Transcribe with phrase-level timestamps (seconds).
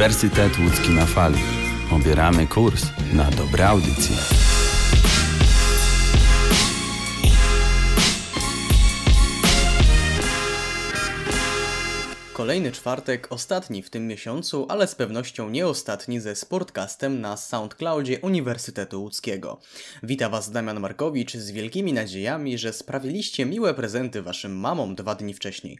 [0.00, 1.38] Uniwersytet Łódzki na fali.
[1.90, 4.49] Obieramy kurs na dobre audycje.
[12.40, 18.20] Kolejny czwartek, ostatni w tym miesiącu, ale z pewnością nie ostatni ze Sportcastem na SoundCloudzie
[18.20, 19.60] Uniwersytetu Łódzkiego.
[20.02, 25.34] Witam Was Damian Markowicz z wielkimi nadziejami, że sprawiliście miłe prezenty Waszym mamom dwa dni
[25.34, 25.78] wcześniej.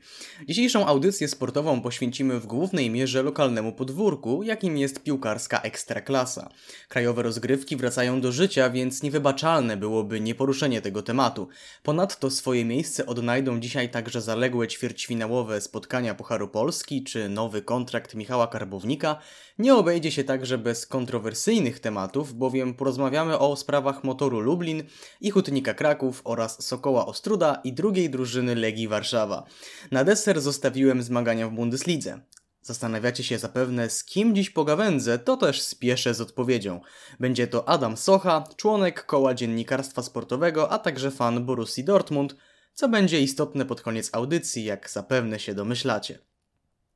[0.49, 6.51] Dzisiejszą audycję sportową poświęcimy w głównej mierze lokalnemu podwórku, jakim jest piłkarska ekstraklasa.
[6.89, 11.49] Krajowe rozgrywki wracają do życia, więc niewybaczalne byłoby nieporuszenie tego tematu.
[11.83, 18.47] Ponadto swoje miejsce odnajdą dzisiaj także zaległe ćwierćfinałowe spotkania Pucharu Polski czy nowy kontrakt Michała
[18.47, 19.19] Karbownika,
[19.59, 24.83] nie obejdzie się także bez kontrowersyjnych tematów, bowiem porozmawiamy o sprawach motoru Lublin
[25.21, 29.45] i Hutnika Kraków oraz Sokoła Ostruda i drugiej drużyny Legii Warszawa.
[29.91, 32.21] Na deser zostawiłem zmagania w Bundeslidze.
[32.63, 36.81] Zastanawiacie się zapewne, z kim dziś pogawędzę, to też spieszę z odpowiedzią.
[37.21, 42.37] Będzie to Adam Socha, członek koła dziennikarstwa sportowego, a także fan Borussii Dortmund,
[42.75, 46.19] co będzie istotne pod koniec audycji, jak zapewne się domyślacie.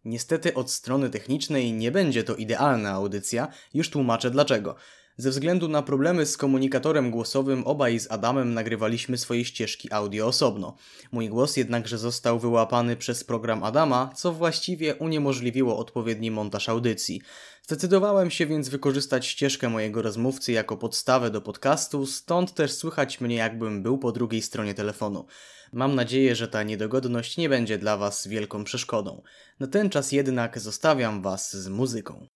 [0.04, 4.76] Niestety od strony technicznej nie będzie to idealna audycja, już tłumaczę dlaczego.
[5.16, 10.76] Ze względu na problemy z komunikatorem głosowym obaj z Adamem nagrywaliśmy swoje ścieżki audio osobno.
[11.12, 17.20] Mój głos jednakże został wyłapany przez program Adama, co właściwie uniemożliwiło odpowiedni montaż audycji.
[17.62, 23.36] Zdecydowałem się więc wykorzystać ścieżkę mojego rozmówcy jako podstawę do podcastu, stąd też słychać mnie
[23.36, 25.26] jakbym był po drugiej stronie telefonu.
[25.72, 29.22] Mam nadzieję, że ta niedogodność nie będzie dla Was wielką przeszkodą.
[29.60, 32.28] Na ten czas jednak zostawiam Was z muzyką.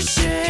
[0.00, 0.43] shit.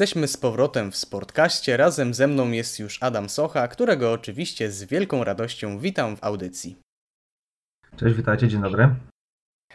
[0.00, 1.76] Jesteśmy z powrotem w Sportkaście.
[1.76, 6.78] Razem ze mną jest już Adam Socha, którego oczywiście z wielką radością witam w audycji.
[7.96, 8.88] Cześć, witajcie, dzień dobry.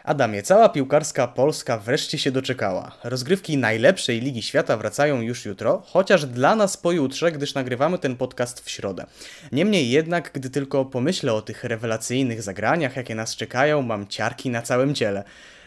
[0.03, 2.91] Adamie, cała piłkarska Polska wreszcie się doczekała.
[3.03, 8.65] Rozgrywki najlepszej Ligi Świata wracają już jutro, chociaż dla nas pojutrze, gdyż nagrywamy ten podcast
[8.65, 9.05] w środę.
[9.51, 14.61] Niemniej jednak, gdy tylko pomyślę o tych rewelacyjnych zagraniach, jakie nas czekają, mam ciarki na
[14.61, 15.23] całym ciele.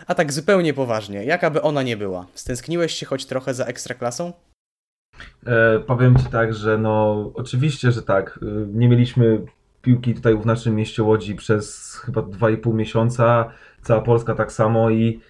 [0.06, 2.26] A tak zupełnie poważnie, jaka by ona nie była.
[2.34, 4.32] Stęskniłeś się choć trochę za ekstraklasą?
[5.46, 8.38] E, powiem Ci tak, że no oczywiście, że tak.
[8.42, 9.44] E, nie mieliśmy
[9.82, 13.50] piłki tutaj w naszym mieście Łodzi przez chyba 2,5 miesiąca,
[13.82, 15.20] cała Polska tak samo i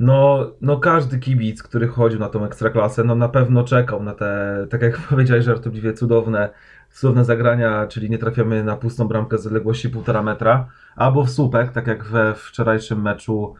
[0.00, 4.66] no, no każdy kibic, który chodził na tą ekstraklasę, no na pewno czekał na te,
[4.70, 6.50] tak jak powiedziałeś żartobliwie, cudowne,
[6.90, 11.72] cudowne zagrania, czyli nie trafiamy na pustą bramkę z odległości 1,5 metra, albo w słupek,
[11.72, 13.54] tak jak we wczorajszym meczu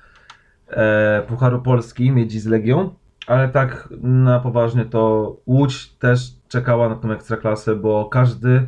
[1.28, 2.90] Pucharu Polski, Miedzi z Legią,
[3.26, 8.66] ale tak na poważnie to Łódź też czekała na tą ekstraklasę, bo każdy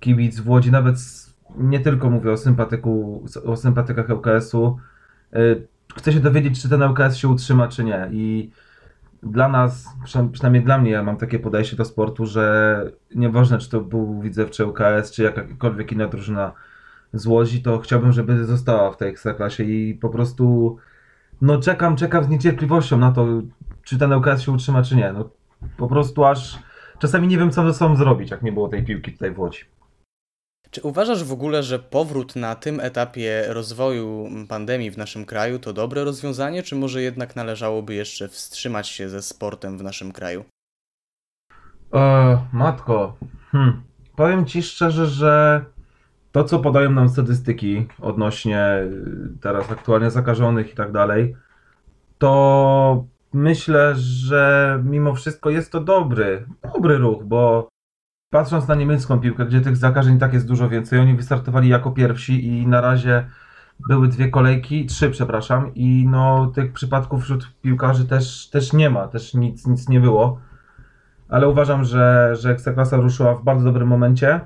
[0.00, 0.96] kibic w Łodzi, nawet
[1.58, 4.78] nie tylko mówię o sympatyku, o sympatykach ŁKS-u,
[5.36, 5.66] y,
[5.96, 8.08] chce się dowiedzieć, czy ten ŁKS się utrzyma, czy nie.
[8.12, 8.50] I
[9.22, 9.88] dla nas,
[10.32, 12.84] przynajmniej dla mnie, ja mam takie podejście do sportu, że
[13.14, 16.52] nieważne, czy to był Widzew, czy ŁKS, czy jakakolwiek inna drużyna
[17.12, 20.76] z Łodzi, to chciałbym, żeby została w tej ekstraklasie i po prostu
[21.40, 23.26] no czekam, czekam z niecierpliwością na to,
[23.84, 25.12] czy ten ŁKS się utrzyma, czy nie.
[25.12, 25.30] No,
[25.76, 26.58] po prostu aż
[26.98, 29.64] czasami nie wiem, co ze sobą zrobić, jak nie było tej piłki tutaj w Łodzi.
[30.70, 35.72] Czy uważasz w ogóle, że powrót na tym etapie rozwoju pandemii w naszym kraju to
[35.72, 40.44] dobre rozwiązanie, czy może jednak należałoby jeszcze wstrzymać się ze sportem w naszym kraju?
[41.94, 43.16] E, matko,
[43.50, 43.82] hm.
[44.16, 45.64] powiem Ci szczerze, że
[46.32, 51.36] to, co podają nam statystyki odnośnie y, teraz aktualnie zakażonych i tak dalej,
[52.18, 57.68] to myślę, że mimo wszystko jest to dobry, dobry ruch, bo
[58.30, 62.46] patrząc na niemiecką piłkę, gdzie tych zakażeń tak jest dużo więcej, oni wystartowali jako pierwsi
[62.46, 63.26] i na razie
[63.88, 69.08] były dwie kolejki, trzy przepraszam i no tych przypadków wśród piłkarzy też, też nie ma,
[69.08, 70.40] też nic, nic nie było.
[71.28, 74.40] Ale uważam, że, że Ekstraklasa ruszyła w bardzo dobrym momencie.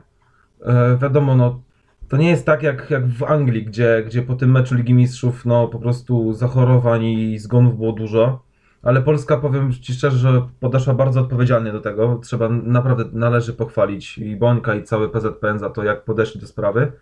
[0.64, 1.60] E, wiadomo, no
[2.08, 5.44] to nie jest tak jak, jak w Anglii, gdzie, gdzie po tym meczu Ligi Mistrzów
[5.44, 8.46] no po prostu zachorowań i zgonów było dużo
[8.86, 12.20] ale Polska, powiem Ci szczerze, że podeszła bardzo odpowiedzialnie do tego.
[12.22, 16.92] Trzeba naprawdę, należy pochwalić i Bońka i cały PZPN za to, jak podeszli do sprawy,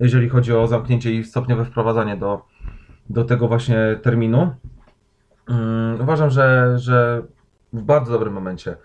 [0.00, 2.42] jeżeli chodzi o zamknięcie i stopniowe wprowadzanie do,
[3.10, 4.54] do tego właśnie terminu.
[5.48, 7.22] Um, uważam, że, że
[7.72, 8.76] w bardzo dobrym momencie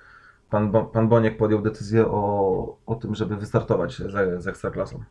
[0.49, 5.03] pan, pan Boniek podjął decyzję o, o tym, żeby wystartować z, z Ekstraklasą.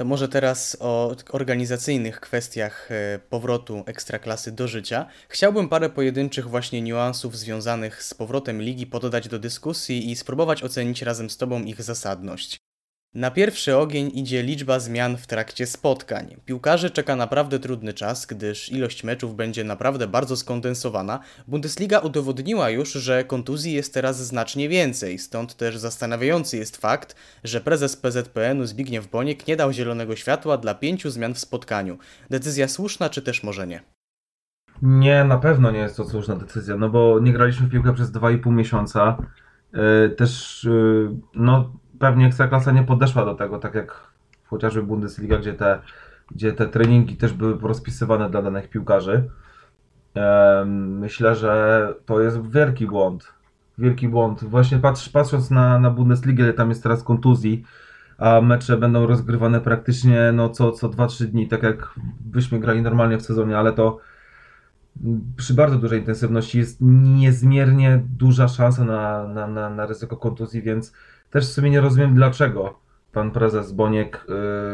[0.00, 5.06] To może teraz o organizacyjnych kwestiach e, powrotu ekstraklasy do życia.
[5.28, 11.02] Chciałbym parę pojedynczych właśnie niuansów związanych z powrotem ligi poddać do dyskusji i spróbować ocenić
[11.02, 12.69] razem z Tobą ich zasadność.
[13.14, 16.36] Na pierwszy ogień idzie liczba zmian w trakcie spotkań.
[16.44, 21.20] Piłkarzy czeka naprawdę trudny czas, gdyż ilość meczów będzie naprawdę bardzo skondensowana.
[21.48, 27.60] Bundesliga udowodniła już, że kontuzji jest teraz znacznie więcej, stąd też zastanawiający jest fakt, że
[27.60, 31.98] prezes PZPN-u Zbigniew Boniek nie dał zielonego światła dla pięciu zmian w spotkaniu.
[32.30, 33.80] Decyzja słuszna, czy też może nie?
[34.82, 38.12] Nie, na pewno nie jest to słuszna decyzja, no bo nie graliśmy w piłkę przez
[38.12, 39.16] 2,5 miesiąca.
[39.72, 44.10] Yy, też, yy, no pewnie Ekstraklasa nie podeszła do tego, tak jak
[44.46, 45.78] chociażby Bundesliga, gdzie te,
[46.30, 49.30] gdzie te treningi też były rozpisywane dla danych piłkarzy.
[50.76, 53.32] Myślę, że to jest wielki błąd.
[53.78, 54.44] Wielki błąd.
[54.44, 57.64] Właśnie patrz, patrząc na, na Bundesligę, tam jest teraz kontuzji,
[58.18, 63.18] a mecze będą rozgrywane praktycznie no, co, co 2-3 dni, tak jak byśmy grali normalnie
[63.18, 63.98] w sezonie, ale to
[65.36, 70.92] przy bardzo dużej intensywności jest niezmiernie duża szansa na, na, na, na ryzyko kontuzji, więc
[71.30, 72.78] też w sumie nie rozumiem, dlaczego
[73.12, 74.26] pan prezes Boniek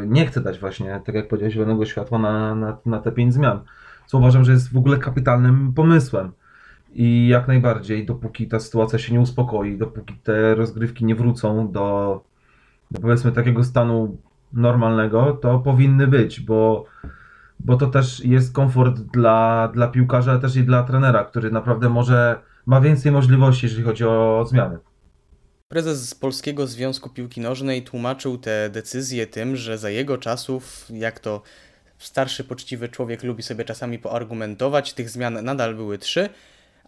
[0.02, 3.34] y, nie chce dać właśnie, tak jak powiedział, zielonego światła na, na, na te pięć
[3.34, 3.60] zmian.
[4.06, 6.32] Co uważam, że jest w ogóle kapitalnym pomysłem.
[6.94, 12.20] I jak najbardziej, dopóki ta sytuacja się nie uspokoi, dopóki te rozgrywki nie wrócą do,
[12.90, 14.16] do powiedzmy takiego stanu
[14.52, 16.84] normalnego, to powinny być, bo,
[17.60, 21.88] bo to też jest komfort dla, dla piłkarza, ale też i dla trenera, który naprawdę
[21.88, 24.78] może ma więcej możliwości, jeżeli chodzi o zmiany.
[25.68, 31.42] Prezes Polskiego Związku Piłki Nożnej tłumaczył te decyzje tym, że za jego czasów, jak to
[31.98, 36.28] starszy, poczciwy człowiek lubi sobie czasami poargumentować, tych zmian nadal były trzy,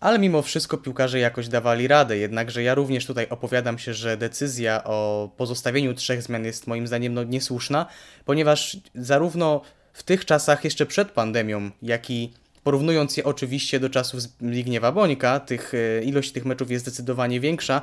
[0.01, 2.17] ale mimo wszystko piłkarze jakoś dawali radę.
[2.17, 7.15] Jednakże ja również tutaj opowiadam się, że decyzja o pozostawieniu trzech zmian jest moim zdaniem
[7.15, 7.87] no, niesłuszna,
[8.25, 9.61] ponieważ zarówno
[9.93, 12.33] w tych czasach, jeszcze przed pandemią, jak i
[12.65, 17.83] porównując je oczywiście do czasów Zbigniewa Bońka, tych, e, ilość tych meczów jest zdecydowanie większa,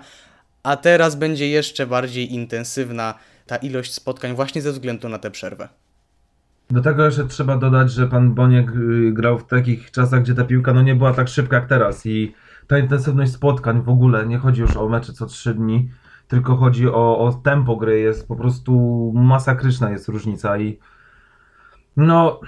[0.66, 3.14] a teraz będzie jeszcze bardziej intensywna
[3.48, 5.70] ta ilość spotkań właśnie ze względu na tę przerwę.
[6.70, 10.44] Do tego jeszcze trzeba dodać, że pan Boniek y, grał w takich czasach, gdzie ta
[10.44, 12.34] piłka no nie była tak szybka jak teraz i
[12.68, 15.90] ta intensywność spotkań w ogóle, nie chodzi już o mecze co trzy dni,
[16.28, 20.80] tylko chodzi o, o tempo gry, jest po prostu masakryczna jest różnica i
[21.98, 22.40] no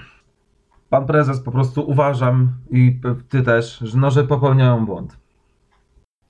[0.90, 5.17] pan prezes po prostu uważam i ty też, że, no, że popełniają błąd.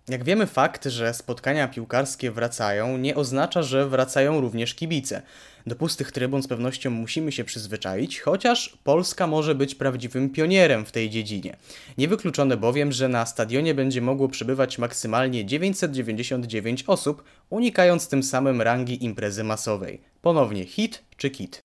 [0.09, 5.23] Jak wiemy, fakt, że spotkania piłkarskie wracają, nie oznacza, że wracają również kibice.
[5.67, 10.93] Do pustych trybun z pewnością musimy się przyzwyczaić, chociaż Polska może być prawdziwym pionierem w
[10.93, 11.57] tej dziedzinie.
[11.99, 19.05] Niewykluczone bowiem, że na stadionie będzie mogło przybywać maksymalnie 999 osób, unikając tym samym rangi
[19.05, 20.01] imprezy masowej.
[20.23, 21.61] Ponownie hit czy kit?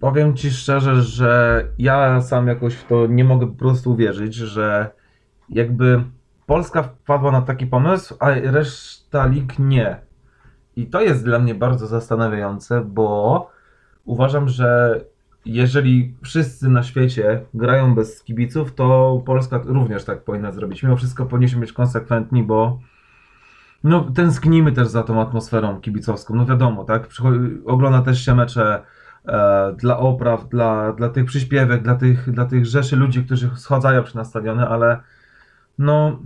[0.00, 4.90] Powiem ci szczerze, że ja sam jakoś w to nie mogę po prostu uwierzyć, że
[5.48, 6.04] jakby
[6.46, 9.96] Polska wpadła na taki pomysł, a reszta lig nie.
[10.76, 13.50] I to jest dla mnie bardzo zastanawiające, bo
[14.04, 15.00] uważam, że
[15.44, 20.82] jeżeli wszyscy na świecie grają bez kibiców, to Polska również tak powinna zrobić.
[20.82, 22.78] Mimo wszystko powinniśmy być konsekwentni, bo
[23.84, 26.34] no, tęsknimy też za tą atmosferą kibicowską.
[26.34, 27.08] No wiadomo, tak?
[27.66, 28.82] Ogląda też się mecze
[29.24, 34.06] e, dla opraw, dla, dla tych przyśpiewek, dla tych, dla tych rzeszy ludzi, którzy schodzają
[34.06, 35.00] się na stadiony, ale
[35.78, 36.18] no,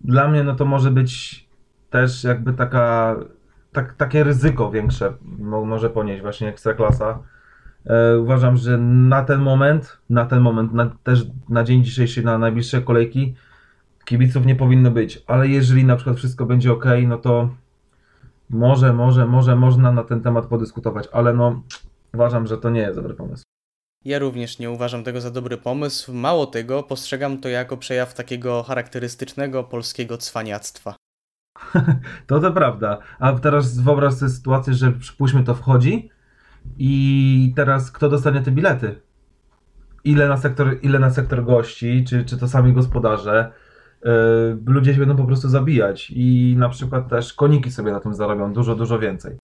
[0.00, 1.46] dla mnie no to może być
[1.90, 3.16] też jakby taka,
[3.72, 7.18] tak, takie ryzyko większe mo, może ponieść właśnie Ekstraklasa.
[7.86, 12.38] E, uważam, że na ten moment, na ten moment, na, też na dzień dzisiejszy, na
[12.38, 13.34] najbliższe kolejki
[14.04, 17.48] kibiców nie powinno być, ale jeżeli na przykład wszystko będzie ok, no to
[18.50, 21.62] może, może, może można na ten temat podyskutować, ale no
[22.14, 23.44] uważam, że to nie jest dobry pomysł.
[24.06, 26.14] Ja również nie uważam tego za dobry pomysł.
[26.14, 30.96] Mało tego, postrzegam to jako przejaw takiego charakterystycznego polskiego cwaniactwa.
[32.26, 32.98] to to prawda.
[33.18, 36.10] A teraz wyobraź sobie sytuację, że przypuśćmy to wchodzi
[36.78, 39.00] i teraz kto dostanie te bilety?
[40.04, 43.52] Ile na sektor, ile na sektor gości, czy, czy to sami gospodarze?
[44.04, 44.12] Yy,
[44.66, 48.52] ludzie się będą po prostu zabijać i na przykład też koniki sobie na tym zarobią
[48.52, 49.36] dużo, dużo więcej.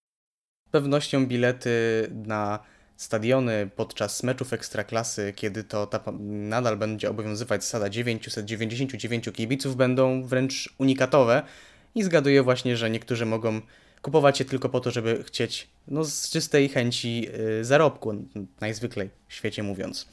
[0.71, 1.71] Pewnością bilety
[2.12, 2.59] na
[3.02, 10.75] stadiony podczas meczów ekstraklasy, kiedy to ta, nadal będzie obowiązywać zasada 999 kibiców, będą wręcz
[10.78, 11.42] unikatowe
[11.94, 13.61] i zgaduję właśnie, że niektórzy mogą
[14.02, 18.14] kupować je tylko po to, żeby chcieć no, z czystej chęci yy, zarobku,
[18.61, 20.09] najzwyklej w świecie mówiąc.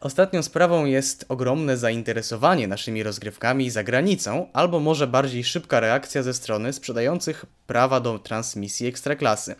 [0.00, 6.34] Ostatnią sprawą jest ogromne zainteresowanie naszymi rozgrywkami za granicą, albo może bardziej szybka reakcja ze
[6.34, 9.54] strony sprzedających prawa do transmisji ekstraklasy.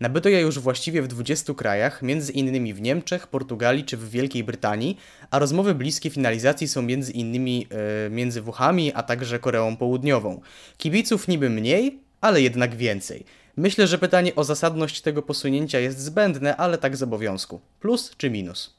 [0.00, 4.44] Nabyto je już właściwie w 20 krajach, między innymi w Niemczech, Portugalii czy w Wielkiej
[4.44, 4.98] Brytanii,
[5.30, 7.66] a rozmowy bliskie finalizacji są między innymi
[8.04, 10.40] yy, między Włochami, a także Koreą Południową.
[10.78, 13.24] Kibiców niby mniej, ale jednak więcej.
[13.56, 17.60] Myślę, że pytanie o zasadność tego posunięcia jest zbędne, ale tak z obowiązku.
[17.80, 18.75] Plus czy minus?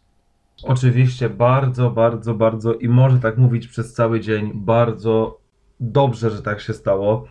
[0.64, 5.40] Oczywiście bardzo, bardzo, bardzo i może tak mówić przez cały dzień, bardzo
[5.80, 7.26] dobrze, że tak się stało,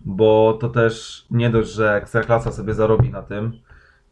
[0.00, 3.52] bo to też nie dość, że Ekstraklasa sobie zarobi na tym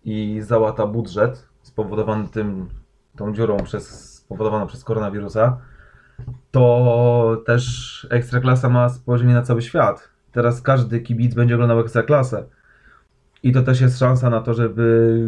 [0.04, 2.68] i załata budżet spowodowany tym,
[3.16, 5.58] tą dziurą przez, spowodowaną przez koronawirusa,
[6.50, 10.08] to też Ekstraklasa ma spojrzenie na cały świat.
[10.32, 12.44] Teraz każdy kibic będzie oglądał Ekstraklasę.
[13.42, 15.18] I to też jest szansa na to, żeby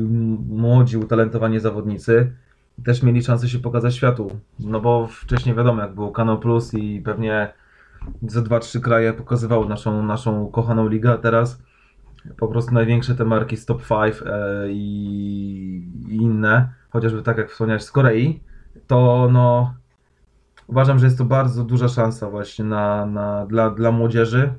[0.48, 2.32] młodzi, utalentowani zawodnicy
[2.84, 4.40] też mieli szansę się pokazać światu.
[4.60, 7.52] No bo wcześniej wiadomo, jak był Kanał Plus i pewnie
[8.22, 11.62] ze dwa, trzy kraje pokazywały naszą, naszą kochaną ligę, a teraz
[12.38, 14.82] po prostu największe te marki top 5 e, i,
[16.08, 18.40] i inne, chociażby tak jak wspomniałeś z Korei,
[18.86, 19.74] to no
[20.66, 24.52] uważam, że jest to bardzo duża szansa właśnie na, na, dla, dla młodzieży,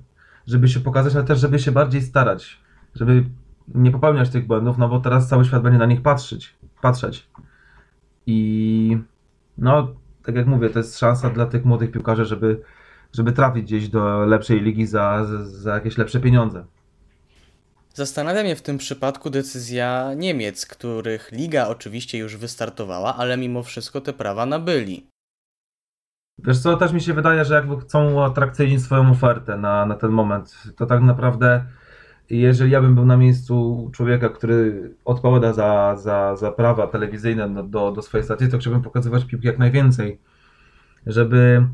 [0.47, 2.61] żeby się pokazać, ale też żeby się bardziej starać,
[2.95, 3.25] żeby
[3.75, 7.29] nie popełniać tych błędów, no bo teraz cały świat będzie na nich patrzeć, patrzeć.
[8.27, 8.97] I
[9.57, 12.61] no, tak jak mówię, to jest szansa dla tych młodych piłkarzy, żeby,
[13.13, 16.65] żeby trafić gdzieś do lepszej ligi za, za jakieś lepsze pieniądze.
[17.93, 24.01] Zastanawia mnie w tym przypadku decyzja Niemiec, których liga oczywiście już wystartowała, ale mimo wszystko
[24.01, 25.07] te prawa nabyli.
[26.39, 30.11] Wiesz co, też mi się wydaje, że jakby chcą uatrakcyjnić swoją ofertę na, na ten
[30.11, 31.65] moment, to tak naprawdę
[32.29, 37.91] jeżeli ja bym był na miejscu człowieka, który odpowiada za, za, za prawa telewizyjne do,
[37.91, 40.19] do swojej stacji, to chciałbym pokazywać piłki jak najwięcej,
[41.05, 41.67] żeby,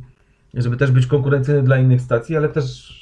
[0.53, 2.93] żeby też być konkurencyjny dla innych stacji, ale też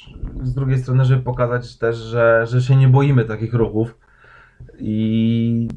[0.42, 3.98] z drugiej strony, żeby pokazać też, że, że się nie boimy takich ruchów
[4.78, 5.68] i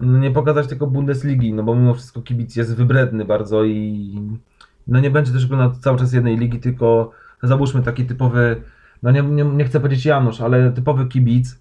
[0.00, 4.14] nie pokazać tylko Bundesligi, no bo mimo wszystko kibic jest wybredny bardzo i
[4.86, 7.10] no nie będzie też oglądał cały czas jednej ligi, tylko
[7.42, 8.62] załóżmy taki typowy
[9.02, 11.58] no nie, nie, nie chcę powiedzieć Janusz, ale typowy kibic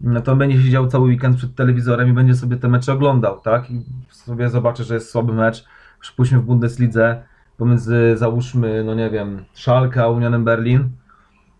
[0.00, 3.70] no to będzie siedział cały weekend przed telewizorem i będzie sobie te mecze oglądał, tak?
[3.70, 5.64] I sobie zobaczy, że jest słaby mecz,
[6.00, 7.22] przypuśćmy w Bundeslidze,
[7.56, 10.88] pomiędzy załóżmy, no nie wiem, Schalke a Unionem Berlin,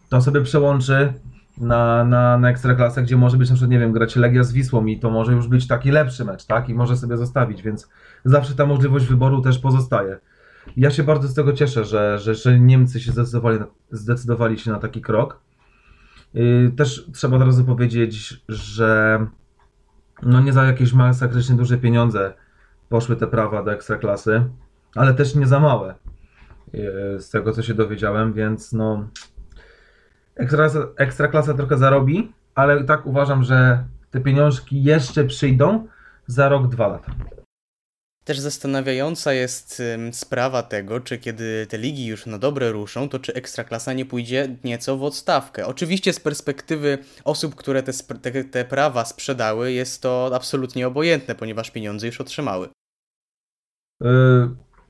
[0.09, 1.13] to sobie przełączy
[1.59, 4.87] na, na, na Ekstraklasę, gdzie może być na przykład, nie wiem, grać Legia z Wisłą
[4.87, 6.69] i to może już być taki lepszy mecz, tak?
[6.69, 7.89] I może sobie zostawić, więc
[8.25, 10.19] zawsze ta możliwość wyboru też pozostaje.
[10.77, 13.59] Ja się bardzo z tego cieszę, że, że, że Niemcy się zdecydowali,
[13.91, 15.41] zdecydowali się na taki krok.
[16.35, 19.27] Yy, Też trzeba od razu powiedzieć, że
[20.23, 22.35] no nie za jakieś masakrycznie duże pieniądze
[22.89, 24.45] poszły te prawa do Ekstraklasy,
[24.95, 25.95] ale też nie za małe,
[26.73, 29.09] yy, z tego co się dowiedziałem, więc no
[30.37, 35.87] Ekstraklasa, Ekstraklasa trochę zarobi, ale tak uważam, że te pieniążki jeszcze przyjdą
[36.27, 37.13] za rok, dwa lata.
[38.31, 39.83] Też zastanawiająca jest
[40.13, 44.57] sprawa tego, czy kiedy te ligi już na dobre ruszą, to czy Ekstraklasa nie pójdzie
[44.65, 45.67] nieco w odstawkę.
[45.67, 51.71] Oczywiście z perspektywy osób, które te, te, te prawa sprzedały, jest to absolutnie obojętne, ponieważ
[51.71, 52.69] pieniądze już otrzymały.
[54.01, 54.09] Yy,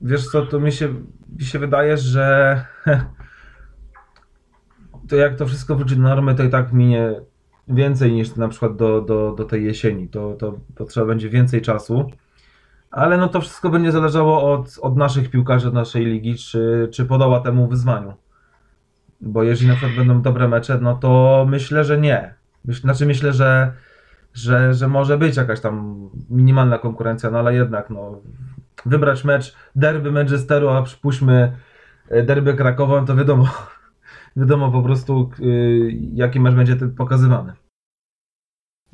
[0.01, 0.93] Wiesz co, to mi się,
[1.39, 2.65] mi się wydaje, że
[5.09, 7.21] to jak to wszystko wróci do normy, to i tak minie
[7.67, 10.09] więcej niż na przykład do, do, do tej jesieni.
[10.09, 12.11] To, to potrzeba będzie więcej czasu.
[12.91, 17.05] Ale no to wszystko będzie zależało od, od naszych piłkarzy, od naszej ligi, czy, czy
[17.05, 18.13] podoła temu wyzwaniu.
[19.21, 22.33] Bo jeżeli na przykład będą dobre mecze, no to myślę, że nie.
[22.65, 23.73] Myśl, znaczy myślę, że,
[24.33, 28.21] że, że może być jakaś tam minimalna konkurencja, no ale jednak no,
[28.85, 31.51] wybrać mecz derby Manchesteru, a przypuśćmy
[32.09, 33.47] e, derby Krakowa, to wiadomo,
[34.35, 37.53] wiadomo po prostu y, jaki mecz będzie pokazywany.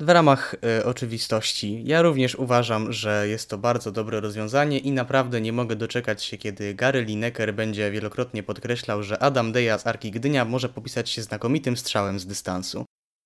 [0.00, 5.40] W ramach e, oczywistości, ja również uważam, że jest to bardzo dobre rozwiązanie i naprawdę
[5.40, 10.10] nie mogę doczekać się, kiedy Gary Lineker będzie wielokrotnie podkreślał, że Adam Deja z Arki
[10.10, 12.84] Gdynia może popisać się znakomitym strzałem z dystansu.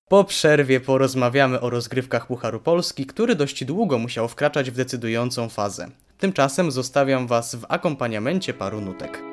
[0.09, 5.87] Po przerwie porozmawiamy o rozgrywkach Pucharu Polski, który dość długo musiał wkraczać w decydującą fazę.
[6.17, 9.32] Tymczasem zostawiam Was w akompaniamencie paru nutek.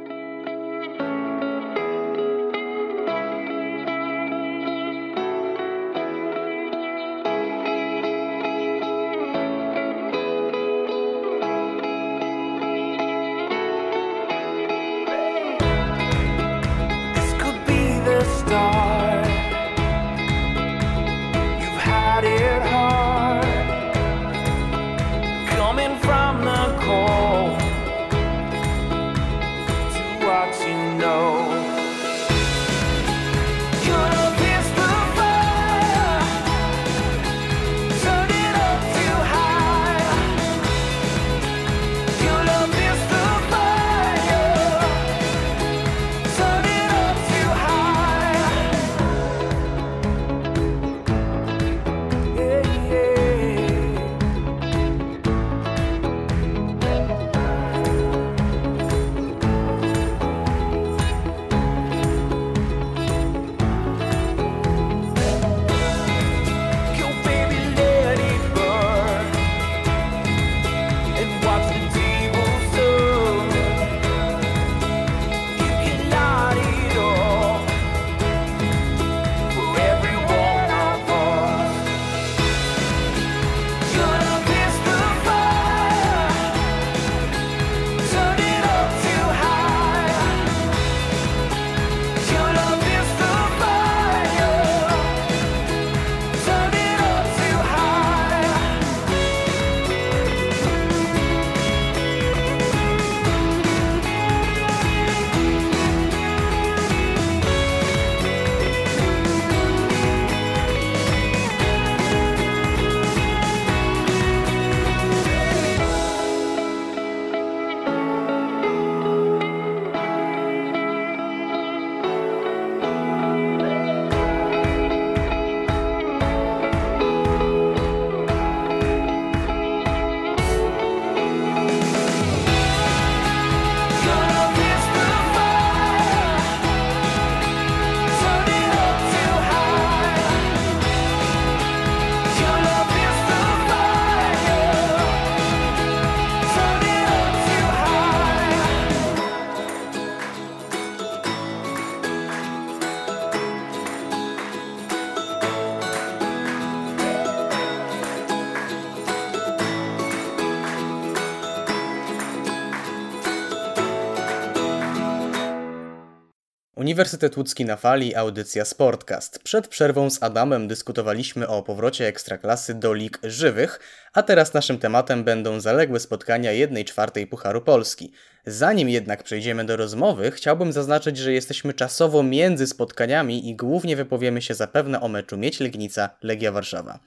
[166.91, 169.39] Uniwersytet Łódzki na fali, audycja Sportcast.
[169.39, 173.81] Przed przerwą z Adamem dyskutowaliśmy o powrocie Ekstraklasy do lig żywych,
[174.13, 178.13] a teraz naszym tematem będą zaległe spotkania 1 czwartej Pucharu Polski.
[178.47, 184.43] Zanim jednak przejdziemy do rozmowy, chciałbym zaznaczyć, że jesteśmy czasowo między spotkaniami i głównie wypowiemy
[184.43, 186.99] się zapewne o meczu Mieć Legnica Legia Warszawa.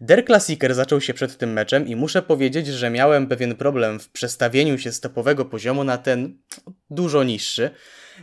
[0.00, 4.08] Der Klassiker zaczął się przed tym meczem i muszę powiedzieć, że miałem pewien problem w
[4.08, 6.38] przestawieniu się z topowego poziomu na ten
[6.90, 7.70] dużo niższy.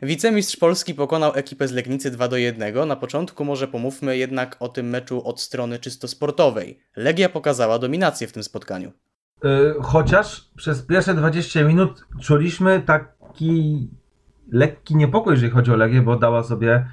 [0.02, 2.88] Wicemistrz Polski pokonał ekipę z Legnicy 2 do 1.
[2.88, 6.80] Na początku może pomówmy jednak o tym meczu od strony czysto sportowej.
[6.96, 8.92] Legia pokazała dominację w tym spotkaniu.
[9.46, 13.88] Y, Chociaż przez pierwsze 20 minut czuliśmy taki
[14.52, 16.86] lekki niepokój, jeżeli chodzi o Legię, bo dała sobie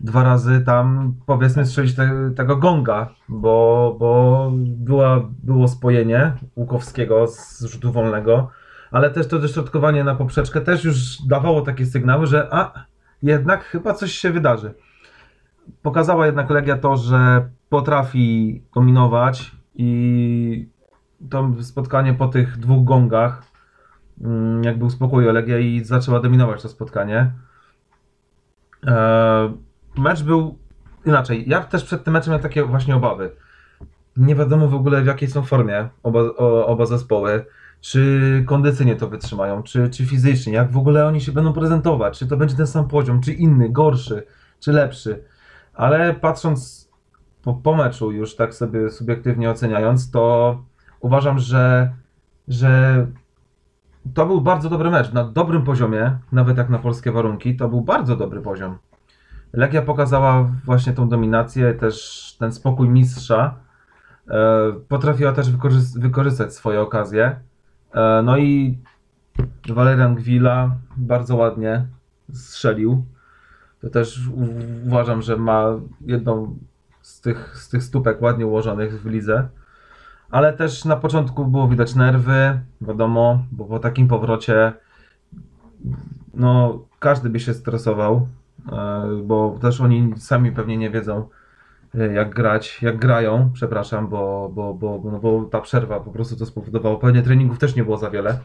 [0.00, 7.64] dwa razy tam, powiedzmy, strzelić te, tego gonga, bo, bo była, było spojenie Łukowskiego z
[7.64, 8.50] rzutu wolnego,
[8.90, 12.84] ale też to dośrodkowanie na poprzeczkę też już dawało takie sygnały, że a,
[13.22, 14.74] jednak chyba coś się wydarzy.
[15.82, 20.68] Pokazała jednak Legia to, że potrafi dominować i
[21.30, 23.42] to spotkanie po tych dwóch gongach
[24.20, 27.32] mm, jakby uspokoiło Legię i zaczęła dominować to spotkanie.
[28.86, 29.56] Eee,
[29.98, 30.58] mecz był
[31.06, 31.44] inaczej.
[31.48, 33.30] Ja też przed tym meczem miałem takie właśnie obawy.
[34.16, 36.20] Nie wiadomo w ogóle w jakiej są formie oba,
[36.66, 37.44] oba zespoły.
[37.86, 42.26] Czy kondycyjnie to wytrzymają, czy, czy fizycznie, jak w ogóle oni się będą prezentować, czy
[42.26, 44.26] to będzie ten sam poziom, czy inny, gorszy,
[44.60, 45.24] czy lepszy.
[45.74, 46.90] Ale patrząc
[47.42, 50.56] po, po meczu, już tak sobie subiektywnie oceniając, to
[51.00, 51.92] uważam, że,
[52.48, 53.06] że
[54.14, 55.12] to był bardzo dobry mecz.
[55.12, 58.78] Na dobrym poziomie, nawet jak na polskie warunki, to był bardzo dobry poziom.
[59.52, 63.54] Legia pokazała właśnie tą dominację, też ten spokój mistrza.
[64.28, 67.40] E, potrafiła też wykorzy- wykorzystać swoje okazje.
[67.94, 68.78] E, no i
[69.68, 71.86] Valerian Gwila bardzo ładnie
[72.32, 73.04] strzelił.
[73.80, 74.20] To też
[74.86, 75.64] uważam, że ma
[76.00, 76.58] jedną
[77.02, 79.48] z tych, z tych stópek ładnie ułożonych w lidze.
[80.30, 84.72] Ale też na początku było widać nerwy, wiadomo, bo po takim powrocie
[86.34, 88.28] no każdy by się stresował,
[88.72, 91.28] e, bo też oni sami pewnie nie wiedzą
[92.14, 96.46] jak grać, jak grają, przepraszam, bo, bo, bo, no bo ta przerwa po prostu to
[96.46, 96.96] spowodowało.
[96.96, 98.38] Pewnie treningów też nie było za wiele.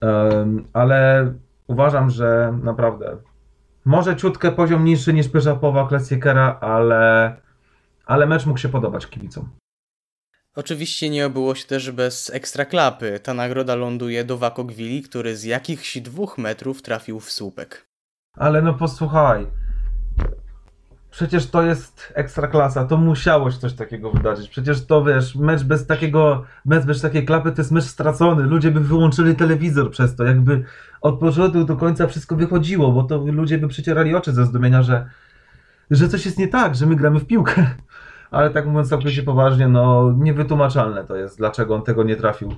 [0.00, 1.32] Em, Ale
[1.66, 3.16] uważam, że naprawdę
[3.84, 7.36] może ciutkę poziom niższy niż pierwsza połowa Klassikera, ale,
[8.06, 9.48] ale mecz mógł się podobać kibicom.
[10.56, 13.20] Oczywiście nie obyło się też bez ekstraklapy.
[13.20, 17.86] Ta nagroda ląduje do Wako Gwili, który z jakichś dwóch metrów trafił w słupek.
[18.36, 19.46] Ale no posłuchaj.
[21.10, 24.48] Przecież to jest ekstraklasa, to musiało się coś takiego wydarzyć.
[24.48, 28.42] Przecież to wiesz, mecz bez takiego, mecz bez takiej klapy to jest mecz stracony.
[28.42, 30.64] Ludzie by wyłączyli telewizor przez to, jakby
[31.00, 35.10] od początku do końca wszystko wychodziło, bo to ludzie by przecierali oczy ze zdumienia, że,
[35.90, 37.66] że coś jest nie tak, że my gramy w piłkę.
[38.30, 42.54] Ale tak mówiąc całkowicie poważnie, no niewytłumaczalne to jest, dlaczego on tego nie trafił.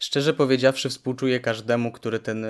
[0.00, 2.46] Szczerze powiedziawszy, współczuję każdemu, który ten,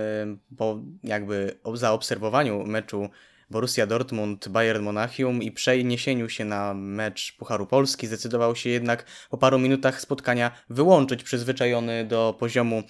[0.57, 3.09] po jakby zaobserwowaniu meczu
[3.55, 9.39] Borussia Dortmund, Bayern Monachium i przeniesieniu się na mecz Pucharu Polski zdecydował się jednak po
[9.39, 12.83] paru minutach spotkania wyłączyć przyzwyczajony do poziomu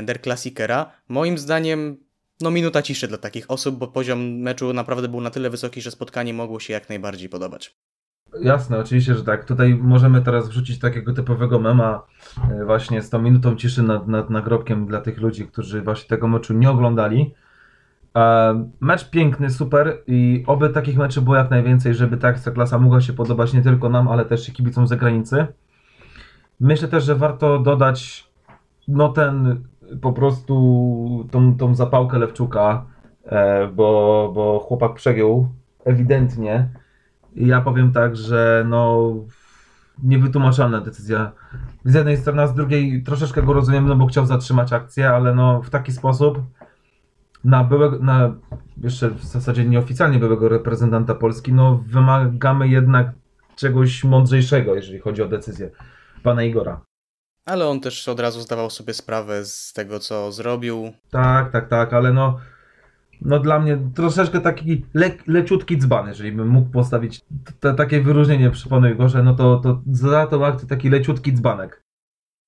[0.00, 0.92] y, Der Klassikera.
[1.08, 1.96] Moim zdaniem
[2.40, 5.90] no minuta ciszy dla takich osób, bo poziom meczu naprawdę był na tyle wysoki, że
[5.90, 7.76] spotkanie mogło się jak najbardziej podobać.
[8.42, 9.44] Jasne, oczywiście, że tak.
[9.44, 12.06] Tutaj możemy teraz wrzucić takiego typowego mema
[12.50, 16.28] e, właśnie z tą minutą ciszy nad, nad nagrobkiem dla tych ludzi, którzy właśnie tego
[16.28, 17.34] meczu nie oglądali.
[18.16, 23.00] E, Mecz piękny, super i oby takich meczy było jak najwięcej, żeby ta Ekstraklasa mogła
[23.00, 25.46] się podobać nie tylko nam, ale też i kibicom z zagranicy.
[26.60, 28.30] Myślę też, że warto dodać
[28.88, 29.64] no ten
[30.00, 32.86] po prostu tą, tą zapałkę Lewczuka,
[33.24, 35.48] e, bo, bo chłopak przegiął
[35.84, 36.68] ewidentnie.
[37.36, 39.12] Ja powiem tak, że no
[40.02, 41.32] niewytłumaczalna decyzja
[41.84, 45.34] z jednej strony, a z drugiej troszeczkę go rozumiem, no bo chciał zatrzymać akcję, ale
[45.34, 46.38] no w taki sposób
[47.46, 48.34] na byłego, na
[48.82, 53.12] jeszcze w zasadzie nieoficjalnie byłego reprezentanta Polski, no wymagamy jednak
[53.56, 55.70] czegoś mądrzejszego, jeżeli chodzi o decyzję
[56.22, 56.80] pana Igora.
[57.44, 60.92] Ale on też od razu zdawał sobie sprawę z tego, co zrobił.
[61.10, 62.38] Tak, tak, tak, ale no,
[63.20, 67.24] no dla mnie troszeczkę taki le, leciutki dzban, jeżeli bym mógł postawić
[67.60, 71.85] t- takie wyróżnienie przy panu Igorze, no to, to za tą akcję taki leciutki dzbanek.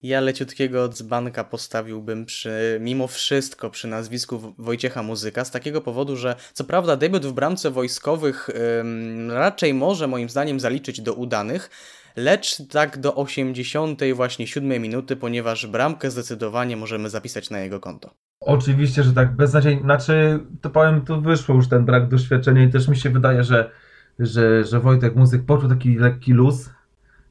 [0.03, 6.37] Ja leciutkiego dzbanka postawiłbym przy, mimo wszystko przy nazwisku Wojciecha Muzyka, z takiego powodu, że
[6.53, 11.71] co prawda debiut w bramce wojskowych ym, raczej może moim zdaniem zaliczyć do udanych,
[12.17, 18.15] lecz tak do 80 właśnie 7 minuty, ponieważ bramkę zdecydowanie możemy zapisać na jego konto.
[18.41, 19.83] Oczywiście, że tak, beznadziejnie.
[19.83, 23.71] Znaczy, to powiem, tu wyszło już ten brak doświadczenia i też mi się wydaje, że,
[24.19, 26.71] że, że Wojtek Muzyk poczuł taki lekki luz,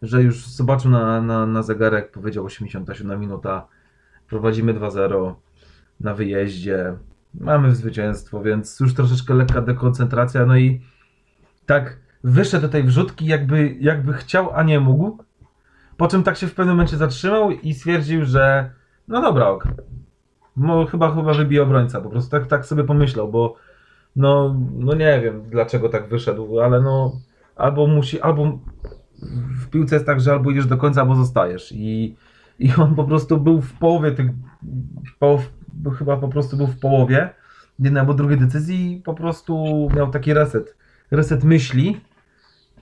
[0.01, 3.67] że już zobaczył na, na, na zegarek, powiedział 87 minuta,
[4.27, 5.33] prowadzimy 2-0
[5.99, 6.93] na wyjeździe,
[7.33, 10.81] mamy zwycięstwo, więc już troszeczkę lekka dekoncentracja, no i
[11.65, 15.17] tak wyszedł do tej wrzutki, jakby, jakby chciał, a nie mógł,
[15.97, 18.71] po czym tak się w pewnym momencie zatrzymał i stwierdził, że
[19.07, 19.67] no dobra, ok.
[20.57, 23.55] No, chyba, chyba wybije obrońca, po prostu tak, tak sobie pomyślał, bo
[24.15, 27.11] no, no nie wiem dlaczego tak wyszedł, ale no
[27.55, 28.59] albo musi, albo
[29.61, 32.15] w piłce jest tak, że albo idziesz do końca, albo zostajesz i,
[32.59, 34.31] i on po prostu był w połowie tych,
[35.19, 35.41] po,
[35.97, 37.29] chyba po prostu był w połowie
[37.79, 40.77] jednej albo drugiej decyzji i po prostu miał taki reset,
[41.11, 42.01] reset myśli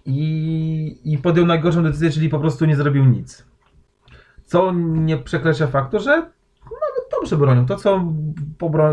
[0.06, 3.46] i, i podjął najgorszą decyzję, czyli po prostu nie zrobił nic.
[4.46, 7.66] Co nie przekreśla faktu, że nawet dobrze bronił.
[7.66, 8.14] To co,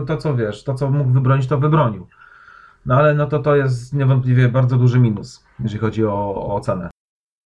[0.06, 2.06] to, co wiesz, to co mógł wybronić, to wybronił.
[2.86, 6.91] No ale no to to jest niewątpliwie bardzo duży minus, jeżeli chodzi o, o ocenę.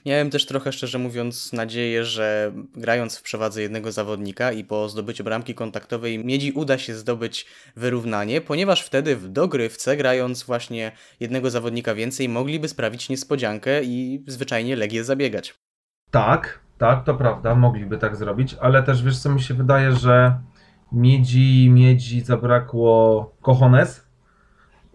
[0.06, 5.24] Miałem też trochę, szczerze mówiąc, nadzieję, że grając w przewadze jednego zawodnika i po zdobyciu
[5.24, 11.94] bramki kontaktowej Miedzi uda się zdobyć wyrównanie, ponieważ wtedy w dogrywce, grając właśnie jednego zawodnika
[11.94, 15.54] więcej, mogliby sprawić niespodziankę i zwyczajnie Legię zabiegać.
[16.10, 20.38] Tak, tak, to prawda, mogliby tak zrobić, ale też wiesz co mi się wydaje, że
[20.92, 24.08] miedzi, miedzi zabrakło cojones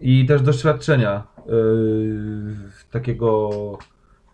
[0.00, 1.52] i też doświadczenia yy,
[2.90, 3.50] takiego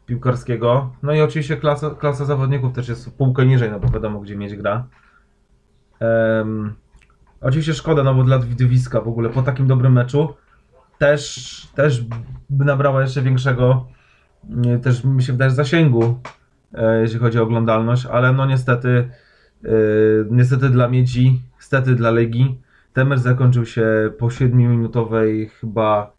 [0.07, 0.93] piłkarskiego.
[1.03, 4.57] No i oczywiście klasa, klasa zawodników też jest półkę niżej, no bo wiadomo gdzie miedź
[4.57, 4.87] gra.
[6.01, 6.75] Em,
[7.41, 10.35] oczywiście szkoda, no bo dla widowiska w ogóle po takim dobrym meczu
[10.99, 12.05] też, też
[12.51, 13.87] by nabrała jeszcze większego,
[14.83, 16.21] też mi się wydaje, zasięgu
[16.75, 19.09] e, jeśli chodzi o oglądalność, ale no niestety,
[19.65, 19.69] e,
[20.31, 22.61] niestety dla Miedzi, niestety dla Legii,
[22.93, 26.13] ten mecz zakończył się po 7-minutowej chyba,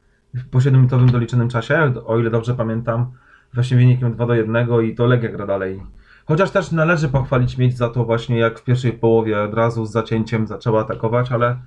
[0.51, 3.11] po 7-minutowym doliczonym czasie, o ile dobrze pamiętam,
[3.57, 5.81] właśnie wynikiem 2 do 1 i to Legia gra dalej.
[6.25, 9.91] Chociaż też należy pochwalić Miedź za to właśnie jak w pierwszej połowie od razu z
[9.91, 11.59] zacięciem zaczęła atakować, ale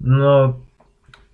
[0.00, 0.60] no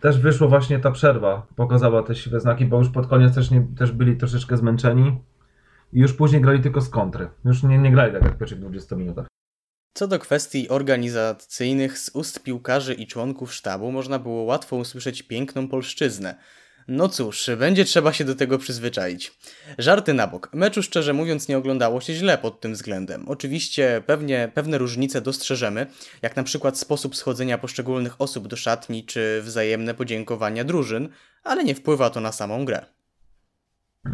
[0.01, 3.67] też wyszło właśnie ta przerwa, pokazała te siwe znaki, bo już pod koniec też, nie,
[3.79, 5.21] też byli troszeczkę zmęczeni
[5.93, 7.29] i już później grali tylko z kontry.
[7.45, 9.27] Już nie, nie grali tak jak w pierwszych 20 minutach.
[9.95, 15.69] Co do kwestii organizacyjnych, z ust piłkarzy i członków sztabu można było łatwo usłyszeć piękną
[15.69, 16.35] polszczyznę.
[16.89, 19.39] No cóż, będzie trzeba się do tego przyzwyczaić.
[19.79, 20.51] Żarty na bok.
[20.53, 23.29] Meczu szczerze mówiąc nie oglądało się źle pod tym względem.
[23.29, 25.87] Oczywiście pewnie, pewne różnice dostrzeżemy,
[26.23, 31.09] jak na przykład sposób schodzenia poszczególnych osób do szatni czy wzajemne podziękowania drużyn,
[31.45, 32.87] ale nie wpływa to na samą grę.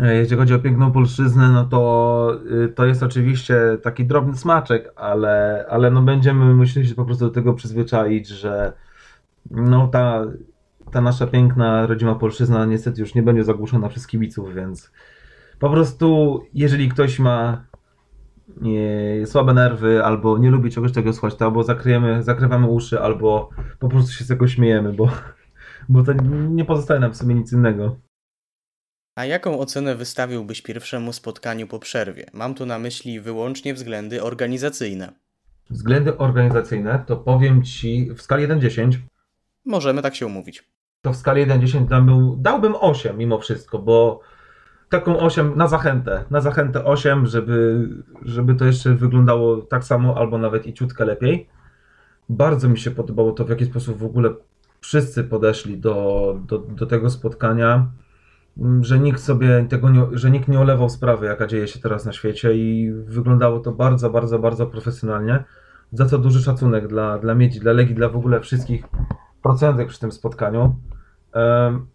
[0.01, 4.93] E, Jeśli chodzi o piękną polszczyznę, no to y, to jest oczywiście taki drobny smaczek,
[4.97, 8.73] ale, ale no będziemy musieli się po prostu do tego przyzwyczaić, że
[9.51, 10.25] no ta,
[10.93, 14.93] ta nasza piękna rodzima polszczyzna niestety już nie będzie zagłuszona przez kibiców, więc
[15.59, 17.65] po prostu jeżeli ktoś ma
[18.61, 23.51] nie, słabe nerwy albo nie lubi czegoś tego słuchać, to albo zakryjemy, zakrywamy uszy, albo
[23.79, 25.11] po prostu się z tego śmiejemy, bo,
[25.89, 26.13] bo to
[26.51, 27.97] nie pozostaje nam w sumie nic innego.
[29.17, 32.27] A jaką ocenę wystawiłbyś pierwszemu spotkaniu po przerwie?
[32.33, 35.13] Mam tu na myśli wyłącznie względy organizacyjne.
[35.71, 38.99] Względy organizacyjne, to powiem Ci w skali 1-10,
[39.69, 40.65] Możemy tak się umówić.
[41.03, 44.21] To w skali 1-10 dałbym, dałbym 8 mimo wszystko, bo
[44.89, 47.89] taką 8 na zachętę, na zachętę 8, żeby,
[48.23, 51.49] żeby to jeszcze wyglądało tak samo albo nawet i ciutkę lepiej.
[52.29, 54.31] Bardzo mi się podobało to, w jaki sposób w ogóle
[54.81, 57.87] wszyscy podeszli do, do, do tego spotkania,
[58.59, 62.05] m, że nikt sobie tego nie, że nikt nie olewał sprawy, jaka dzieje się teraz
[62.05, 65.45] na świecie i wyglądało to bardzo, bardzo, bardzo profesjonalnie.
[65.93, 68.85] Za co duży szacunek dla, dla Miedzi, dla Legii, dla w ogóle wszystkich
[69.43, 70.77] procentek przy tym spotkaniu.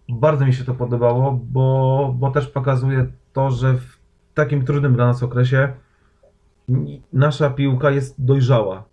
[0.09, 3.97] Bardzo mi się to podobało, bo, bo też pokazuje to, że w
[4.33, 5.73] takim trudnym dla nas okresie
[7.13, 8.83] nasza piłka jest dojrzała.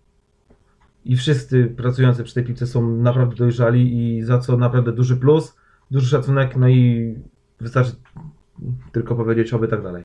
[1.05, 5.57] I wszyscy pracujący przy tej piłce są naprawdę dojrzali i za co naprawdę duży plus,
[5.91, 7.15] duży szacunek, no i
[7.61, 7.93] wystarczy
[8.93, 10.03] tylko powiedzieć oby tak dalej.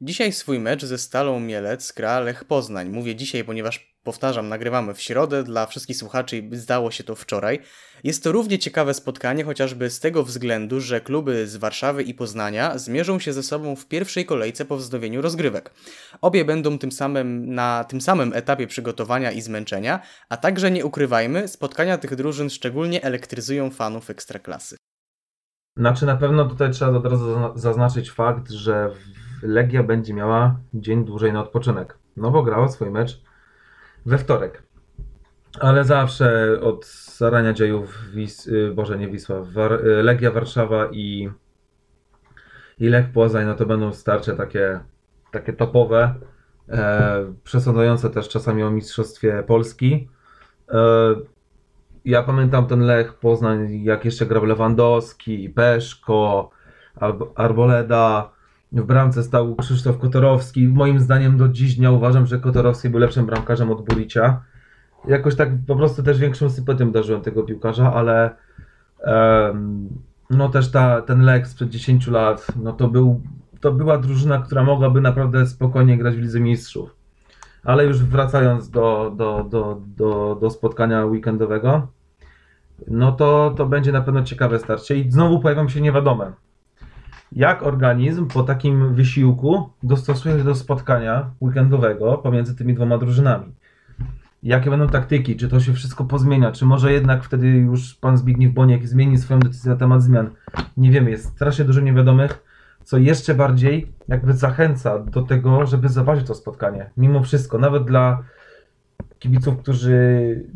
[0.00, 2.88] Dzisiaj swój mecz ze Stalą Mielec gra Lech Poznań.
[2.88, 7.60] Mówię dzisiaj, ponieważ powtarzam, nagrywamy w środę, dla wszystkich słuchaczy zdało się to wczoraj.
[8.04, 12.78] Jest to równie ciekawe spotkanie, chociażby z tego względu, że kluby z Warszawy i Poznania
[12.78, 15.70] zmierzą się ze sobą w pierwszej kolejce po wznowieniu rozgrywek.
[16.20, 21.48] Obie będą tym samym na tym samym etapie przygotowania i zmęczenia, a także nie ukrywajmy,
[21.48, 24.76] spotkania tych drużyn szczególnie elektryzują fanów ekstraklasy.
[25.76, 28.90] Znaczy na pewno tutaj trzeba od razu zazna- zaznaczyć fakt, że
[29.42, 31.98] Legia będzie miała dzień dłużej na odpoczynek.
[32.16, 33.27] No bo grała swój mecz
[34.06, 34.62] we wtorek.
[35.60, 41.30] Ale zawsze od zarania dziejów, Wis, y, Boże nie Wisła, War, y, Legia Warszawa i,
[42.78, 44.80] i Lech Poznań, no to będą starcie takie,
[45.32, 46.14] takie topowe,
[46.68, 50.08] e, przesądzające też czasami o Mistrzostwie Polski.
[50.68, 50.78] E,
[52.04, 56.50] ja pamiętam ten Lech Poznań, jak jeszcze grał Lewandowski, Peszko,
[57.00, 58.30] Arb- Arboleda,
[58.72, 60.68] w bramce stał Krzysztof Kotorowski.
[60.68, 64.40] Moim zdaniem do dziś nie uważam, że Kotorowski był lepszym bramkarzem od Buricia.
[65.08, 68.30] Jakoś tak po prostu też większą sympatią darzyłem tego piłkarza, ale
[69.02, 69.88] em,
[70.30, 73.22] no też ta, ten Lech sprzed 10 lat, no to, był,
[73.60, 76.96] to była drużyna, która mogłaby naprawdę spokojnie grać w Lidze Mistrzów.
[77.64, 81.88] Ale już wracając do, do, do, do, do spotkania weekendowego,
[82.86, 86.32] no to, to będzie na pewno ciekawe starcie i znowu pojawią się niewiadome.
[87.32, 93.52] Jak organizm po takim wysiłku dostosuje się do spotkania weekendowego pomiędzy tymi dwoma drużynami?
[94.42, 95.36] Jakie będą taktyki?
[95.36, 96.52] Czy to się wszystko pozmienia?
[96.52, 100.30] Czy może jednak wtedy już pan Zbigniew Boniek zmieni swoją decyzję na temat zmian?
[100.76, 102.44] Nie wiemy, jest strasznie dużo niewiadomych,
[102.84, 106.90] co jeszcze bardziej jakby zachęca do tego, żeby zobaczyć to spotkanie.
[106.96, 108.22] Mimo wszystko, nawet dla
[109.18, 109.96] kibiców, którzy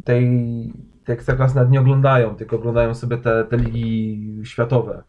[0.04, 0.72] tej,
[1.04, 5.02] tej ekstraklasy nawet nie oglądają, tylko oglądają sobie te, te ligi światowe.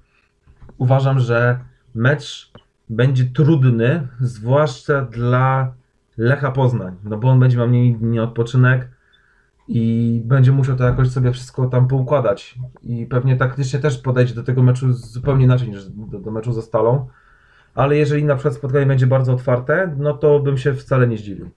[0.83, 1.59] Uważam, że
[1.95, 2.51] mecz
[2.89, 5.73] będzie trudny, zwłaszcza dla
[6.17, 8.89] Lecha Poznań, no bo on będzie miał mniej dni odpoczynek
[9.67, 14.43] i będzie musiał to jakoś sobie wszystko tam poukładać i pewnie taktycznie też podejdzie do
[14.43, 17.07] tego meczu zupełnie inaczej niż do, do meczu ze Stalą,
[17.75, 21.49] ale jeżeli na przykład spotkanie będzie bardzo otwarte, no to bym się wcale nie zdziwił.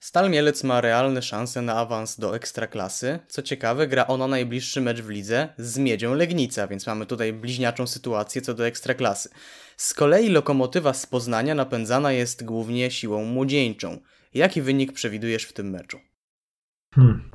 [0.00, 3.18] Stal Mielec ma realne szanse na awans do Ekstraklasy.
[3.28, 7.86] Co ciekawe, gra ona najbliższy mecz w lidze z Miedzią Legnica, więc mamy tutaj bliźniaczą
[7.86, 9.28] sytuację co do Ekstraklasy.
[9.76, 13.98] Z kolei Lokomotywa z Poznania napędzana jest głównie siłą młodzieńczą.
[14.34, 15.98] Jaki wynik przewidujesz w tym meczu?
[16.94, 17.30] Hmm.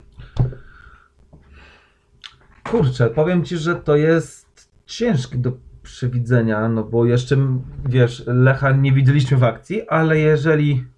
[2.63, 5.51] Kurczę, powiem ci, że to jest ciężkie do
[5.83, 7.37] przewidzenia, no bo jeszcze,
[7.85, 10.94] wiesz, Lecha nie widzieliśmy w akcji, ale jeżeli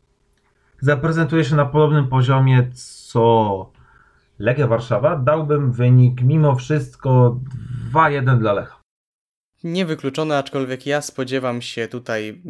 [0.82, 3.72] zaprezentuje się na podobnym poziomie co
[4.40, 7.40] Legia Warszawa, dałbym wynik mimo wszystko
[7.94, 8.82] 2-1 dla Lecha.
[9.64, 12.42] Niewykluczone, aczkolwiek ja spodziewam się tutaj.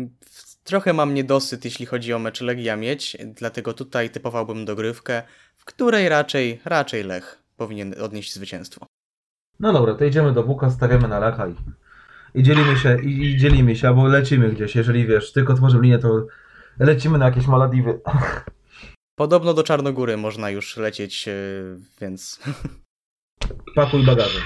[0.63, 5.23] Trochę mam niedosyt, jeśli chodzi o mecz Legia Mieć, dlatego tutaj typowałbym dogrywkę,
[5.57, 8.85] w której raczej, raczej Lech powinien odnieść zwycięstwo.
[9.59, 11.55] No dobra, to idziemy do Buka, stawiamy na Lecha i,
[12.35, 15.99] i dzielimy się, i, i dzielimy się, albo lecimy gdzieś, jeżeli wiesz, tylko tworzymy linię,
[15.99, 16.27] to
[16.79, 18.01] lecimy na jakieś Maladiwy.
[19.19, 22.39] Podobno do Czarnogóry można już lecieć, yy, więc
[23.75, 24.39] Pakuj bagaże.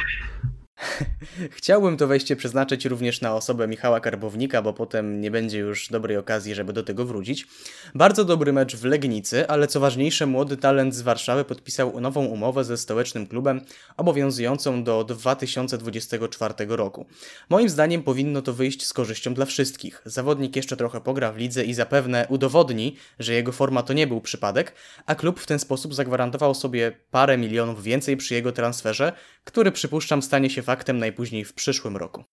[1.57, 6.17] Chciałbym to wejście przeznaczyć również na osobę Michała Karbownika, bo potem nie będzie już dobrej
[6.17, 7.47] okazji, żeby do tego wrócić.
[7.95, 12.63] Bardzo dobry mecz w Legnicy, ale co ważniejsze, młody talent z Warszawy podpisał nową umowę
[12.63, 13.61] ze stołecznym klubem,
[13.97, 17.05] obowiązującą do 2024 roku.
[17.49, 20.01] Moim zdaniem powinno to wyjść z korzyścią dla wszystkich.
[20.05, 24.21] Zawodnik jeszcze trochę pogra w lidze i zapewne udowodni, że jego forma to nie był
[24.21, 29.71] przypadek, a klub w ten sposób zagwarantował sobie parę milionów więcej przy jego transferze, który
[29.71, 32.23] przypuszczam stanie się faktem najpóźniej w przyszłym roku.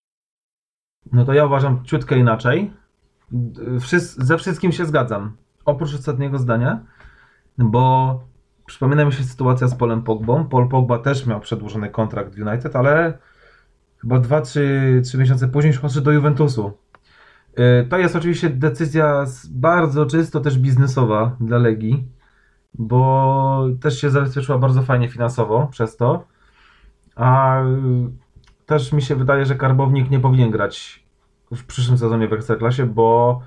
[1.13, 2.73] No to ja uważam ciutkę inaczej.
[4.17, 5.37] Ze wszystkim się zgadzam.
[5.65, 6.85] Oprócz ostatniego zdania,
[7.59, 8.21] bo
[8.67, 10.49] przypomina mi się sytuacja z Polem Pogbą.
[10.49, 13.19] Paul Pogba też miał przedłużony kontrakt w United, ale
[14.01, 16.73] chyba 2-3 miesiące później już poszedł do Juventusu.
[17.57, 22.09] Yy, To jest oczywiście decyzja bardzo czysto też biznesowa dla Legii,
[22.75, 26.25] bo też się zabezpieczyła bardzo fajnie finansowo przez to.
[27.19, 27.67] A y,
[28.67, 31.05] też mi się wydaje, że Karbownik nie powinien grać
[31.53, 33.41] w przyszłym sezonie w Ekstraklasie, bo,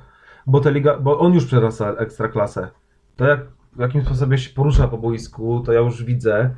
[0.48, 2.70] bo, liga, bo on już przerasta Ekstraklasę.
[3.16, 3.40] To jak
[3.76, 6.56] w jakim sposobie się porusza po boisku, to ja już widzę,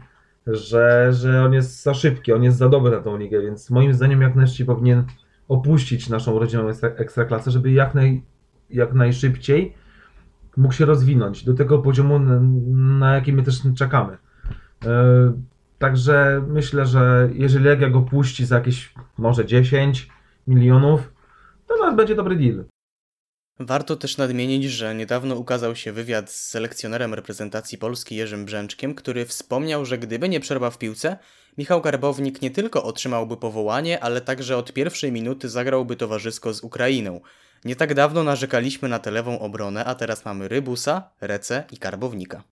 [0.47, 3.93] że, że on jest za szybki, on jest za dobry na tą ligę, więc moim
[3.93, 5.03] zdaniem jak najszybciej powinien
[5.47, 8.23] opuścić naszą ekstra- Ekstraklasę, żeby jak, naj,
[8.69, 9.73] jak najszybciej
[10.57, 12.39] mógł się rozwinąć do tego poziomu, na,
[12.99, 14.17] na jaki my też czekamy.
[15.83, 20.09] Także myślę, że jeżeli Legia go puści za jakieś może 10
[20.47, 21.13] milionów,
[21.67, 22.65] to nawet będzie dobry deal.
[23.59, 29.25] Warto też nadmienić, że niedawno ukazał się wywiad z selekcjonerem reprezentacji Polski Jerzym Brzęczkiem, który
[29.25, 31.17] wspomniał, że gdyby nie przerwa w piłce,
[31.57, 37.21] Michał Karbownik nie tylko otrzymałby powołanie, ale także od pierwszej minuty zagrałby towarzysko z Ukrainą.
[37.65, 42.43] Nie tak dawno narzekaliśmy na tę lewą obronę, a teraz mamy Rybusa, Rece i Karbownika.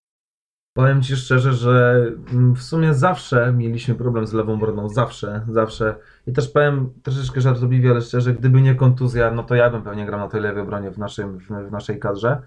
[0.73, 5.95] Powiem Ci szczerze, że mm, w sumie zawsze mieliśmy problem z lewą obroną, zawsze, zawsze.
[6.27, 10.05] I też powiem troszeczkę żartobliwie, ale szczerze, gdyby nie kontuzja, no to ja bym pewnie
[10.05, 12.41] grał na tej lewej obronie w, naszym, w, naszej kadrze.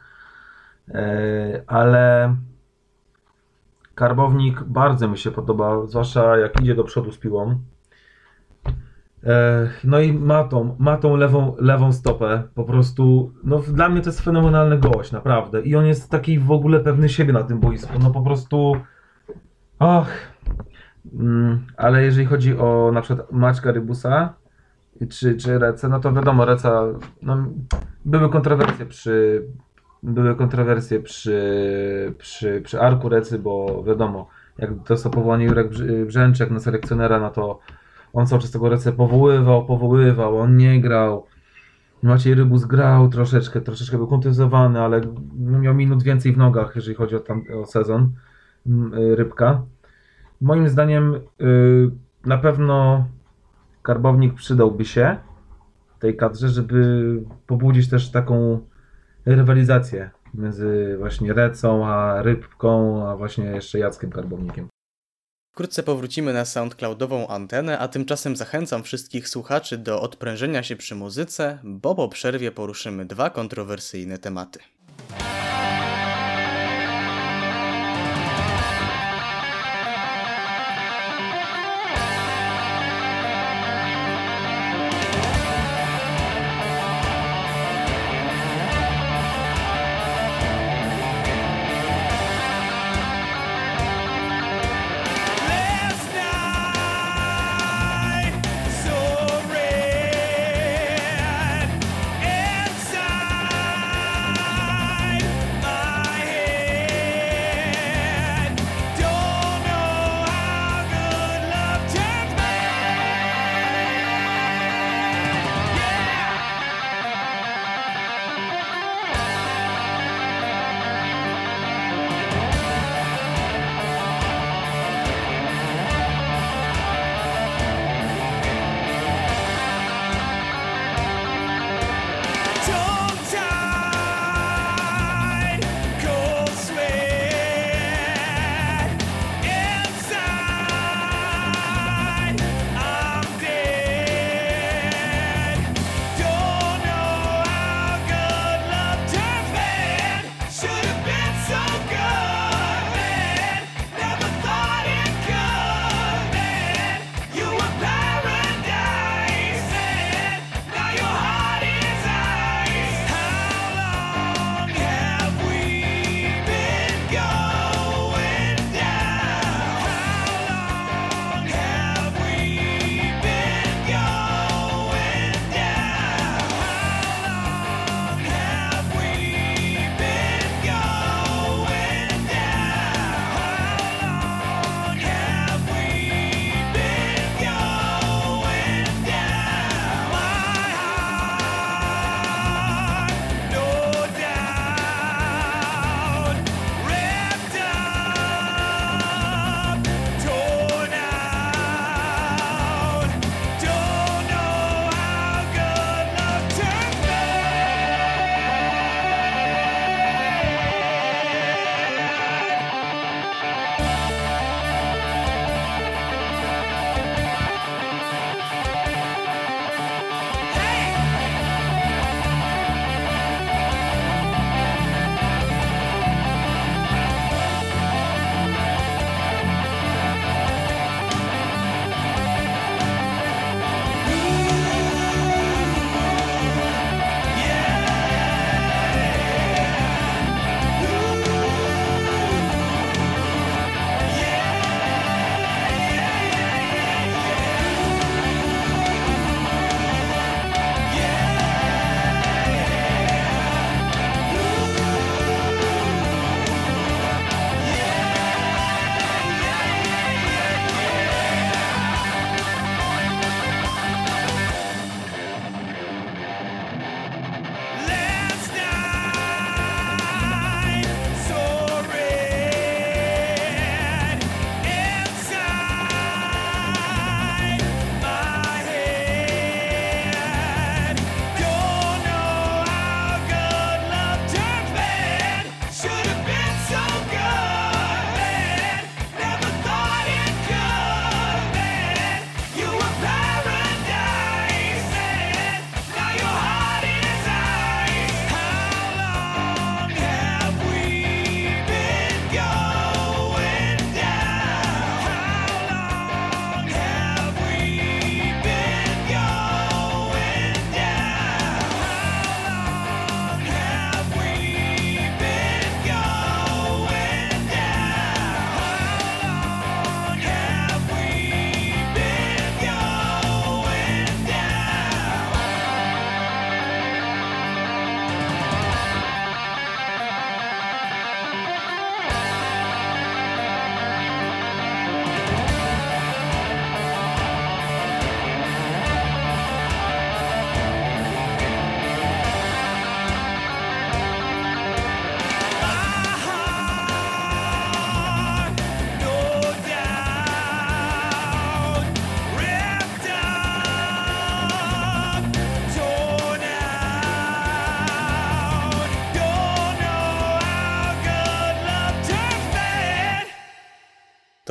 [0.88, 2.34] E, ale
[3.94, 7.58] Karbownik bardzo mi się podoba, zwłaszcza jak idzie do przodu z piłą.
[9.84, 14.08] No i ma tą, ma tą lewą, lewą stopę, po prostu, no dla mnie to
[14.08, 15.62] jest fenomenalny gość, naprawdę.
[15.62, 18.76] I on jest taki w ogóle pewny siebie na tym boisku, no po prostu,
[19.78, 20.34] ach.
[21.14, 24.34] Mm, Ale jeżeli chodzi o na przykład Maćka Rybusa,
[25.08, 26.82] czy, czy Rece, no to wiadomo, Reca,
[27.22, 27.46] no,
[28.04, 29.44] były kontrowersje przy,
[30.02, 35.68] były kontrowersje przy, przy, przy Arku Recy, bo wiadomo, jak dostał powołanie Jurek
[36.06, 37.58] Brzęczek na selekcjonera, no to
[38.14, 41.26] on cały czas tego Recę powoływał, powoływał, on nie grał.
[42.02, 45.00] Maciej Rybus grał troszeczkę, troszeczkę był kontuzjowany, ale
[45.38, 48.12] miał minut więcej w nogach, jeżeli chodzi o, tam, o sezon
[48.66, 49.62] mm, y, Rybka.
[50.40, 51.90] Moim zdaniem y,
[52.26, 53.06] na pewno
[53.82, 55.16] Karbownik przydałby się
[55.98, 58.60] tej kadrze, żeby pobudzić też taką
[59.26, 64.73] rywalizację między właśnie Recą, a Rybką, a właśnie jeszcze Jackiem Karbownikiem.
[65.54, 71.58] Wkrótce powrócimy na SoundCloudową antenę, a tymczasem zachęcam wszystkich słuchaczy do odprężenia się przy muzyce,
[71.64, 74.58] bo po przerwie poruszymy dwa kontrowersyjne tematy.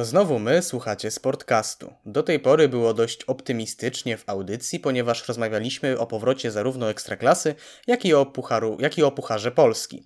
[0.04, 1.94] Znowu my słuchacie Sportcastu.
[2.06, 7.56] Do tej pory było dość optymistycznie w audycji, ponieważ rozmawialiśmy o powrocie zarówno Ekstraklasy,
[7.88, 10.06] jak i o, pucharu, jak i o Pucharze Polski.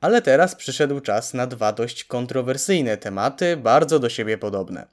[0.00, 4.86] Ale teraz przyszedł czas na dwa dość kontrowersyjne tematy, bardzo do siebie podobne.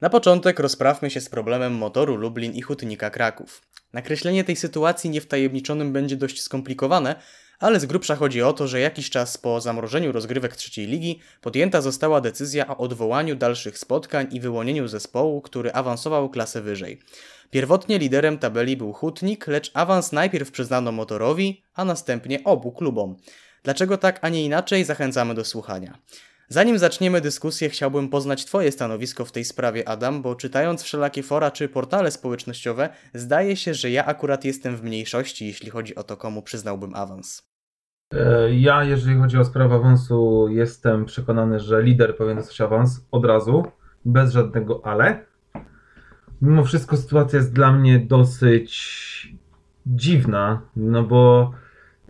[0.00, 3.62] Na początek rozprawmy się z problemem motoru Lublin i Hutnika Kraków.
[3.92, 7.16] Nakreślenie tej sytuacji niewtajemniczonym będzie dość skomplikowane,
[7.58, 11.80] ale z grubsza chodzi o to, że jakiś czas po zamrożeniu rozgrywek trzeciej ligi podjęta
[11.80, 17.00] została decyzja o odwołaniu dalszych spotkań i wyłonieniu zespołu, który awansował klasę wyżej.
[17.50, 23.16] Pierwotnie liderem tabeli był Hutnik, lecz awans najpierw przyznano motorowi, a następnie obu klubom.
[23.62, 25.98] Dlaczego tak, a nie inaczej, zachęcamy do słuchania.
[26.48, 31.50] Zanim zaczniemy dyskusję, chciałbym poznać Twoje stanowisko w tej sprawie, Adam, bo czytając wszelakie fora
[31.50, 36.16] czy portale społecznościowe, zdaje się, że ja akurat jestem w mniejszości, jeśli chodzi o to,
[36.16, 37.47] komu przyznałbym awans.
[38.14, 43.24] E, Ja, jeżeli chodzi o sprawę awansu, jestem przekonany, że lider powinien dostać awans od
[43.24, 43.64] razu,
[44.04, 45.24] bez żadnego ale.
[46.42, 49.38] Mimo wszystko sytuacja jest dla mnie dosyć
[49.86, 51.52] dziwna, no bo,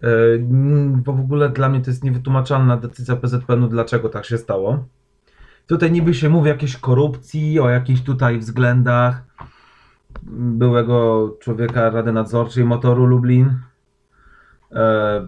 [0.03, 0.09] e,
[0.93, 4.85] bo w ogóle dla mnie to jest niewytłumaczalna decyzja PZPN-u, dlaczego tak się stało.
[5.67, 9.23] Tutaj niby się mówi o jakiejś korupcji, o jakichś tutaj względach
[10.33, 13.59] byłego człowieka Rady Nadzorczej Motoru Lublin,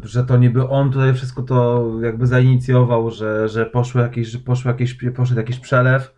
[0.03, 4.70] że to niby on tutaj wszystko to jakby zainicjował, że, że poszło jakieś, że poszło
[4.70, 6.14] jakieś, poszedł jakiś przelew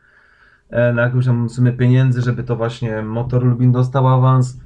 [0.71, 4.61] e, na jakąś tam sumę pieniędzy, żeby to właśnie Motor Lubin dostał awans.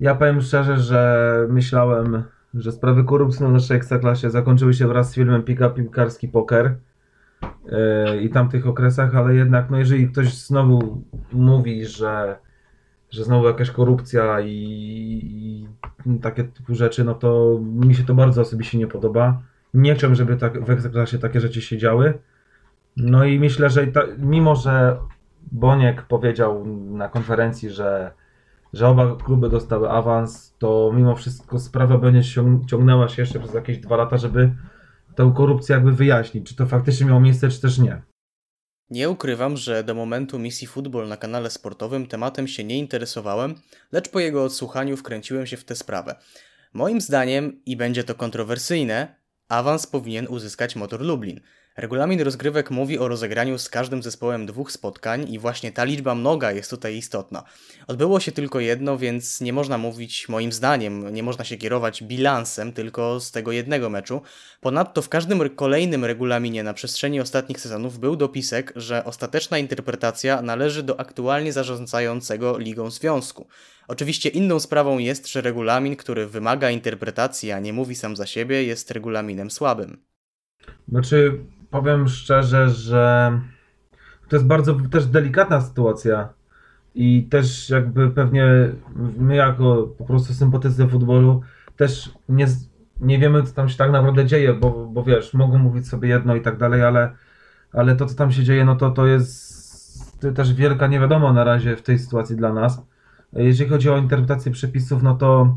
[0.00, 2.22] Ja powiem szczerze, że myślałem,
[2.54, 6.74] że sprawy korupcji na naszej ekstraklasie zakończyły się wraz z filmem Pika Piłkarski Poker
[7.72, 12.36] e, i tamtych okresach, ale jednak no jeżeli ktoś znowu mówi, że
[13.10, 15.66] że znowu jakaś korupcja i,
[16.06, 19.42] i takie typu rzeczy, no to mi się to bardzo osobiście nie podoba.
[19.74, 22.18] Nie chciałbym, żeby tak, w Ekstraklasie takie rzeczy się działy.
[22.96, 24.96] No i myślę, że ta, mimo, że
[25.52, 28.12] Boniek powiedział na konferencji, że,
[28.72, 33.54] że oba kluby dostały awans, to mimo wszystko sprawa będzie ciąg- ciągnęła się jeszcze przez
[33.54, 34.54] jakieś dwa lata, żeby
[35.14, 38.02] tę korupcję jakby wyjaśnić, czy to faktycznie miało miejsce, czy też nie.
[38.90, 43.54] Nie ukrywam, że do momentu misji Football na kanale sportowym tematem się nie interesowałem,
[43.92, 46.14] lecz po jego odsłuchaniu wkręciłem się w tę sprawę.
[46.72, 49.14] Moim zdaniem, i będzie to kontrowersyjne,
[49.48, 51.40] awans powinien uzyskać Motor Lublin.
[51.80, 56.52] Regulamin rozgrywek mówi o rozegraniu z każdym zespołem dwóch spotkań i właśnie ta liczba mnoga
[56.52, 57.42] jest tutaj istotna.
[57.86, 62.72] Odbyło się tylko jedno, więc nie można mówić, moim zdaniem, nie można się kierować bilansem
[62.72, 64.22] tylko z tego jednego meczu.
[64.60, 70.82] Ponadto w każdym kolejnym regulaminie na przestrzeni ostatnich sezonów był dopisek, że ostateczna interpretacja należy
[70.82, 73.46] do aktualnie zarządzającego ligą związku.
[73.88, 78.64] Oczywiście inną sprawą jest, że regulamin, który wymaga interpretacji, a nie mówi sam za siebie,
[78.64, 80.02] jest regulaminem słabym.
[80.88, 81.38] Znaczy,
[81.70, 83.32] powiem szczerze, że
[84.28, 86.28] to jest bardzo też delikatna sytuacja
[86.94, 88.44] i też jakby pewnie
[89.18, 91.40] my jako po prostu sympatycy futbolu
[91.76, 92.46] też nie,
[93.00, 96.34] nie wiemy, co tam się tak naprawdę dzieje, bo, bo wiesz, mogą mówić sobie jedno
[96.34, 97.12] i tak dalej, ale,
[97.72, 99.50] ale to, co tam się dzieje, no to to jest
[100.34, 102.82] też wielka niewiadoma na razie w tej sytuacji dla nas.
[103.32, 105.56] Jeżeli chodzi o interpretację przepisów, no to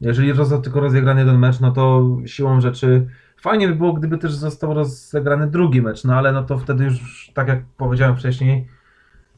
[0.00, 3.06] jeżeli został tylko rozegrany jeden mecz, no to siłą rzeczy
[3.42, 7.30] Fajnie by było, gdyby też został rozegrany drugi mecz, no ale no to wtedy już,
[7.34, 8.66] tak jak powiedziałem wcześniej,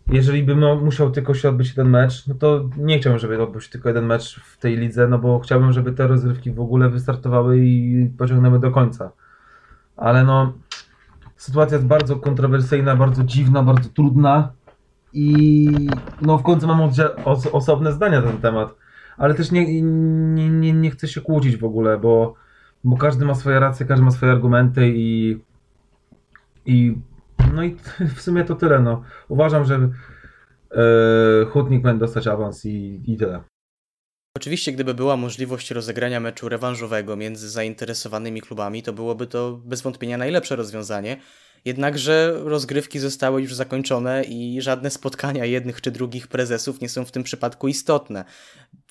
[0.09, 3.61] jeżeli by no, musiał tylko się odbyć jeden mecz, no to nie chciałbym, żeby odbył
[3.61, 6.89] się tylko jeden mecz w tej lidze, no bo chciałbym, żeby te rozgrywki w ogóle
[6.89, 9.11] wystartowały i pociągnęły do końca.
[9.97, 10.53] Ale no,
[11.37, 14.53] sytuacja jest bardzo kontrowersyjna, bardzo dziwna, bardzo trudna
[15.13, 15.69] i
[16.21, 16.91] no w końcu mam
[17.53, 18.75] osobne zdania na ten temat.
[19.17, 22.44] Ale też nie, nie, nie, nie chcę się kłócić w ogóle, bo
[22.85, 25.39] bo każdy ma swoje racje, każdy ma swoje argumenty i,
[26.67, 26.97] i
[27.55, 27.77] no i
[28.17, 28.81] w sumie to tyle.
[28.81, 29.03] No.
[29.29, 33.45] Uważam, że e, Hutnik powinien dostać awans i, i tyle.
[34.37, 40.19] Oczywiście, gdyby była możliwość rozegrania meczu rewanżowego między zainteresowanymi klubami, to byłoby to bez wątpienia
[40.19, 41.17] najlepsze rozwiązanie.
[41.65, 47.13] Jednakże rozgrywki zostały już zakończone i żadne spotkania jednych czy drugich prezesów nie są w
[47.13, 48.25] tym przypadku istotne.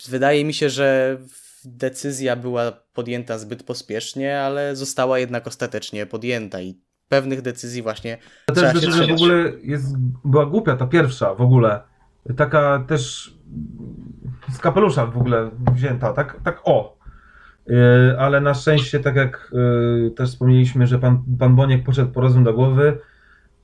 [0.09, 1.17] Wydaje mi się, że
[1.65, 8.17] decyzja była podjęta zbyt pospiesznie, ale została jednak ostatecznie podjęta i pewnych decyzji właśnie
[8.49, 11.81] Ja też myślę, że w ogóle jest, była głupia ta pierwsza w ogóle.
[12.37, 13.33] Taka też
[14.51, 16.97] z kapelusza w ogóle wzięta, tak, tak o.
[17.67, 17.75] Yy,
[18.19, 22.43] ale na szczęście, tak jak yy, też wspomnieliśmy, że pan, pan Boniek poszedł po rozum
[22.43, 22.97] do głowy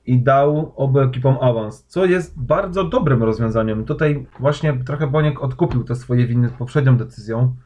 [0.06, 3.84] i dał obu ekipom awans, co jest bardzo dobrym rozwiązaniem.
[3.84, 7.56] Tutaj właśnie trochę Boniek odkupił te swoje winy poprzednią decyzją,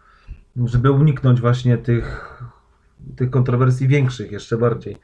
[0.56, 2.38] żeby uniknąć właśnie tych,
[3.16, 4.96] tych kontrowersji większych jeszcze bardziej.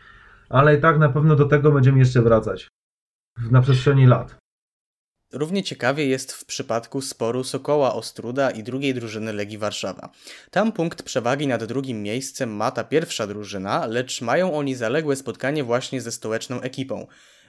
[0.49, 2.69] Ale i tak na pewno do tego będziemy jeszcze wracać.
[3.51, 4.37] na przestrzeni lat.
[5.33, 10.11] Równie ciekawie jest w przypadku sporu Sokoła Ostruda i drugiej drużyny Legii Warszawa.
[10.51, 15.65] Tam punkt przewagi nad drugim miejscem ma ta pierwsza drużyna, lecz mają oni zaległe spotkanie
[15.65, 17.07] właśnie ze stołeczną ekipą.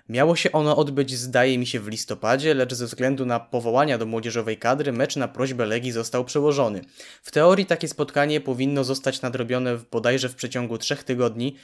[0.10, 4.06] Miało się ono odbyć, zdaje mi się, w listopadzie, lecz ze względu na powołania do
[4.06, 6.82] młodzieżowej kadry mecz na prośbę Legii został przełożony.
[7.24, 11.56] W teorii takie spotkanie powinno zostać nadrobione bodajże w przeciągu trzech tygodni,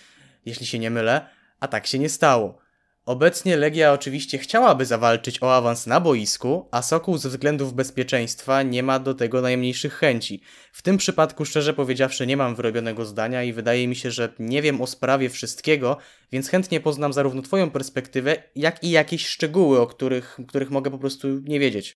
[0.46, 1.30] jeśli się nie mylę,
[1.60, 2.67] a tak się nie stało.
[3.08, 8.84] Obecnie Legia oczywiście chciałaby zawalczyć o awans na boisku, a Sokół ze względów bezpieczeństwa nie
[8.84, 10.42] ma do tego najmniejszych chęci.
[10.72, 14.62] W tym przypadku, szczerze powiedziawszy, nie mam wyrobionego zdania i wydaje mi się, że nie
[14.62, 15.98] wiem o sprawie wszystkiego,
[16.32, 20.98] więc chętnie poznam zarówno Twoją perspektywę, jak i jakieś szczegóły, o których, których mogę po
[20.98, 21.94] prostu nie wiedzieć.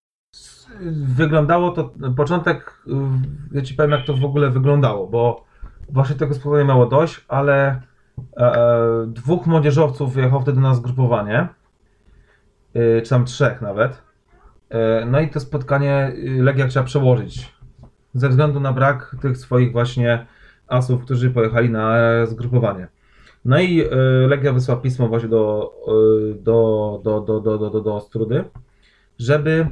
[1.15, 2.83] Wyglądało to, początek,
[3.51, 5.45] ja ci powiem jak to w ogóle wyglądało, bo
[5.89, 7.81] właśnie tego spotkania miało dość, ale
[8.37, 11.47] e, e, dwóch młodzieżowców wyjechało wtedy na zgrupowanie,
[12.75, 14.01] y, czy tam trzech nawet.
[14.69, 17.51] E, no i to spotkanie Legia chciała przełożyć
[18.13, 20.25] ze względu na brak tych swoich właśnie
[20.67, 22.87] asów, którzy pojechali na e, zgrupowanie.
[23.45, 23.87] No i e,
[24.27, 28.43] Legia wysłała pismo właśnie do, e, do, do, do, do, do, do, do Ostrudy,
[29.19, 29.67] żeby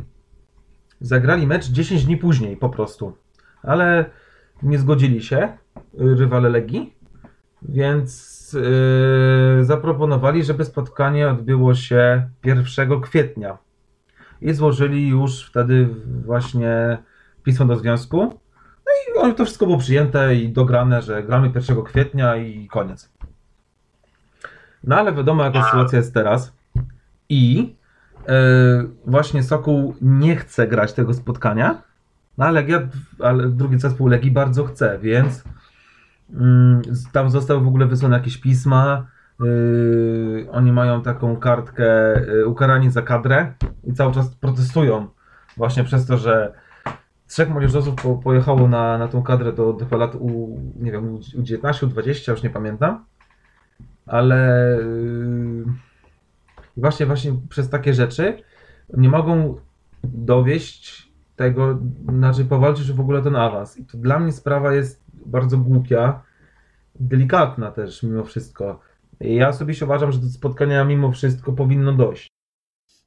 [1.01, 3.13] zagrali mecz 10 dni później po prostu.
[3.63, 4.05] Ale
[4.63, 5.57] nie zgodzili się
[5.97, 6.93] rywale Legii,
[7.61, 13.57] więc yy, zaproponowali, żeby spotkanie odbyło się 1 kwietnia.
[14.41, 15.87] I złożyli już wtedy
[16.25, 16.97] właśnie
[17.43, 18.39] pismo do związku.
[19.15, 23.09] No i to wszystko było przyjęte i dograne, że gramy 1 kwietnia i koniec.
[24.83, 26.53] No ale wiadomo, jaka sytuacja jest teraz.
[27.29, 27.75] I
[28.27, 28.33] e,
[29.05, 31.81] właśnie Sokół nie chce grać tego spotkania,
[32.37, 32.87] no ale, Legia,
[33.19, 35.43] ale drugi zespół Legii bardzo chce, więc
[37.11, 39.07] tam zostały w ogóle wysłane jakieś pisma.
[39.39, 43.53] Yy, oni mają taką kartkę yy, ukarani za kadrę
[43.83, 45.07] i cały czas protestują
[45.57, 46.53] właśnie przez to, że
[47.27, 51.41] trzech młodzieżowców po, pojechało na, na tą kadrę do, do lat u, nie wiem, u
[51.41, 53.05] 19, u 20, już nie pamiętam.
[54.05, 54.77] Ale
[56.77, 58.43] i właśnie, właśnie przez takie rzeczy
[58.97, 59.57] nie mogą
[60.03, 63.77] dowieść tego, znaczy powalczyć w ogóle ten awans.
[63.77, 66.23] I to dla mnie sprawa jest bardzo głupia,
[66.99, 68.79] delikatna też mimo wszystko.
[69.19, 72.29] Ja osobiście uważam, że do spotkania mimo wszystko powinno dojść.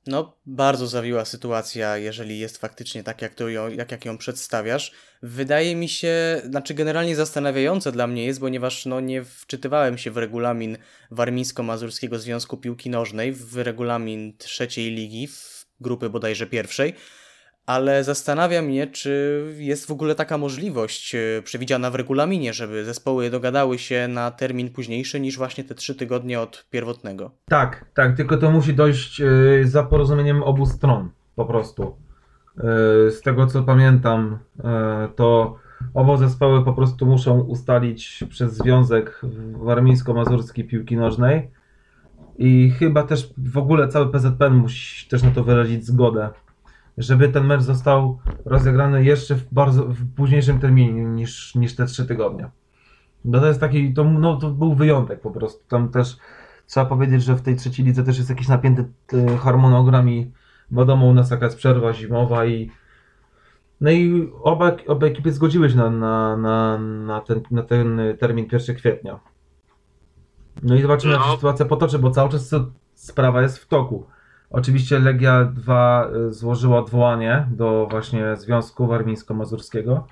[0.06, 4.92] No, bardzo zawiła sytuacja, jeżeli jest faktycznie tak, jak, to ją, jak, jak ją przedstawiasz.
[5.22, 10.16] Wydaje mi się, znaczy generalnie zastanawiające dla mnie jest, ponieważ no, nie wczytywałem się w
[10.16, 10.76] regulamin
[11.10, 16.94] Warmińsko-Mazurskiego Związku Piłki Nożnej, w regulamin trzeciej ligi, w grupy bodajże pierwszej,
[17.66, 23.30] ale zastanawia mnie, czy jest w ogóle taka możliwość e, przewidziana w regulaminie, żeby zespoły
[23.30, 27.30] dogadały się na termin późniejszy niż właśnie te trzy tygodnie od pierwotnego.
[27.48, 31.96] Tak, tak, tylko to musi dojść yy, za porozumieniem obu stron, po prostu.
[32.56, 32.62] Yy,
[33.10, 34.38] z tego co pamiętam,
[35.16, 35.58] to
[35.94, 39.20] oba zespoły po prostu muszą ustalić przez Związek
[39.52, 41.50] Warmińsko-Mazurski Piłki Nożnej
[42.38, 46.30] i chyba też w ogóle cały PZPN musi też na to wyrazić zgodę,
[46.98, 52.06] żeby ten mecz został rozegrany jeszcze w bardzo w późniejszym terminie niż, niż te trzy
[52.06, 52.50] tygodnie.
[53.24, 55.64] Bo to jest taki, to, no, to był wyjątek po prostu.
[55.68, 56.16] Tam też
[56.66, 60.32] trzeba powiedzieć, że w tej trzeciej lidze też jest jakiś napięty e, harmonogram i
[60.70, 62.70] wiadomo, u nas jaka jest przerwa zimowa i
[63.80, 68.46] no i oba, oba ekipy zgodziły się na, na, na, na, ten, na ten termin
[68.52, 69.20] 1 kwietnia.
[70.62, 71.34] No i zobaczymy, jak się No.
[71.34, 72.54] sytuacja potoczy, bo cały czas
[72.94, 74.06] sprawa jest w toku.
[74.52, 80.06] Oczywiście Legia 2 y, złożyła odwołanie do właśnie Związku Warmińsko-Mazurskiego.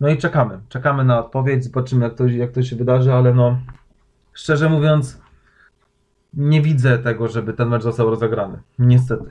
[0.00, 0.60] No i czekamy.
[0.68, 3.60] Czekamy na odpowiedź, zobaczymy jak to, jak to się wydarzy, ale no
[4.32, 5.20] szczerze mówiąc
[6.34, 8.62] nie widzę tego, żeby ten mecz został rozegrany.
[8.78, 9.24] Niestety.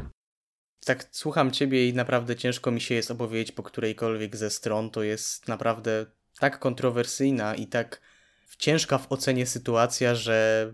[0.86, 4.90] Tak, słucham ciebie i naprawdę ciężko mi się jest opowiedzieć po którejkolwiek ze stron.
[4.90, 6.06] To jest naprawdę
[6.40, 8.02] tak kontrowersyjna i tak
[8.58, 10.74] ciężka w ocenie sytuacja, że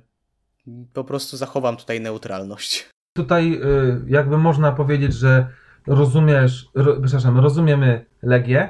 [0.93, 2.89] po prostu zachowam tutaj neutralność.
[3.17, 5.47] Tutaj y, jakby można powiedzieć, że
[5.87, 8.69] rozumiesz, ro, przepraszam, rozumiemy Legię,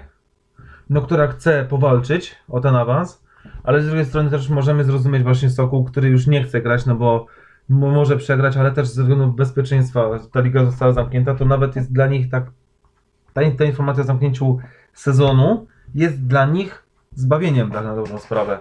[0.90, 3.24] no, która chce powalczyć o ten awans,
[3.64, 6.96] ale z drugiej strony też możemy zrozumieć właśnie Sokół, który już nie chce grać, no
[6.96, 7.26] bo
[7.70, 12.08] może przegrać, ale też ze względów bezpieczeństwa ta liga została zamknięta, to nawet jest dla
[12.08, 12.52] nich tak,
[13.34, 14.58] ta, ta informacja o zamknięciu
[14.94, 18.60] sezonu jest dla nich zbawieniem tak na dobrą sprawę.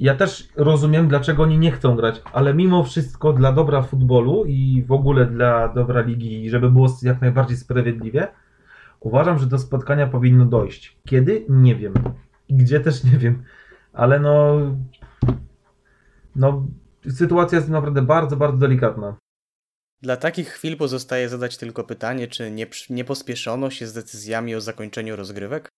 [0.00, 4.84] Ja też rozumiem, dlaczego oni nie chcą grać, ale mimo wszystko dla dobra futbolu i
[4.86, 8.28] w ogóle dla dobra ligi, żeby było jak najbardziej sprawiedliwie,
[9.00, 10.96] uważam, że do spotkania powinno dojść.
[11.08, 11.46] Kiedy?
[11.48, 11.94] Nie wiem.
[12.50, 13.42] Gdzie też nie wiem.
[13.92, 14.56] Ale no.
[16.36, 16.66] No,
[17.10, 19.16] sytuacja jest naprawdę bardzo, bardzo delikatna.
[20.02, 24.60] Dla takich chwil pozostaje zadać tylko pytanie, czy nie, nie pospieszono się z decyzjami o
[24.60, 25.68] zakończeniu rozgrywek?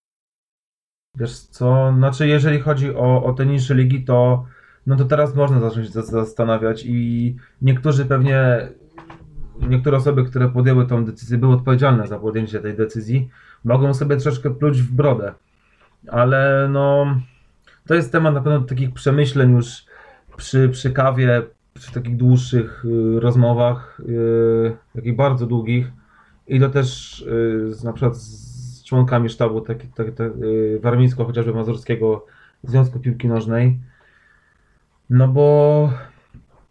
[1.16, 4.46] Wiesz co, znaczy jeżeli chodzi o, o te niższe ligi, to
[4.86, 8.68] no to teraz można zacząć się zastanawiać i niektórzy pewnie,
[9.68, 13.28] niektóre osoby, które podjęły tą decyzję, były odpowiedzialne za podjęcie tej decyzji,
[13.64, 15.32] mogą sobie troszeczkę pluć w brodę,
[16.08, 17.06] ale no
[17.86, 19.84] to jest temat na pewno takich przemyśleń już
[20.36, 21.42] przy, przy kawie,
[21.74, 25.92] przy takich dłuższych y, rozmowach, y, takich bardzo długich.
[26.48, 28.45] I to też y, na przykład z,
[28.87, 32.26] członkami sztabu tak, tak, tak, y, warmińsko chociażby Mazurskiego
[32.64, 33.78] Związku Piłki Nożnej.
[35.11, 35.91] No bo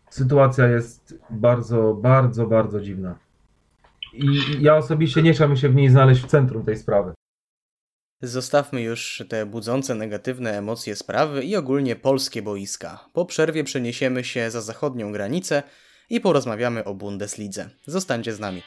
[0.09, 3.15] sytuacja jest bardzo, bardzo, bardzo dziwna.
[4.13, 4.27] I
[4.61, 7.13] ja osobiście nie chciałbym się w niej znaleźć w centrum tej sprawy.
[8.21, 13.05] Zostawmy już te budzące negatywne emocje sprawy i ogólnie polskie boiska.
[13.13, 15.63] Po przerwie przeniesiemy się za zachodnią granicę
[16.09, 17.69] i porozmawiamy o Bundeslidze.
[17.85, 18.61] Zostańcie z nami.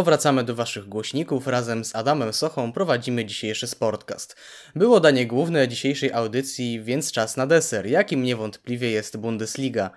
[0.00, 1.46] Powracamy do Waszych głośników.
[1.46, 4.36] Razem z Adamem Sochą prowadzimy dzisiejszy sportcast.
[4.76, 9.90] Było danie główne dzisiejszej audycji, więc czas na deser, jakim niewątpliwie jest Bundesliga.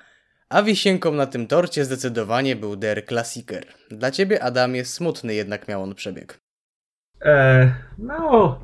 [0.50, 3.66] A wisienką na tym torcie zdecydowanie był Der Klassiker.
[3.92, 6.40] Dla Ciebie, Adamie, smutny jednak miał on przebieg.
[7.22, 8.60] Eee, no,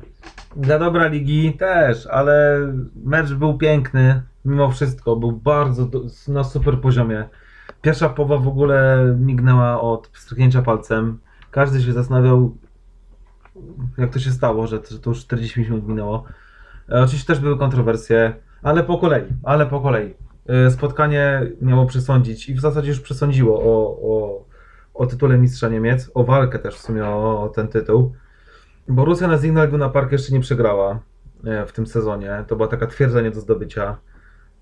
[0.56, 2.58] dla dobra ligi też, ale
[3.04, 7.28] mecz był piękny, mimo wszystko, był bardzo do, na super poziomie.
[7.82, 11.18] Pierwsza połowa w ogóle mignęła od pstryknięcia palcem.
[11.50, 12.56] Każdy się zastanawiał,
[13.98, 16.24] jak to się stało, że, że to już 40 minut minęło.
[16.88, 20.14] E, oczywiście też były kontrowersje, ale po kolei, ale po kolei.
[20.48, 24.44] E, spotkanie miało przesądzić i w zasadzie już przesądziło o, o,
[24.94, 28.12] o tytule mistrza Niemiec, o walkę też w sumie o, o ten tytuł.
[28.88, 31.00] Borussia na Signal na Park jeszcze nie przegrała
[31.44, 32.44] e, w tym sezonie.
[32.48, 33.96] To była taka twierdza nie do zdobycia.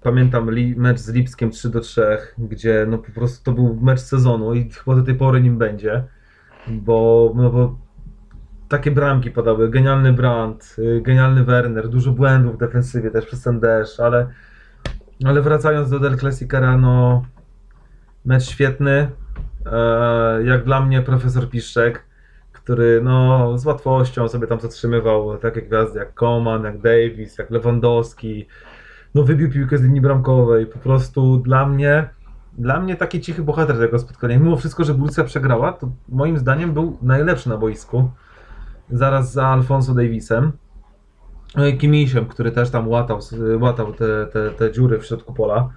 [0.03, 4.01] Pamiętam li, mecz z Lipskiem 3 do 3, gdzie no po prostu to był mecz
[4.01, 6.05] sezonu i chyba do tej pory nim będzie,
[6.71, 7.79] bo, no bo
[8.69, 9.71] takie bramki padały.
[9.71, 14.27] Genialny Brandt, y, genialny Werner, dużo błędów w defensywie też przez ten deszcz, ale,
[15.25, 17.23] ale wracając do Del Classicera, no
[18.25, 19.11] mecz świetny.
[19.67, 22.05] E, jak dla mnie profesor Piszczek,
[22.53, 28.47] który no z łatwością sobie tam zatrzymywał takie gwiazdy jak Coman, jak Davis, jak Lewandowski.
[29.15, 30.67] No wybił piłkę z linii bramkowej.
[30.67, 32.09] Po prostu dla mnie
[32.59, 34.39] dla mnie taki cichy bohater tego spotkania.
[34.39, 38.11] Mimo wszystko, że Borussia przegrała, to moim zdaniem był najlepszy na boisku
[38.91, 40.53] zaraz za Alfonso Davisem.
[41.57, 43.19] No Kimisiem, który też tam łatał,
[43.61, 45.69] łatał te, te, te dziury w środku pola.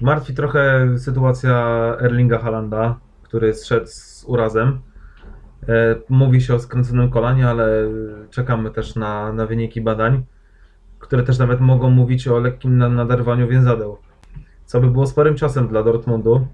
[0.00, 1.56] Martwi trochę sytuacja
[2.00, 4.80] Erlinga Halanda, który zszedł z urazem.
[5.68, 7.66] E, Mówi się o skręconym kolanie, ale
[8.30, 10.24] czekamy też na, na wyniki badań,
[10.98, 13.98] które też nawet mogą mówić o lekkim na- naderwaniu więzadeł.
[14.68, 16.46] Co by było sporym ciosem dla Dortmundu.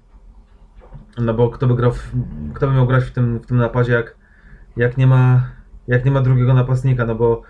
[1.17, 2.11] No bo kto by grał, w,
[2.53, 4.15] kto by miał grać w tym, w tym napadzie, jak,
[4.77, 5.55] jak nie ma
[5.87, 7.41] jak nie ma drugiego napastnika, no bo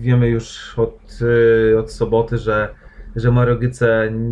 [0.00, 1.18] wiemy już od,
[1.72, 2.74] y, od soboty, że,
[3.16, 3.58] że Mario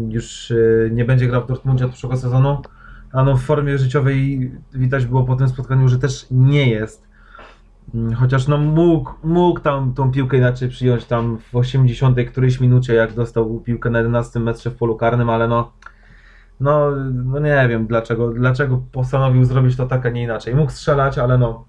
[0.09, 2.63] już y, nie będzie grał w Dortmundzie od przyszłego sezonu,
[3.13, 7.08] a no w formie życiowej widać było po tym spotkaniu, że też nie jest.
[7.95, 12.95] Mm, Chociaż no mógł, mógł tam tą piłkę inaczej przyjąć tam w 80 którejś minucie,
[12.95, 15.73] jak dostał piłkę na 11 metrze w polu karnym, ale no
[16.61, 16.91] no,
[17.25, 20.55] no nie wiem dlaczego, dlaczego postanowił zrobić to tak, a nie inaczej.
[20.55, 21.65] Mógł strzelać, ale no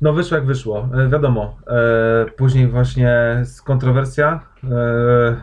[0.00, 1.56] no wyszło jak wyszło, e, wiadomo.
[1.66, 4.40] E, później właśnie z kontrowersja.
[4.64, 5.36] E,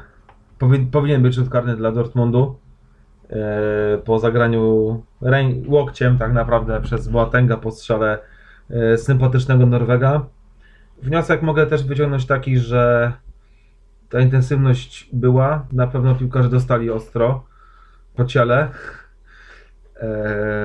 [0.59, 2.55] powi- powinien być rzut karny dla Dortmundu.
[3.29, 5.03] E, po zagraniu
[5.67, 8.19] łokciem tak naprawdę przez Boatenga po strzale
[8.97, 10.26] sympatycznego Norwega.
[11.01, 13.14] Wniosek mogę też wyciągnąć taki, że
[14.09, 15.68] ta intensywność była.
[15.72, 17.45] Na pewno piłkarze dostali ostro
[18.16, 18.70] po ciele e,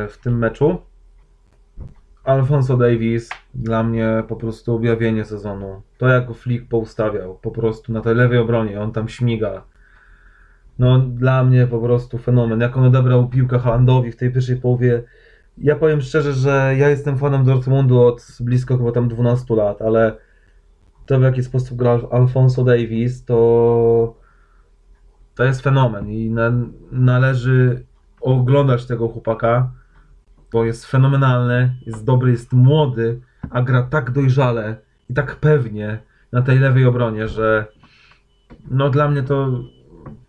[0.08, 0.78] w tym meczu.
[2.24, 5.82] Alfonso Davis dla mnie po prostu objawienie sezonu.
[5.98, 9.62] To jak Flick poustawiał, po prostu na tej lewej obronie, on tam śmiga.
[10.78, 12.60] No dla mnie po prostu fenomen.
[12.60, 15.02] Jak on odebrał piłkę Halandowi w tej pierwszej połowie.
[15.60, 20.16] Ja powiem szczerze, że ja jestem fanem Dortmundu od blisko chyba tam 12 lat, ale
[21.06, 24.14] to w jaki sposób gra Alfonso Davis to
[25.34, 26.52] to jest fenomen i na,
[26.92, 27.84] należy
[28.20, 29.70] oglądać tego chłopaka
[30.52, 34.76] bo jest fenomenalny, jest dobry, jest młody, a gra tak dojrzale
[35.10, 35.98] i tak pewnie
[36.32, 37.66] na tej lewej obronie, że
[38.70, 39.62] no dla mnie to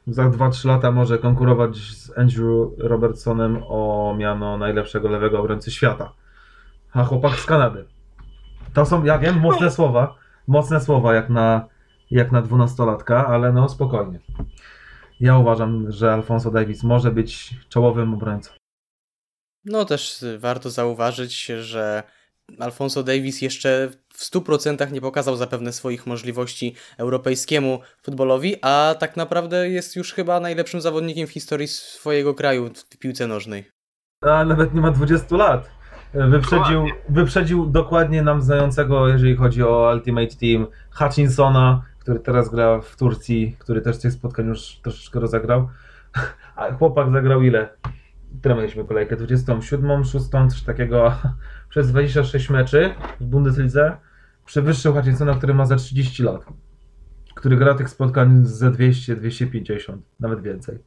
[0.10, 6.14] za 2-3 lata może konkurować z Andrew Robertsonem o miano najlepszego lewego obrońcy świata.
[6.94, 7.86] A chłopak z Kanady.
[8.74, 10.16] To są, ja wiem, mocne słowa,
[10.48, 11.68] mocne słowa jak na,
[12.12, 14.20] jak na 12-latka, ale no spokojnie.
[15.20, 18.52] Ja uważam, że Alfonso Davis może być czołowym obrońcą.
[19.66, 22.04] No też warto zauważyć, że
[22.60, 29.70] Alfonso Davis jeszcze w 100% nie pokazał zapewne swoich możliwości europejskiemu futbolowi, a tak naprawdę
[29.70, 33.70] jest już chyba najlepszym zawodnikiem w historii swojego kraju w piłce nożnej.
[34.22, 35.70] A nawet nie ma 20 lat.
[36.14, 42.96] Wyprzedził, wyprzedził dokładnie nam znającego, jeżeli chodzi o Ultimate Team, Hutchinsona, który teraz gra w
[42.96, 45.70] Turcji, który też tych spotkań już troszeczkę rozegrał.
[46.56, 47.70] A chłopak zagrał ile?
[48.42, 51.14] Tyle mieliśmy kolejkę, 27, 6, coś takiego,
[51.70, 53.98] przez 26 meczy w Bundeslidze
[54.46, 56.46] przewyższył Hutchinsona, który ma za 30 lat.
[57.36, 60.80] Który gra tych spotkań ze 200, 250, nawet więcej.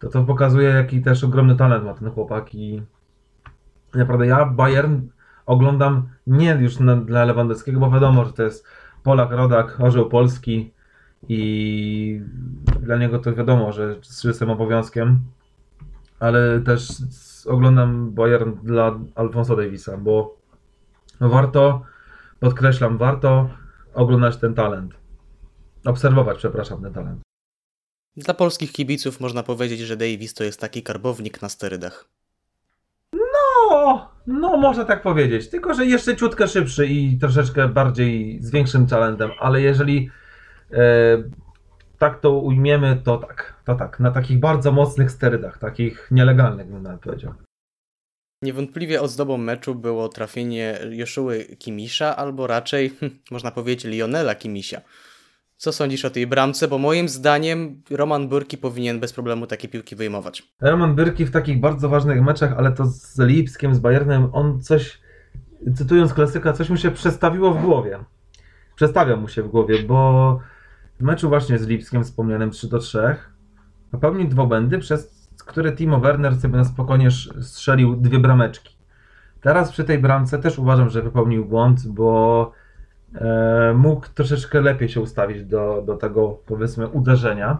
[0.00, 2.82] To to pokazuje, jaki też ogromny talent ma ten chłopak i
[3.94, 5.00] naprawdę ja Bayern
[5.46, 8.66] oglądam nie już na, dla Lewandowskiego, bo wiadomo, że to jest
[9.02, 10.72] Polak, rodak, orzeł polski
[11.28, 12.22] i
[12.80, 15.20] dla niego to wiadomo, że z obowiązkiem,
[16.20, 16.88] ale też
[17.48, 20.36] oglądam Bayern dla Alfonso Davisa, bo
[21.20, 21.82] warto,
[22.40, 23.50] podkreślam, warto
[23.94, 24.94] oglądać ten talent.
[25.84, 27.20] Obserwować, przepraszam, ten talent.
[28.16, 32.08] Dla polskich kibiców można powiedzieć, że Davis to jest taki karbownik na sterydach.
[33.12, 35.48] No, No, można tak powiedzieć.
[35.48, 40.10] Tylko, że jeszcze ciutkę szybszy i troszeczkę bardziej z większym talentem, ale jeżeli
[40.72, 40.78] e,
[41.98, 43.54] tak to ujmiemy, to tak.
[43.64, 44.00] To tak.
[44.00, 47.34] Na takich bardzo mocnych sterydach, takich nielegalnych, bym nawet powiedział.
[48.42, 54.80] Niewątpliwie ozdobą meczu było trafienie Joszuły Kimisza, albo raczej, hm, można powiedzieć, Lionela Kimisia.
[55.56, 56.68] Co sądzisz o tej bramce?
[56.68, 60.42] Bo moim zdaniem Roman Burki powinien bez problemu takie piłki wyjmować.
[60.60, 64.98] Roman Byrki w takich bardzo ważnych meczach, ale to z Lipskiem, z Bayernem, on coś,
[65.76, 67.98] cytując klasyka, coś mu się przestawiło w głowie.
[68.74, 70.40] Przestawia mu się w głowie, bo
[70.98, 73.16] w meczu właśnie z Lipskiem wspomnianym 3 do 3
[73.90, 78.76] popełnił błędy, przez które Timo Werner sobie na spokojnie strzelił dwie brameczki.
[79.40, 82.52] Teraz przy tej bramce też uważam, że popełnił błąd, bo
[83.14, 87.58] e, mógł troszeczkę lepiej się ustawić do, do tego, powiedzmy, uderzenia.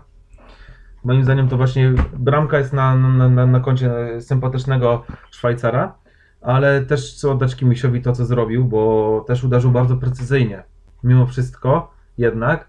[1.05, 5.95] Moim zdaniem to właśnie bramka jest na, na, na, na koncie sympatycznego Szwajcara,
[6.41, 10.63] ale też chcę oddać Kimisiowi to, co zrobił, bo też uderzył bardzo precyzyjnie.
[11.05, 12.69] Mimo wszystko, jednak,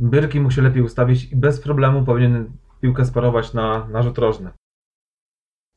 [0.00, 4.50] Byrki mu się lepiej ustawić i bez problemu powinien piłkę sparować na, na rzut rożny.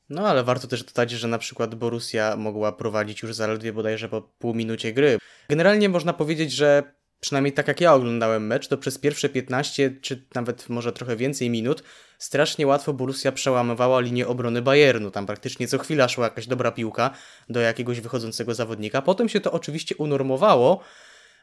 [0.09, 4.21] No ale warto też dodać, że na przykład Borussia mogła prowadzić już zaledwie bodajże po
[4.21, 5.17] pół minucie gry.
[5.49, 6.83] Generalnie można powiedzieć, że
[7.19, 11.49] przynajmniej tak jak ja oglądałem mecz, to przez pierwsze 15 czy nawet może trochę więcej
[11.49, 11.83] minut
[12.17, 15.11] strasznie łatwo Borussia przełamywała linię obrony Bayernu.
[15.11, 17.11] Tam praktycznie co chwila szła jakaś dobra piłka
[17.49, 19.01] do jakiegoś wychodzącego zawodnika.
[19.01, 20.83] Potem się to oczywiście unormowało,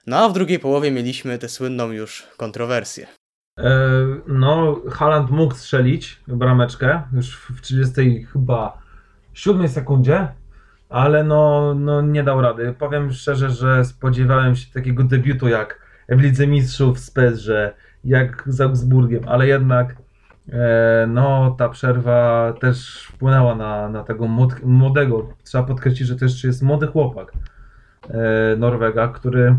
[0.07, 3.07] no a w drugiej połowie mieliśmy tę słynną już kontrowersję.
[3.59, 3.70] E,
[4.26, 8.78] No, Haaland mógł strzelić brameczkę już w 30 chyba
[9.34, 10.28] 7 sekundzie,
[10.88, 12.74] ale no, no nie dał rady.
[12.78, 17.48] Powiem szczerze, że spodziewałem się takiego debiutu jak w Lidze Mistrzów z PSG,
[18.05, 19.96] jak z Augsburgiem, ale jednak
[20.48, 26.46] e, no ta przerwa też wpłynęła na, na tego młod- młodego, trzeba podkreślić, że jeszcze
[26.48, 27.32] jest młody chłopak
[28.11, 29.57] e, Norwega, który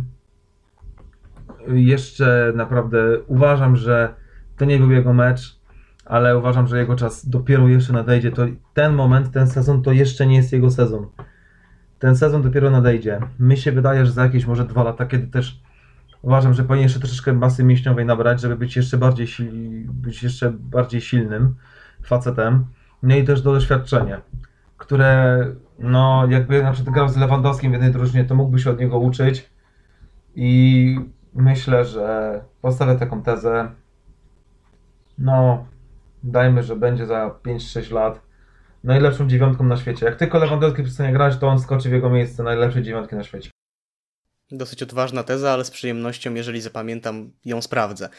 [1.67, 4.13] jeszcze naprawdę uważam, że
[4.57, 5.59] to nie był jego mecz,
[6.05, 8.31] ale uważam, że jego czas dopiero jeszcze nadejdzie.
[8.31, 11.07] To ten moment, ten sezon to jeszcze nie jest jego sezon.
[11.99, 13.19] Ten sezon dopiero nadejdzie.
[13.39, 15.61] Mi się wydaje, że za jakieś może dwa lata, kiedy też
[16.21, 20.51] uważam, że powinien jeszcze troszeczkę masy mięśniowej nabrać, żeby być jeszcze bardziej, sil- być jeszcze
[20.51, 21.55] bardziej silnym
[22.03, 22.65] facetem.
[23.03, 24.21] No i też do doświadczenia,
[24.77, 25.45] które
[25.79, 28.99] no jakby na przykład grał z Lewandowskim w jednej drużynie, to mógłby się od niego
[28.99, 29.49] uczyć.
[30.35, 30.99] I
[31.33, 33.71] myślę, że postawię taką tezę.
[35.17, 35.65] No,
[36.23, 38.21] dajmy, że będzie za 5-6 lat
[38.83, 40.05] najlepszą dziewiątką na świecie.
[40.05, 43.51] Jak tylko Lewandowski przestanie grać, to on skoczy w jego miejsce najlepszej dziewiątki na świecie.
[44.51, 48.09] Dosyć odważna teza, ale z przyjemnością, jeżeli zapamiętam, ją sprawdzę.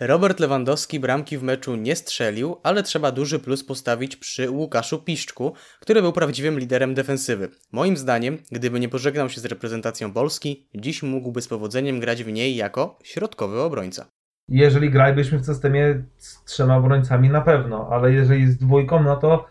[0.00, 5.54] Robert Lewandowski bramki w meczu nie strzelił, ale trzeba duży plus postawić przy Łukaszu Piszczku,
[5.80, 7.48] który był prawdziwym liderem defensywy.
[7.72, 12.32] Moim zdaniem, gdyby nie pożegnał się z reprezentacją Polski, dziś mógłby z powodzeniem grać w
[12.32, 14.06] niej jako środkowy obrońca.
[14.48, 19.44] Jeżeli gralibyśmy w systemie z trzema obrońcami, na pewno, ale jeżeli z dwójką, no to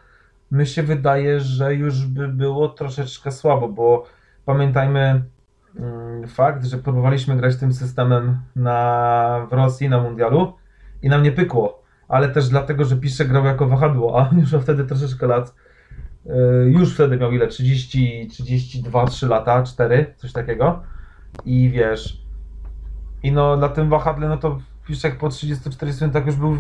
[0.52, 4.06] mi się wydaje, że już by było troszeczkę słabo, bo
[4.46, 5.24] pamiętajmy
[6.28, 10.54] fakt, że próbowaliśmy grać tym systemem na, w Rosji na mundialu
[11.02, 14.56] i nam nie pykło, ale też dlatego, że Piszczek grał jako wahadło, a on już
[14.62, 15.56] wtedy troszeczkę lat,
[16.26, 16.34] yy,
[16.66, 20.84] już wtedy miał ile, 30, 32, 3 lata, 4, coś takiego
[21.46, 22.26] i wiesz,
[23.24, 26.58] i no na tym wahadle, no to Piszczek po 30-40 minutach już był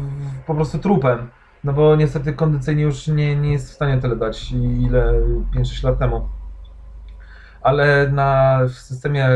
[0.47, 1.28] po prostu trupem.
[1.64, 5.14] No bo niestety kondycyjnie już nie, nie jest w stanie tyle dać, ile
[5.55, 6.30] 5-6 lat temu.
[7.62, 9.28] Ale na, w systemie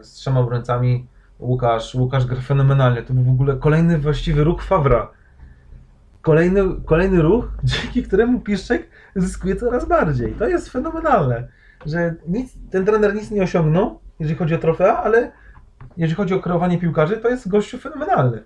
[0.00, 1.06] z trzema obrońcami
[1.40, 3.02] Łukasz, Łukasz gra fenomenalnie.
[3.02, 5.10] To był w ogóle kolejny właściwy ruch Fawra.
[6.22, 10.32] Kolejny, kolejny ruch, dzięki któremu Piszczek zyskuje coraz bardziej.
[10.32, 11.48] To jest fenomenalne,
[11.86, 15.32] że nic, ten trener nic nie osiągnął, jeżeli chodzi o trofea, ale
[15.96, 18.42] jeżeli chodzi o kreowanie piłkarzy, to jest gościu fenomenalny.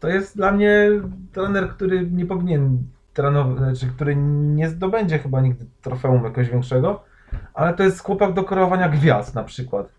[0.00, 0.88] To jest dla mnie
[1.32, 2.78] trener, który nie powinien
[3.12, 7.04] trenować, znaczy, który nie zdobędzie chyba nigdy trofeum jakiegoś większego,
[7.54, 9.92] ale to jest chłopak do kreowania gwiazd na przykład.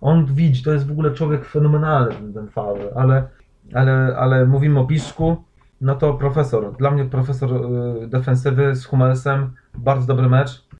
[0.00, 2.48] On widzi, to jest w ogóle człowiek fenomenalny, ten, ten
[2.96, 3.28] ale,
[3.74, 5.44] ale, ale mówimy o Piszku,
[5.80, 10.70] no to profesor, dla mnie profesor y, defensywy z Hummelsem, bardzo dobry mecz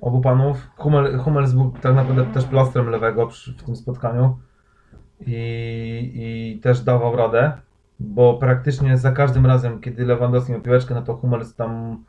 [0.00, 0.70] obu panów.
[0.76, 4.38] Hummel, Hummels był tak naprawdę też plastrem lewego przy, w tym spotkaniu
[5.20, 7.52] i, i też dawał radę,
[8.00, 12.04] bo praktycznie za każdym razem, kiedy Lewandowski miał piłeczkę, no to Hummels tam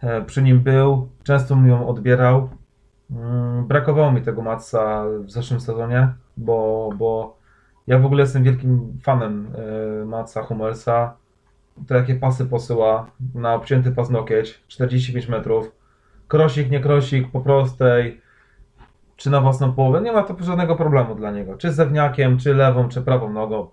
[0.00, 2.48] e, przy nim był, często mu ją odbierał.
[3.16, 7.36] Mm, Brakowało mi tego Matsa w zeszłym sezonie, bo, bo
[7.86, 9.52] ja w ogóle jestem wielkim fanem
[10.02, 11.16] e, Matsa Hummelsa.
[11.88, 15.72] To jakie pasy posyła na obcięty paznokieć, 45 metrów,
[16.28, 18.20] krosik, nie krosik, po prostej,
[19.16, 21.56] czy na własną połowę, nie ma to żadnego problemu dla niego.
[21.56, 23.68] Czy zewniakiem, czy lewą, czy prawą nogą.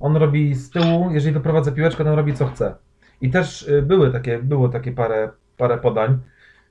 [0.00, 2.74] On robi z tyłu, jeżeli wyprowadza piłeczkę, to on robi co chce.
[3.20, 6.18] I też y, były takie, było takie parę, parę podań,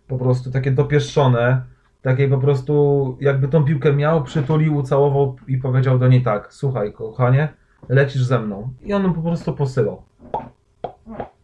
[0.07, 1.61] po prostu takie dopieszczone,
[2.01, 6.93] takie po prostu jakby tą piłkę miał, przytulił, ucałował i powiedział do niej tak, słuchaj
[6.93, 7.49] kochanie,
[7.89, 8.73] lecisz ze mną.
[8.81, 10.03] I on po prostu posyłał.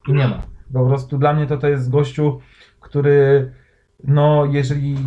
[0.08, 0.42] I nie ma.
[0.74, 2.40] Po prostu dla mnie to to jest gościu,
[2.80, 3.52] który
[4.04, 4.98] no jeżeli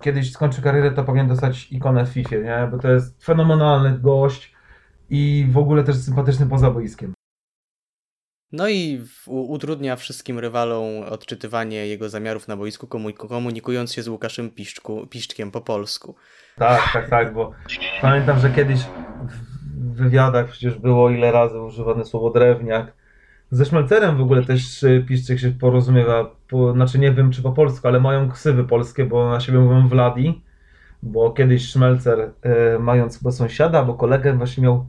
[0.00, 2.68] kiedyś skończy karierę, to powinien dostać ikonę w FIFA, nie?
[2.70, 4.54] Bo to jest fenomenalny gość
[5.10, 7.15] i w ogóle też sympatyczny poza boiskiem.
[8.52, 14.50] No i utrudnia wszystkim rywalom odczytywanie jego zamiarów na boisku, komu- komunikując się z Łukaszem
[14.50, 16.14] Piszczku, Piszczkiem po polsku.
[16.56, 17.52] Tak, tak, tak, bo
[18.02, 18.80] pamiętam, że kiedyś
[19.74, 22.92] w wywiadach przecież było ile razy używane słowo drewniak.
[23.50, 27.52] Ze Szmelcerem w ogóle też y, Piszczyk się porozumiewa, po, znaczy nie wiem czy po
[27.52, 30.42] polsku, ale mają ksywy polskie, bo na siebie mówią Vladi,
[31.02, 34.86] bo kiedyś Szmelcer y, mając chyba sąsiada albo kolegę właśnie miał,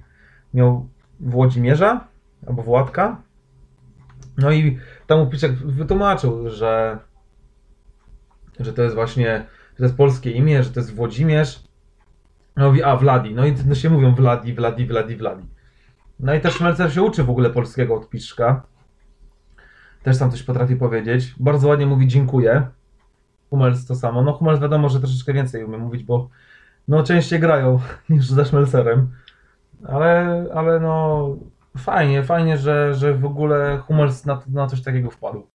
[0.53, 0.88] miał
[1.20, 2.08] Włodzimierza
[2.47, 3.22] albo Władka.
[4.38, 7.00] No i tam mu Piszczek wytłumaczył, że,
[8.60, 11.64] że to jest właśnie, że to jest polskie imię, że to jest Włodzimierz.
[12.56, 15.48] No mówi, a Vladi, no i no się mówią Vladi, Vladi, Vladi, Vladi.
[16.20, 18.64] No i też Szmelcer się uczy w ogóle polskiego od Piszczka.
[20.04, 21.36] Też tam coś potrafi powiedzieć.
[21.40, 22.68] Bardzo ładnie mówi dziękuję.
[23.50, 24.22] Hummels to samo.
[24.22, 26.30] No Hummels wiadomo, że troszeczkę więcej umie mówić, bo
[26.88, 27.80] no częściej grają
[28.10, 29.12] niż ze Szmelcerem.
[29.88, 31.28] Ale, ale no
[31.78, 35.47] fajnie, fajnie, że, że w ogóle Hummels na, na coś takiego wpadł.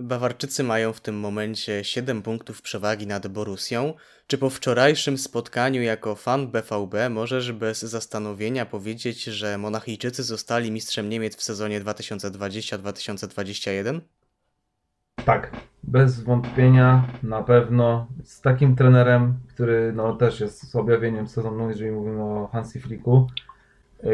[0.00, 3.94] Bawarczycy mają w tym momencie 7 punktów przewagi nad Borusią.
[4.26, 11.08] Czy po wczorajszym spotkaniu jako fan BVB możesz bez zastanowienia powiedzieć, że Monachijczycy zostali mistrzem
[11.08, 14.00] Niemiec w sezonie 2020-2021?
[15.24, 15.50] Tak,
[15.82, 18.06] bez wątpienia, na pewno.
[18.24, 23.26] Z takim trenerem, który no, też jest z objawieniem sezonu, jeżeli mówimy o Hansi Flicku,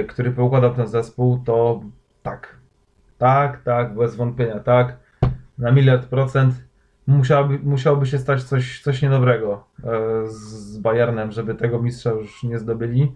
[0.09, 1.81] który poukładał ten zespół, to
[2.23, 2.57] tak.
[3.19, 4.97] Tak, tak, bez wątpienia, tak.
[5.59, 6.55] Na miliard procent
[7.07, 9.91] musiałoby, musiałoby się stać coś, coś niedobrego e,
[10.29, 13.15] z- Bayernem, żeby tego mistrza już nie zdobyli.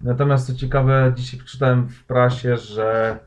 [0.00, 3.18] Natomiast co ciekawe, dzisiaj przeczytałem w prasie, że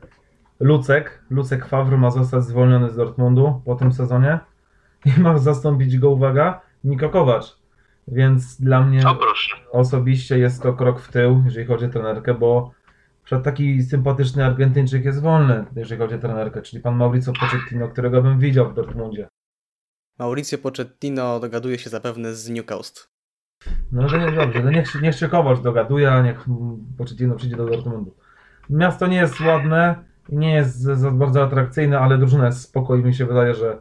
[0.60, 4.38] Lucek, Lucek Favre ma zostać zwolniony z Dortmundu po tym sezonie
[5.04, 7.61] i ma zastąpić go, uwaga, Niko Kovac.
[8.08, 9.56] Więc dla mnie O proszę.
[9.72, 12.70] osobiście jest to krok w tył, jeżeli chodzi o trenerkę, bo
[13.24, 18.22] przed taki sympatyczny Argentyńczyk jest wolny, jeżeli chodzi o trenerkę, czyli pan Mauricio Pochettino, którego
[18.22, 19.28] bym widział w Dortmundzie.
[20.18, 23.00] Mauricio Pochettino dogaduje się zapewne z Newcastle.
[23.92, 26.44] No to nie dobrze, to niech, się- niech się Kovac dogaduje, a niech
[26.98, 28.14] Pochettino przyjdzie do Dortmundu.
[28.70, 32.96] Miasto nie jest ładne i nie jest za za bardzo atrakcyjne, ale drużyna jest spoko
[32.96, 33.78] i mi się wydaje, że,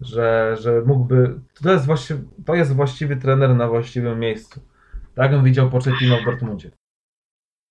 [0.00, 1.40] że, że mógłby...
[1.62, 4.60] To jest, właściwy, to jest właściwy trener na właściwym miejscu.
[5.14, 6.70] Tak bym widział Pochettino w Dortmundzie.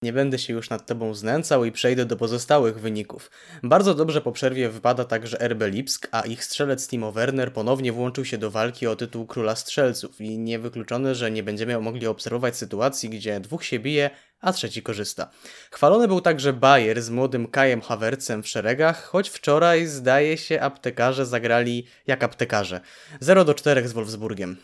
[0.02, 3.32] Nie będę się już nad tobą znęcał i przejdę do pozostałych wyników.
[3.64, 8.26] Bardzo dobrze po przerwie wypada także RB Lipsk, a ich strzelec Timo Werner ponownie włączył
[8.26, 13.10] się do walki o tytuł króla strzelców i niewykluczone, że nie będziemy mogli obserwować sytuacji,
[13.10, 14.10] gdzie dwóch się bije,
[14.42, 15.30] a trzeci korzysta.
[15.72, 21.26] Chwalony był także Bayer z młodym Kajem Hawercem w szeregach, choć wczoraj zdaje się aptekarze
[21.26, 22.82] zagrali jak aptekarze.
[23.20, 24.58] 0 do 4 z Wolfsburgiem.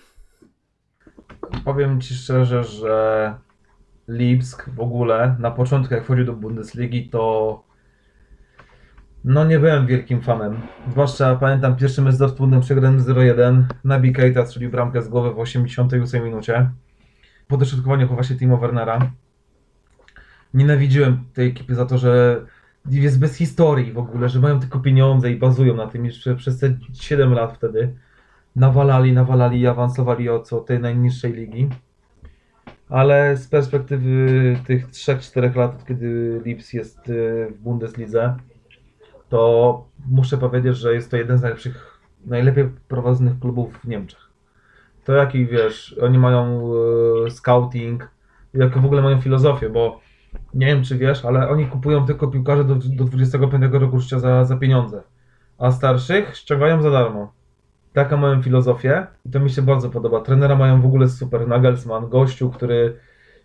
[1.66, 3.53] Powiem Ci szczerze, że
[4.08, 7.64] Lipsk w ogóle na początku jak wchodził do Bundesligi to
[9.24, 10.62] no nie byłem wielkim fanem.
[10.92, 13.64] Zwłaszcza pamiętam pierwszy mecz z Dortmundem przegrałem 0-1.
[13.84, 16.70] Nabi Keita strzelił bramkę z głowy w 88 minucie.
[17.48, 19.12] Po dośrodkowaniu właśnie Timo Wernera.
[20.54, 22.42] Nienawidziłem tej ekipy za to, że
[22.90, 26.60] jest bez historii w ogóle, że mają tylko pieniądze i bazują na tym jeszcze przez
[26.60, 27.96] te 7 lat wtedy
[28.56, 31.70] nawalali, nawalali i awansowali o co tej najniższej ligi.
[32.94, 38.36] Ale z perspektywy tych 3-4 lat, kiedy Lips jest y, w Bundeslidze,
[39.30, 44.30] to muszę powiedzieć, że jest to jeden z najlepszych, najlepiej prowadzonych klubów w Niemczech.
[45.06, 46.72] To jaki wiesz, oni mają
[47.28, 48.12] y, scouting,
[48.54, 50.00] jaką w ogóle mają filozofię, bo
[50.54, 54.46] nie wiem czy wiesz, ale oni kupują tylko piłkarzy do, do 25 roku życia za,
[54.46, 55.04] za pieniądze,
[55.58, 57.34] a starszych ściągają za darmo.
[57.94, 60.22] Taką mają filozofię i to mi się bardzo podoba.
[60.22, 61.48] Trenera mają w ogóle super.
[61.48, 62.98] Nagelsmann, gościu, który,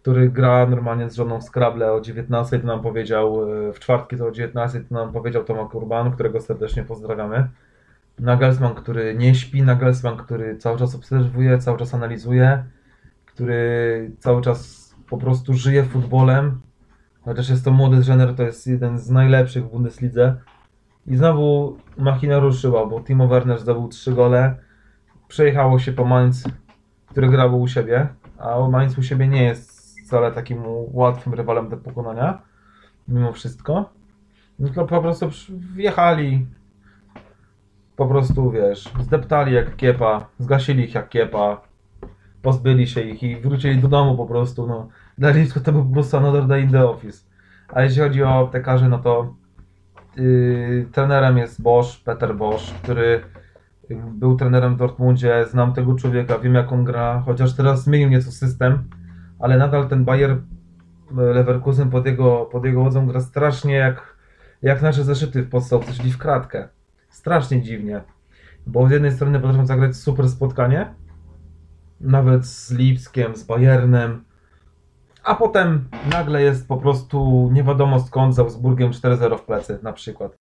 [0.03, 4.17] który gra normalnie z żoną w Scrabble o 19, to nam powiedział, e, w czwartki
[4.17, 7.49] to o 19, to nam powiedział Tomak Urban, którego serdecznie pozdrawiamy.
[8.19, 12.65] Nagelsmann, który nie śpi, Nagelsmann, który cały czas obserwuje, cały czas analizuje,
[13.27, 16.61] który cały czas po prostu żyje futbolem.
[17.25, 20.37] Chociaż jest to młody trener, to jest jeden z najlepszych w Bundeslidze.
[21.09, 24.57] I znowu machina ruszyła, bo Timo Werner zdobył trzy gole.
[25.29, 26.45] Przejechało się po Mainz,
[27.07, 28.09] który grał u siebie,
[28.39, 30.63] a Mainz u siebie nie jest wcale takim
[30.93, 32.43] łatwym rywalem do pokonania,
[33.09, 33.91] mimo wszystko.
[34.57, 35.31] Tylko po prostu
[35.75, 36.47] wjechali,
[37.97, 41.61] po prostu wiesz, zdeptali jak kiepa, zgasili ich jak kiepa,
[42.43, 44.89] pozbyli się ich i wrócili do domu po prostu, no.
[45.19, 47.25] Dla Lipska to był po prostu another day in the office.
[47.69, 49.35] A jeśli chodzi o aptekarzy, no to
[50.19, 53.21] yy, trenerem jest Bosch, Peter Bosch, który
[53.97, 58.33] był trenerem w Dortmundzie, znam tego człowieka, wiem jak on gra, chociaż teraz zmienił nieco
[58.33, 58.89] system,
[59.39, 60.37] ale nadal ten Bayer e,
[61.15, 64.17] Leverkusen pod jego, pod jego wodzą gra strasznie jak,
[64.63, 66.69] jak nasze zeszyty w podstawce, czyli w kratkę.
[67.09, 68.01] Strasznie dziwnie,
[68.67, 70.95] bo z jednej strony potrafią zagrać super spotkanie,
[72.01, 74.25] nawet z Lipskiem, z Bayernem,
[75.25, 79.93] a potem nagle jest po prostu nie wiadomo skąd z Augsburgiem 4-0 w plecy na
[79.93, 80.37] przykład.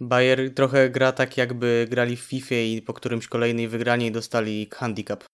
[0.00, 5.24] Bayer trochę gra tak, jakby grali w FIFA i po którymś kolejnej wygranej dostali handicap.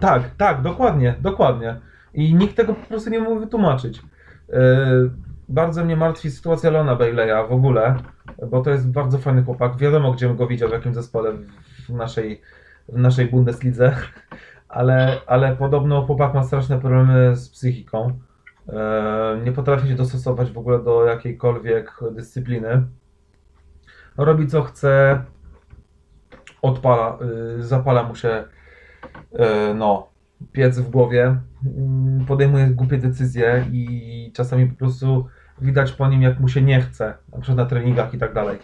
[0.00, 1.80] Tak, tak, dokładnie, dokładnie.
[2.14, 4.02] I nikt tego po prostu nie mógł wytłumaczyć.
[4.48, 5.10] Yy,
[5.48, 7.96] bardzo mnie martwi sytuacja Lona Baileya w ogóle,
[8.50, 9.76] bo to jest bardzo fajny chłopak.
[9.76, 11.32] Wiadomo, gdzie go widział, w jakim zespole
[11.88, 12.40] w naszej,
[12.88, 13.96] w naszej Bundeslidze,
[14.76, 18.18] ale, ale podobno chłopak ma straszne problemy z psychiką.
[18.68, 18.74] Yy,
[19.44, 22.82] nie potrafi się dostosować w ogóle do jakiejkolwiek dyscypliny.
[24.16, 25.22] Robi co chce,
[26.62, 27.18] odpala,
[27.56, 28.44] yy, zapala mu się
[29.32, 30.08] e, no,
[30.52, 31.36] piec w głowie,
[31.76, 35.26] mm, podejmuje głupie decyzje i czasami po prostu
[35.60, 38.58] widać po nim, jak mu się nie chce, na przykład na treningach i tak dalej.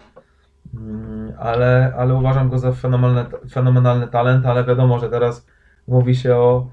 [0.74, 5.46] Mm, Ale, ale uważam go za fenomenalny, fenomenalny talent, ale wiadomo, że teraz
[5.88, 6.66] mówi się o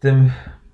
[0.00, 0.30] tym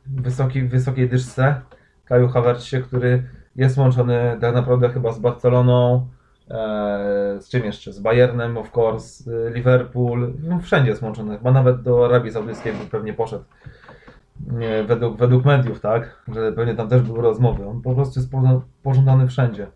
[0.06, 1.60] wysoki, wysokiej dyszce
[2.04, 3.22] Kaju Havertzie, który
[3.56, 6.06] jest łączony tak naprawdę chyba z Barceloną,
[6.50, 7.92] e, z czym jeszcze?
[7.92, 13.12] Z Bayernem, of course, Liverpool, no, wszędzie jest łączony, chyba nawet do Arabii Saudyjskiej pewnie
[13.12, 13.44] poszedł.
[14.46, 16.22] Nie, według, według mediów, tak?
[16.34, 17.66] Że pewnie tam też były rozmowy.
[17.66, 18.32] On po prostu jest
[18.82, 19.66] pożądany wszędzie.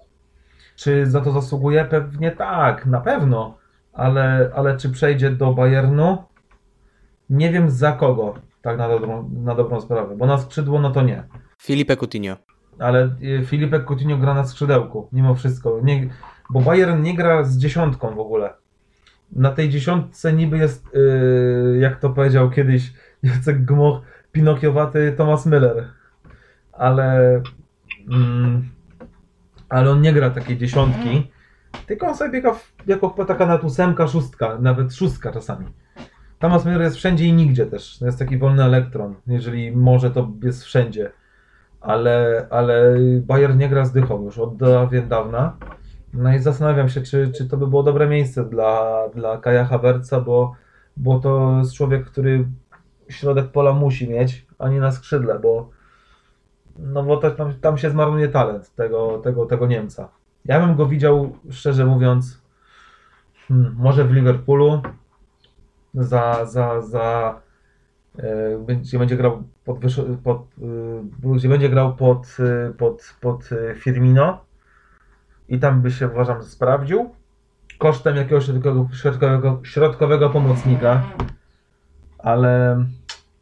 [0.77, 1.85] Czy za to zasługuje?
[1.85, 3.57] Pewnie tak, na pewno.
[3.93, 6.19] Ale, ale czy przejdzie do Bayernu?
[7.31, 10.17] Nie wiem za kogo, tak na dobrą, na dobrą sprawę.
[10.17, 11.25] Bo na skrzydło, no to nie.
[11.63, 12.37] Filipe Coutinho.
[12.79, 15.81] Ale y, Filipek Coutinho gra na skrzydełku, mimo wszystko.
[15.83, 16.09] Nie,
[16.51, 18.55] bo Bayern nie gra z dziesiątką w ogóle.
[19.33, 22.93] Na tej dziesiątce niby jest, y, jak to powiedział kiedyś
[23.23, 24.01] Jacek Gmoch,
[24.33, 25.85] pinokiowaty Thomas Müller.
[26.73, 27.43] Ale,
[28.11, 28.69] mm,
[29.69, 31.31] ale on nie gra takiej dziesiątki,
[31.87, 35.67] tylko on sobie biega w, jako taka nawet ósemka, szóstka, nawet szóstka czasami.
[36.45, 37.99] Thomas Müller jest wszędzie i nigdzie też.
[37.99, 39.15] To jest taki wolny elektron.
[39.27, 41.11] Jeżeli może, to jest wszędzie
[41.85, 45.57] ale, ale Bayern nie gra z dychą już od dawien dawna.
[46.15, 50.21] No i zastanawiam się, czy, czy to by było dobre miejsce dla, dla Kaja Havertza,
[50.21, 50.53] bo,
[50.97, 52.45] bo to jest człowiek, który
[53.09, 55.71] środek pola musi mieć, a nie na skrzydle, bo
[56.79, 60.09] no bo to, tam, tam się zmarnuje talent tego, tego, tego Niemca.
[60.45, 62.43] Ja bym go widział, szczerze mówiąc,
[63.49, 64.83] hmm, może w Liverpoolu
[65.95, 67.41] za, za, za
[68.19, 69.79] e, gdzie będzie grał pod,
[70.25, 70.47] pod,
[71.23, 74.45] e, gdzie będzie grał pod, e, pod, pod Firmino.
[75.49, 77.15] I tam by się uważam sprawdził.
[77.79, 81.03] Kosztem jakiegoś środkowego, środkowego, środkowego pomocnika.
[82.19, 82.85] Ale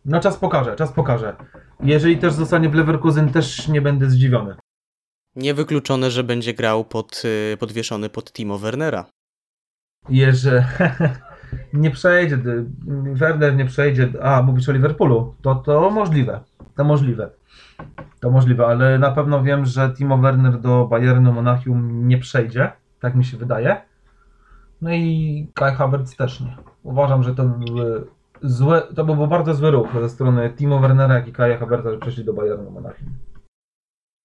[0.04, 1.36] no czas pokaże, czas pokaże.
[1.80, 4.56] Jeżeli też zostanie w Leverkusen też nie będę zdziwiony.
[5.36, 7.22] Niewykluczone, że będzie grał pod,
[7.58, 9.04] podwieszony pod Timo Wernera.
[10.08, 10.64] Jeżeli
[11.72, 12.38] nie przejdzie,
[13.12, 16.40] Werner nie przejdzie, a mówisz o Liverpoolu, to to możliwe,
[16.76, 17.30] to możliwe,
[18.20, 23.14] to możliwe, ale na pewno wiem, że Timo Werner do Bayernu Monachium nie przejdzie, tak
[23.14, 23.82] mi się wydaje.
[24.80, 26.56] No i Kai Havertz też nie.
[26.82, 28.06] Uważam, że to były
[28.42, 31.98] złe, to był bardzo zły ruch ze strony Timo Wernera, jak i Kaja Havertza, że
[31.98, 33.08] przeszli do Bayernu Monachium.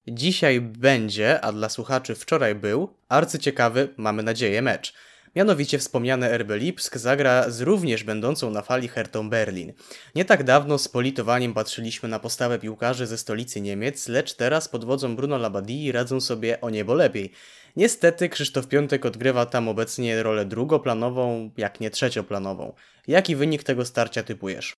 [0.08, 4.94] Dzisiaj będzie, a dla słuchaczy wczoraj był, arcyciekawy, mamy nadzieję, mecz.
[5.36, 9.74] Mianowicie wspomniane RB Lipsk zagra z również będącą na fali Hertą Berlin.
[10.16, 14.86] Nie tak dawno z politowaniem patrzyliśmy na postawę piłkarzy ze stolicy Niemiec, lecz teraz pod
[14.86, 17.32] wodzą Bruno Labadii radzą sobie o niebo lepiej.
[17.76, 22.74] Niestety Krzysztof Piątek odgrywa tam obecnie rolę drugoplanową, jak nie trzecioplanową.
[23.08, 24.74] Jaki wynik tego starcia typujesz?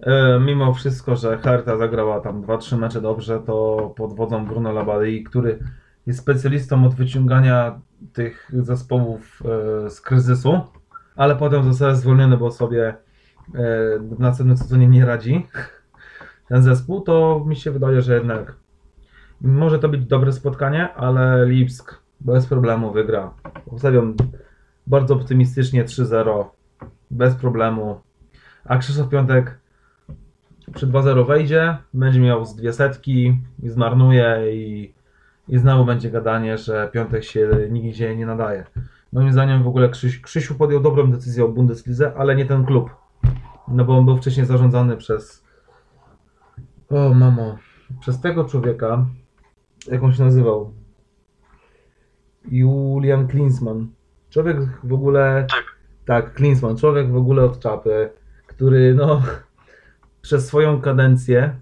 [0.00, 5.24] E, mimo wszystko, że Hertha zagrała tam 2-3 mecze dobrze, to pod wodzą Bruno Labadei,
[5.24, 5.58] który
[6.10, 7.80] jest specjalistą od wyciągania
[8.12, 9.42] tych zespołów
[9.86, 10.60] e, z kryzysu,
[11.16, 12.94] ale potem zostaje zwolniony, bo sobie
[14.00, 15.46] w następnym sezonie nie radzi
[16.48, 18.56] ten zespół, to mi się wydaje, że jednak
[19.40, 23.34] może to być dobre spotkanie, ale Lipsk bez problemu wygra.
[23.66, 24.14] Obstawiam
[24.86, 26.44] bardzo optymistycznie 3-0,
[27.10, 28.00] bez problemu.
[28.64, 29.58] A Krzysztof Piątek
[30.74, 34.94] przy 2-0 wejdzie, będzie miał z dwie setki i zmarnuje i,
[35.50, 38.66] i znowu będzie gadanie, że Piątek się nigdzie nie nadaje.
[39.12, 42.90] Moim zdaniem w ogóle Krzyś, Krzysiu podjął dobrą decyzję o Bundeslidze, ale nie ten klub.
[43.68, 45.44] No bo on był wcześniej zarządzany przez
[46.90, 47.58] o mamo,
[48.00, 49.06] przez tego człowieka,
[49.86, 50.72] jak on się nazywał?
[52.50, 53.88] Julian Klinsmann.
[54.30, 55.46] Człowiek w ogóle.
[55.50, 55.64] Tak.
[56.04, 56.76] Tak, Klinsmann.
[56.76, 58.10] Człowiek w ogóle od czapy,
[58.46, 59.22] który no
[60.22, 61.56] przez swoją kadencję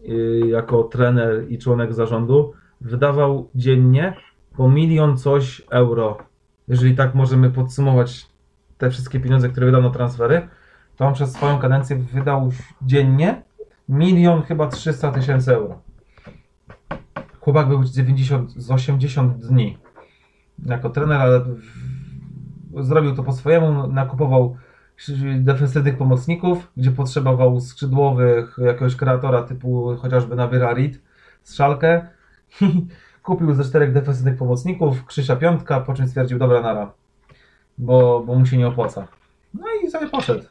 [0.00, 4.16] yy, jako trener i członek zarządu wydawał dziennie
[4.56, 6.18] po milion coś euro.
[6.68, 8.26] Jeżeli tak możemy podsumować
[8.78, 10.48] te wszystkie pieniądze, które wydał na transfery,
[10.96, 12.50] to on przez swoją kadencję wydał
[12.82, 13.42] dziennie
[13.88, 15.80] milion chyba 300 tysięcy euro.
[17.40, 19.78] Chłopak był 90, z 80 dni
[20.66, 21.44] jako trener, ale
[22.80, 24.56] zrobił to po swojemu, nakupował
[25.38, 31.00] defensywnych pomocników, gdzie potrzebował skrzydłowych, jakiegoś kreatora typu chociażby Nawira Reed
[31.42, 32.08] z Szalkę.
[33.22, 36.92] Kupił ze czterech defensywnych pomocników, Krzysia Piątka, po czym stwierdził, dobra nara,
[37.78, 39.08] bo, bo mu się nie opłaca.
[39.54, 40.44] No i sobie poszedł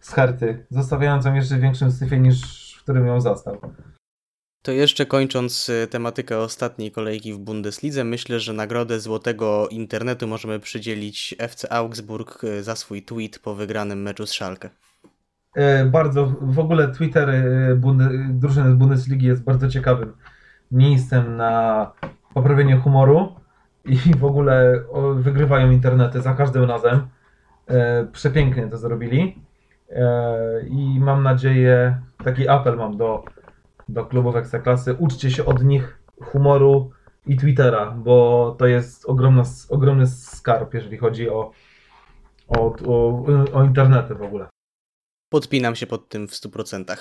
[0.00, 3.60] z Herty, zostawiając ją jeszcze w większym syfie niż w którym ją zastał.
[4.62, 10.60] To jeszcze kończąc y, tematykę ostatniej kolejki w Bundeslidze, myślę, że nagrodę złotego internetu możemy
[10.60, 14.70] przydzielić FC Augsburg y, za swój tweet po wygranym meczu z Schalke.
[15.54, 17.44] E, bardzo, w ogóle Twitter
[17.76, 20.12] bunde, drużyny z Bundesligi jest bardzo ciekawym
[20.70, 21.92] miejscem na
[22.34, 23.32] poprawienie humoru
[23.84, 24.84] i w ogóle
[25.14, 27.08] wygrywają internety za każdym razem.
[27.66, 29.42] E, przepięknie to zrobili
[29.90, 33.24] e, i mam nadzieję, taki apel mam do,
[33.88, 36.90] do klubów Ekstraklasy, uczcie się od nich humoru
[37.26, 41.50] i Twittera, bo to jest ogromna, ogromny skarb, jeżeli chodzi o,
[42.48, 44.49] o, o, o internety w ogóle.
[45.30, 46.96] Podpinam się pod tym w 100%.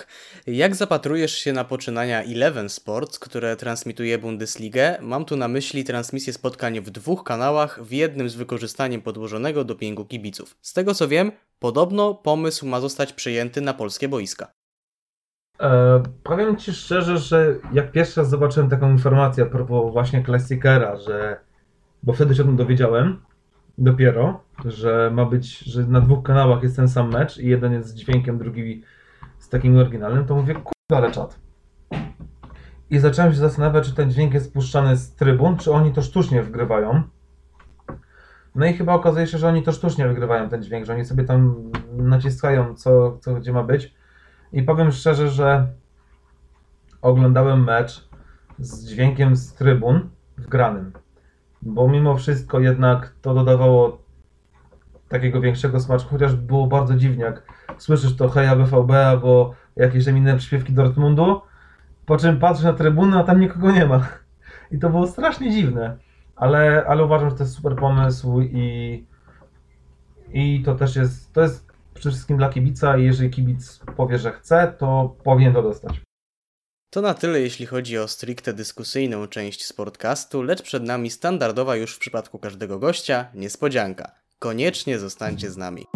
[0.47, 4.97] Jak zapatrujesz się na poczynania Eleven Sports, które transmituje Bundesligę?
[5.01, 10.05] Mam tu na myśli transmisję spotkań w dwóch kanałach, w jednym z wykorzystaniem podłożonego dopingu
[10.05, 10.57] kibiców.
[10.61, 14.51] Z tego co wiem, podobno pomysł ma zostać przyjęty na polskie boiska.
[15.59, 20.95] E, powiem Ci szczerze, że jak pierwszy raz zobaczyłem taką informację a propos właśnie Klassikera,
[20.95, 21.39] że
[22.03, 23.21] bo wtedy się o tym dowiedziałem
[23.77, 27.89] dopiero, że ma być, że na dwóch kanałach jest ten sam mecz i jeden jest
[27.89, 28.83] z dźwiękiem, drugi
[29.39, 31.39] z takim oryginalnym, to mówię, kurde, ale czad.
[32.89, 36.43] I zacząłem się zastanawiać, czy ten dźwięk jest puszczany z trybun, czy oni to sztucznie
[36.43, 37.03] wgrywają.
[38.55, 41.23] No i chyba okazuje się, że oni to sztucznie wygrywają ten dźwięk, że oni sobie
[41.23, 43.93] tam naciskają, co, co gdzie ma być.
[44.53, 45.67] I powiem szczerze, że
[47.01, 48.09] oglądałem mecz
[48.59, 50.91] z dźwiękiem z trybun wgranym.
[51.61, 54.01] Bo mimo wszystko jednak to dodawało
[55.09, 57.43] takiego większego smaczku, chociaż było bardzo dziwnie, jak
[57.77, 61.41] słyszysz to heja BVB albo jakieś tam inne przyśpiewki Dortmundu,
[62.05, 64.07] po czym patrzysz na trybunę, a tam nikogo nie ma.
[64.71, 65.97] I to było strasznie dziwne.
[66.35, 69.05] Ale, ale uważam, że to jest super pomysł i,
[70.33, 74.31] i to też jest, to jest przede wszystkim dla kibica i jeżeli kibic powie, że
[74.31, 76.01] chce, to powinien to dostać.
[76.89, 81.95] To na tyle, jeśli chodzi o stricte dyskusyjną część sportcastu, lecz przed nami standardowa już
[81.95, 84.11] w przypadku każdego gościa niespodzianka.
[84.39, 85.87] Koniecznie zostańcie z nami.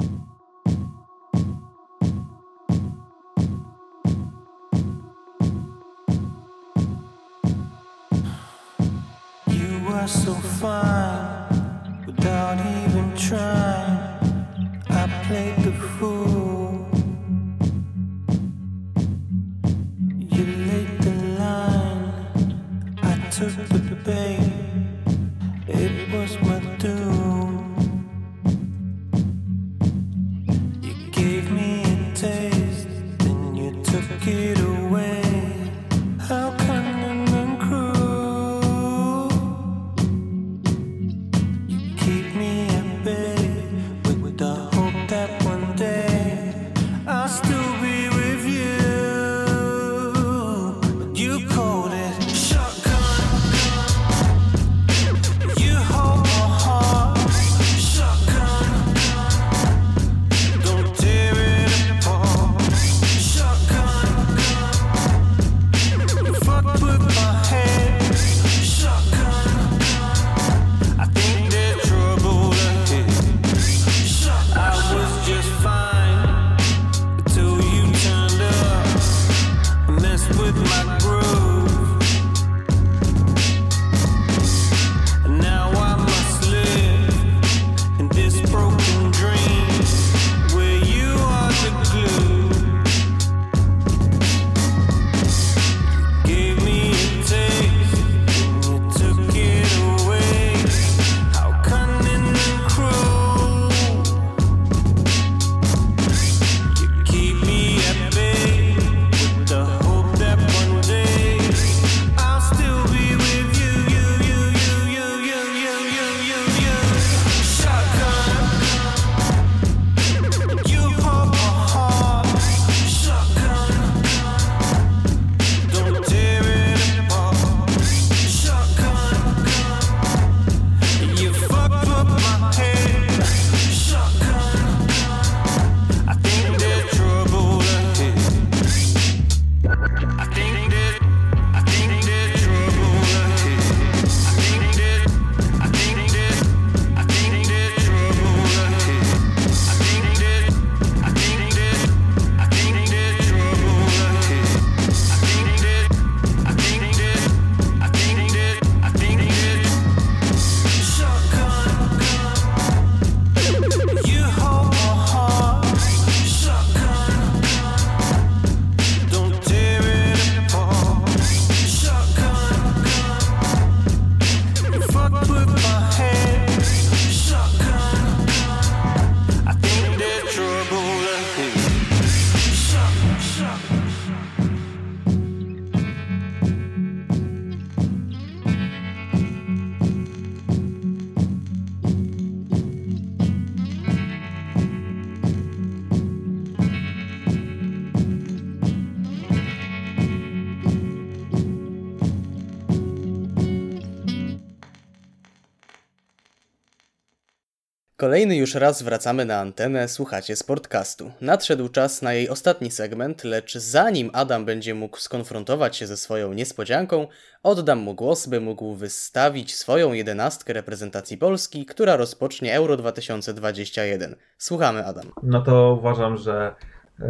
[208.13, 211.11] Kolejny już raz wracamy na antenę, słuchacie Sportcastu.
[211.21, 216.33] Nadszedł czas na jej ostatni segment, lecz zanim Adam będzie mógł skonfrontować się ze swoją
[216.33, 217.07] niespodzianką,
[217.43, 224.15] oddam mu głos, by mógł wystawić swoją jedenastkę reprezentacji Polski, która rozpocznie Euro 2021.
[224.37, 225.05] Słuchamy, Adam.
[225.23, 226.55] No to uważam, że
[226.99, 227.05] e,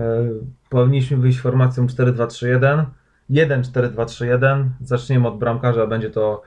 [0.69, 2.85] powinniśmy wyjść formacją 4-2-3-1.
[3.31, 4.69] 1-4-2-3-1.
[4.81, 6.41] Zaczniemy od bramkarza, będzie to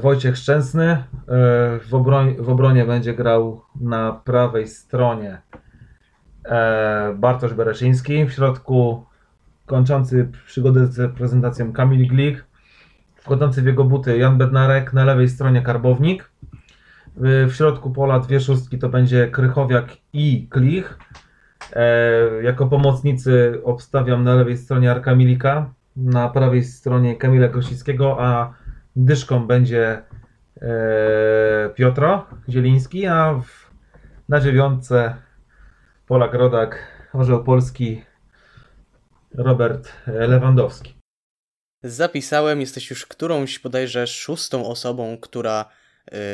[0.00, 0.84] Wojciech Szczęsny.
[0.88, 1.04] E,
[1.80, 5.38] w, obroń, w obronie będzie grał na prawej stronie
[6.44, 8.24] e, Bartosz Bereszyński.
[8.26, 9.06] W środku
[9.66, 12.44] kończący przygodę z reprezentacją Kamil Glik.
[13.16, 14.92] Wchodzący w jego buty Jan Bednarek.
[14.92, 16.30] Na lewej stronie Karbownik.
[17.16, 20.98] W w środku pola dwie szóstki to będzie Krychowiak i Klich.
[21.72, 28.54] E, jako pomocnicy obstawiam na lewej stronie Arka Milika, na prawej stronie Kamila Grosickiego, a
[28.96, 30.02] dyszką będzie
[30.62, 33.70] e, Piotro Zieliński, a w,
[34.28, 35.16] na dziewiątce
[36.06, 36.78] Polak Rodak,
[37.12, 38.04] Orzeł Polski,
[39.34, 40.94] Robert Lewandowski.
[41.82, 45.64] Zapisałem, jesteś już którąś bodajże szóstą osobą, która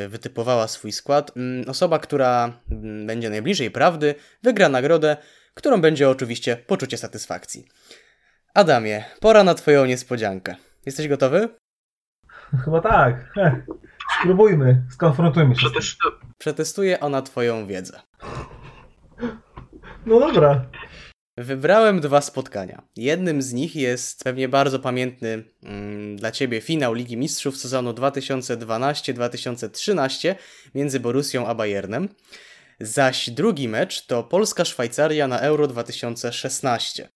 [0.04, 1.36] y, wytypowała swój skład.
[1.36, 5.16] Mm, Osoba, która mm, będzie najbliżej prawdy, wygra nagrodę,
[5.54, 7.66] którą będzie oczywiście poczucie satysfakcji.
[8.54, 10.56] Adamie, pora na Twoją niespodziankę.
[10.86, 11.48] Jesteś gotowy?
[12.64, 13.32] Chyba tak.
[13.34, 13.54] Heh.
[14.20, 15.66] Spróbujmy, skonfrontujmy się.
[15.66, 18.00] Przetestu- Przetestuje ona Twoją wiedzę.
[20.06, 20.64] No dobra.
[21.38, 22.82] Wybrałem dwa spotkania.
[22.96, 30.34] Jednym z nich jest pewnie bardzo pamiętny mm, dla Ciebie finał Ligi Mistrzów sezonu 2012-2013
[30.74, 32.08] między Borussią a Bayernem.
[32.80, 37.08] Zaś drugi mecz to Polska-Szwajcaria na Euro 2016.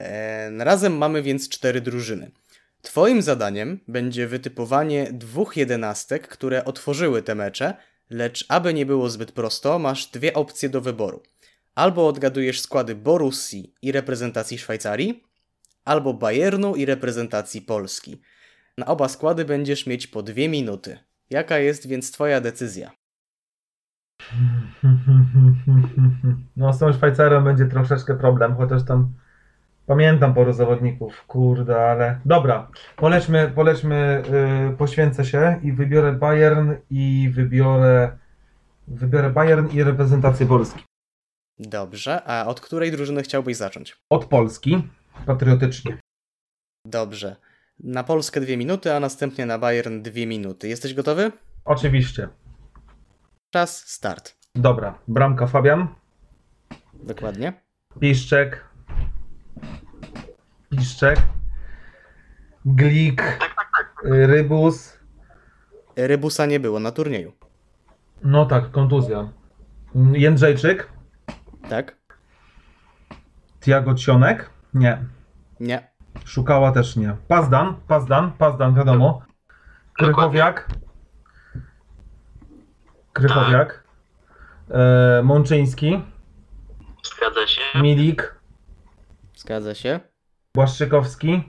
[0.00, 2.30] E, razem mamy więc cztery drużyny.
[2.82, 7.74] Twoim zadaniem będzie wytypowanie dwóch jedenastek, które otworzyły te mecze,
[8.10, 11.22] lecz aby nie było zbyt prosto, masz dwie opcje do wyboru.
[11.74, 15.24] Albo odgadujesz składy Borussii i reprezentacji Szwajcarii,
[15.84, 18.22] albo Bayernu i reprezentacji Polski.
[18.78, 20.98] Na oba składy będziesz mieć po dwie minuty.
[21.30, 22.90] Jaka jest więc twoja decyzja?
[26.56, 29.12] No z tą Szwajcarem będzie troszeczkę problem, chociaż tam
[29.86, 34.22] pamiętam paru zawodników, kurde, ale dobra, polećmy, polećmy,
[34.68, 38.18] yy, poświęcę się i wybiorę Bayern i wybiorę
[38.88, 40.84] wybiorę Bayern i reprezentację Polski.
[41.58, 43.96] Dobrze, a od której drużyny chciałbyś zacząć?
[44.10, 44.88] Od Polski,
[45.26, 45.98] patriotycznie.
[46.86, 47.36] Dobrze.
[47.80, 50.68] Na Polskę dwie minuty, a następnie na Bayern dwie minuty.
[50.68, 51.32] Jesteś gotowy?
[51.64, 52.28] Oczywiście.
[53.50, 54.36] Czas, start.
[54.54, 55.88] Dobra, bramka Fabian,
[57.02, 57.52] Dokładnie.
[58.00, 58.64] Piszczek,
[60.76, 61.18] Piszczek,
[62.64, 63.22] Glik,
[64.04, 64.98] y, Rybus,
[65.96, 67.32] Rybusa nie było na turnieju.
[68.24, 69.28] no tak, kontuzja.
[70.12, 70.88] Jędrzejczyk,
[71.68, 71.96] Tak?
[73.60, 75.04] Tiago Cionek, nie.
[75.60, 75.90] Nie.
[76.24, 77.16] Szukała też nie.
[77.28, 79.22] Pazdan, Pazdan, Pazdan, wiadomo.
[79.98, 80.68] Krychowiak.
[83.12, 83.84] Krychowiak.
[84.70, 86.02] E, Mączyński,
[87.04, 87.60] Zgadza się.
[87.82, 88.34] Milik,
[89.36, 90.00] Zgadza się.
[90.56, 91.42] Błaszczykowski,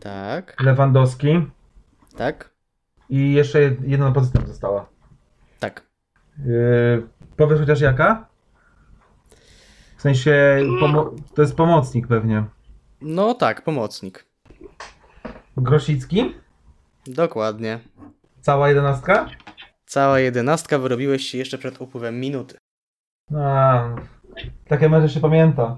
[0.00, 0.60] Tak.
[0.62, 1.46] Lewandowski
[2.16, 2.50] Tak.
[3.10, 4.86] i jeszcze jed- jedna pozycja została.
[5.60, 5.82] Tak.
[6.44, 8.28] Yy, powiesz chociaż jaka?
[9.96, 12.44] W sensie, pomo- to jest pomocnik pewnie.
[13.00, 14.26] No tak, pomocnik.
[15.56, 16.34] Grosicki?
[17.06, 17.80] Dokładnie.
[18.40, 19.28] Cała jedenastka?
[19.86, 22.56] Cała jedenastka wyrobiłeś się jeszcze przed upływem minuty.
[23.36, 23.84] A,
[24.68, 25.76] takie mecze się pamięta.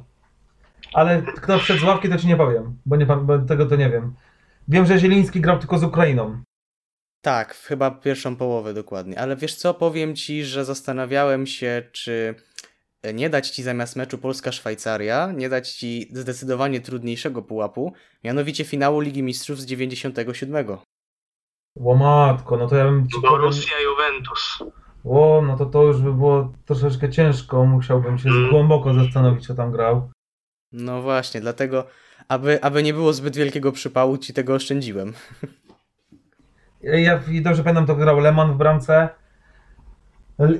[0.92, 3.90] Ale kto wszedł z ławki, to ci nie powiem, bo, nie, bo tego to nie
[3.90, 4.14] wiem.
[4.68, 6.42] Wiem, że Zieliński grał tylko z Ukrainą.
[7.22, 9.20] Tak, chyba pierwszą połowę dokładnie.
[9.20, 12.34] Ale wiesz co, powiem ci, że zastanawiałem się, czy
[13.14, 17.92] nie dać ci zamiast meczu Polska-Szwajcaria, nie dać ci zdecydowanie trudniejszego pułapu,
[18.24, 20.66] mianowicie finału Ligi Mistrzów z 97.
[21.76, 23.30] Łomatko, no to ja bym ci powiem...
[23.30, 24.58] Borussia Juventus.
[25.04, 28.50] O, no to to już by było troszeczkę ciężko, musiałbym się Mm.
[28.50, 30.10] głęboko zastanowić, co tam grał.
[30.72, 31.86] No właśnie, dlatego,
[32.28, 35.12] aby, aby nie było zbyt wielkiego przypału, ci tego oszczędziłem.
[36.82, 39.08] Ja dobrze pamiętam, to grał Leman w bramce.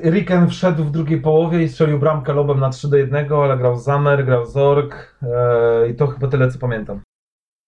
[0.05, 3.79] Riken wszedł w drugiej połowie i strzelił bramkę lobem na 3 do 1, ale grał
[3.79, 7.01] Zamer, grał Zorg e, i to chyba tyle, co pamiętam.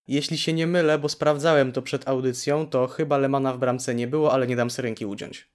[0.08, 4.06] Jeśli się nie mylę, bo sprawdzałem to przed audycją, to chyba Lemana w bramce nie
[4.06, 5.48] było, ale nie dam sobie ręki uciąć.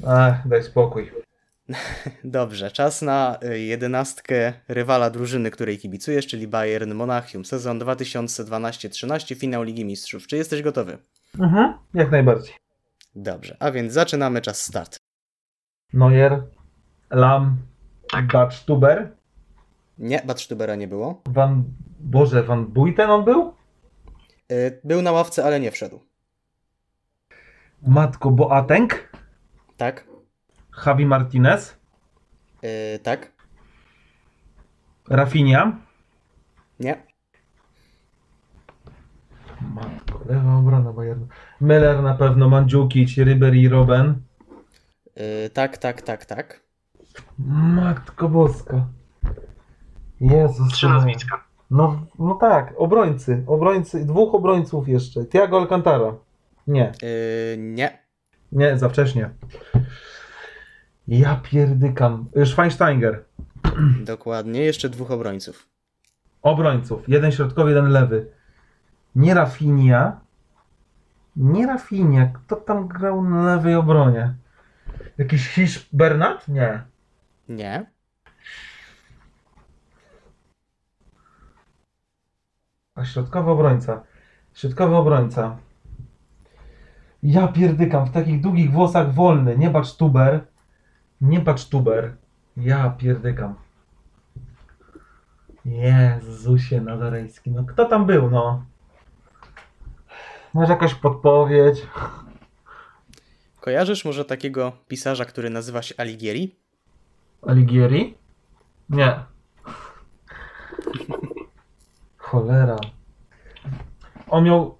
[0.00, 1.10] Ech, daj spokój.
[2.24, 9.62] Dobrze, czas na y, jedenastkę rywala drużyny, której kibicujesz, czyli Bayern Monachium, sezon 2012-13, finał
[9.62, 10.26] Ligi Mistrzów.
[10.26, 10.98] Czy jesteś gotowy?
[11.40, 12.54] Mhm, jak najbardziej.
[13.14, 14.96] Dobrze, a więc zaczynamy czas start.
[15.92, 16.42] Neuer,
[17.10, 17.56] Lam,
[18.32, 19.16] Batstuber,
[19.98, 21.22] Nie, Batstubera nie było.
[21.26, 21.64] Van...
[22.00, 23.54] Boże, Van Buiten on był?
[24.52, 26.00] Y, Był na ławce, ale nie wszedł.
[27.82, 29.10] Matko Boateng,
[29.76, 30.04] Tak?
[30.84, 31.76] Javi Martinez,
[32.62, 33.32] Y, Tak?
[35.10, 35.76] Rafinha.
[36.80, 36.96] Nie?
[39.74, 41.26] Matko, lewa obrona Bayernu.
[41.60, 44.14] Müller na pewno, Mandzukic, Ribery, Robben.
[45.16, 46.60] Y, Tak, tak, tak, tak.
[47.38, 48.86] Matko boska.
[50.20, 50.72] Jezus.
[50.72, 51.44] Trzy nazwiska.
[51.70, 55.24] No, no tak, obrońcy, obrońcy, dwóch obrońców jeszcze.
[55.24, 56.14] Thiago Alcantara.
[56.66, 57.98] Nie, Y, Nie.
[58.52, 59.30] nie, za wcześnie.
[61.08, 62.28] Ja pierdykam.
[62.44, 63.24] Schweinsteiger.
[64.00, 64.60] Dokładnie.
[64.60, 65.68] Jeszcze dwóch obrońców.
[66.42, 67.08] Obrońców.
[67.08, 68.26] Jeden środkowy, jeden lewy.
[69.14, 70.20] Nie Rafinha.
[71.36, 72.26] Nie Rafinha.
[72.26, 74.34] Kto tam grał na lewej obronie?
[75.18, 76.48] Jakiś Hisz Bernat?
[76.48, 76.82] Nie.
[77.48, 77.86] Nie.
[82.94, 84.02] A środkowy obrońca.
[84.54, 85.56] Środkowy obrońca.
[87.22, 89.58] Ja pierdykam, w takich długich włosach wolny.
[89.58, 90.46] Nie bacz tuber.
[91.20, 92.16] Nie bacz tuber.
[92.56, 93.54] Ja pierdykam.
[95.64, 97.50] Jezusie Nazarejski.
[97.50, 98.64] No kto tam był, no?
[100.54, 101.86] Masz jakaś podpowiedź?
[103.60, 106.56] Kojarzysz może takiego pisarza, który nazywa się Alighieri?
[107.42, 108.18] Alighieri?
[108.90, 109.16] Nie.
[112.16, 112.76] Cholera.
[114.28, 114.78] On miał...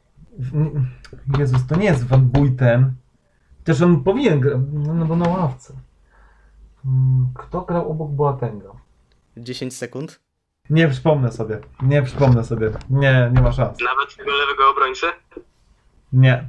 [1.39, 2.93] Jezus, to nie jest Van Buiten.
[3.65, 5.75] Też on powinien grać, no bo na ławce.
[6.87, 8.71] Mm, Kto grał obok Boatenga?
[9.37, 10.21] 10 sekund.
[10.71, 11.59] Nie przypomnę sobie.
[11.83, 12.71] Nie przypomnę sobie.
[12.91, 13.79] Nie, nie ma szans.
[13.81, 15.07] Nawet tego lewego obrońcy?
[16.13, 16.49] Nie.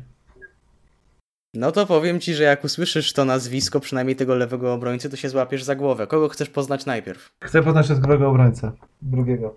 [1.54, 5.30] No to powiem ci, że jak usłyszysz to nazwisko, przynajmniej tego lewego obrońcy, to się
[5.30, 6.08] złapiesz za głowę.
[6.08, 7.30] Kogo chcesz poznać najpierw?
[7.44, 8.72] Chcę poznać środkowego obrońcę.
[9.02, 9.56] Drugiego.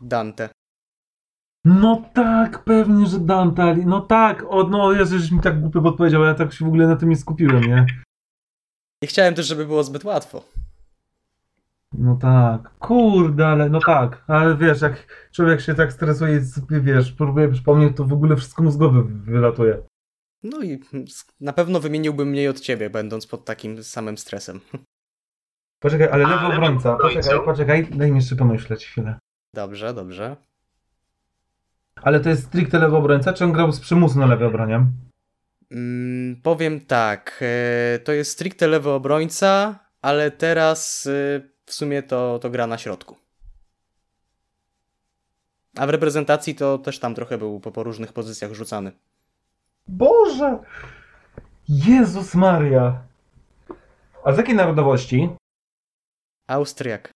[0.00, 0.48] Dante.
[1.64, 3.76] No tak, pewnie, że Dante.
[3.86, 6.86] No tak, o, no Jezu, żeś mi tak głupio podpowiedział, ja tak się w ogóle
[6.86, 7.86] na tym nie skupiłem, nie?
[9.02, 10.44] Nie chciałem też, żeby było zbyt łatwo.
[11.92, 16.80] No tak, kurde, ale no tak, ale wiesz, jak człowiek się tak stresuje i sobie,
[16.80, 19.82] wiesz, próbuje przypomnieć, to w ogóle wszystko mu z głowy wylatuje.
[20.42, 20.80] No i
[21.40, 24.60] na pewno wymieniłbym mniej od ciebie, będąc pod takim samym stresem.
[25.82, 29.18] Poczekaj, ale lewy obrońca, poczekaj, poczekaj, daj mi jeszcze pomyśleć chwilę.
[29.54, 30.36] Dobrze, dobrze.
[32.02, 34.86] Ale to jest stricte lewy obrońca, czy on grał z przymusu na lewej obronie?
[35.70, 41.10] Mm, powiem tak, e, to jest stricte lewy obrońca, ale teraz e,
[41.66, 43.16] w sumie to, to gra na środku.
[45.76, 48.92] A w reprezentacji to też tam trochę był po, po różnych pozycjach rzucany.
[49.88, 50.58] Boże!
[51.68, 53.02] Jezus Maria!
[54.24, 55.28] A z jakiej narodowości?
[56.46, 57.10] Austriak.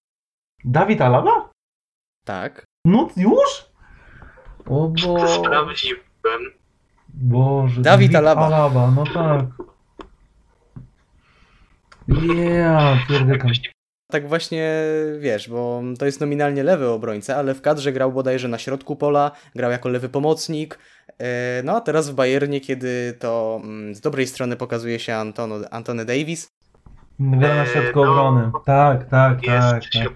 [0.65, 1.51] Dawid Alaba?
[2.25, 2.65] Tak.
[2.85, 3.71] No już?
[4.67, 5.29] O Boże.
[5.29, 6.01] Sprawdziłem.
[7.15, 7.81] Boże.
[7.81, 8.47] Dawid Alaba.
[8.47, 9.45] Alaba, no tak.
[12.09, 13.51] Yeah, pierdykam.
[14.11, 14.73] Tak właśnie,
[15.19, 19.31] wiesz, bo to jest nominalnie lewy obrońca, ale w kadrze grał bodajże na środku pola,
[19.55, 20.79] grał jako lewy pomocnik.
[21.19, 25.57] E, No a teraz w Bayernie, kiedy to mm, z dobrej strony pokazuje się Antono,
[25.71, 26.49] Antony Davis,
[27.19, 28.51] Gra na środku Eee, no, obrony.
[28.65, 29.83] Tak, tak, Jest tak.
[29.93, 30.13] tak.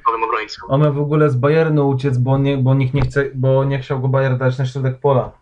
[0.69, 4.01] On w ogóle z Bayernu uciec, bo, nie, bo nikt nie chce, bo nie chciał
[4.01, 5.33] go Bayern dać na środek pola.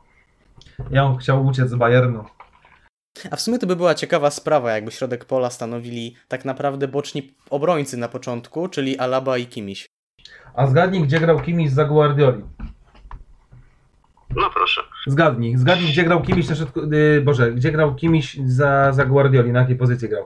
[0.91, 2.25] Ja on chciał uciec z Bayernu.
[3.31, 7.35] A w sumie to by była ciekawa sprawa, jakby środek pola stanowili tak naprawdę boczni
[7.51, 9.87] obrońcy na początku, czyli Alaba i Kimiś.
[10.55, 12.45] A zgadnij, gdzie grał Kimmich za Guardioli.
[14.37, 14.81] No proszę.
[15.07, 19.53] Zgadnij, zgadnij, gdzie grał Kimmich na środku, yy, Boże, gdzie grał Kimmich za, za Guardioli,
[19.53, 20.25] na jakiej pozycji grał.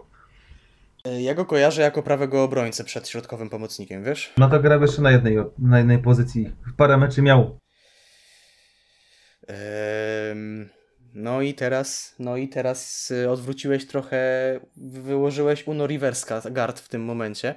[1.04, 4.32] E, Ja go kojarzę jako prawego obrońcę przed środkowym pomocnikiem, wiesz?
[4.38, 6.52] No to grał jeszcze na jednej, na jednej pozycji.
[6.76, 7.58] Parę meczy miał.
[11.14, 14.20] No i teraz, no i teraz y, odwróciłeś trochę,
[14.76, 17.54] wyłożyłeś Uno Riverska guard w tym momencie.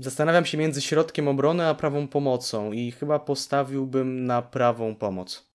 [0.00, 5.50] Zastanawiam się między środkiem obrony a prawą pomocą i chyba postawiłbym na prawą pomoc.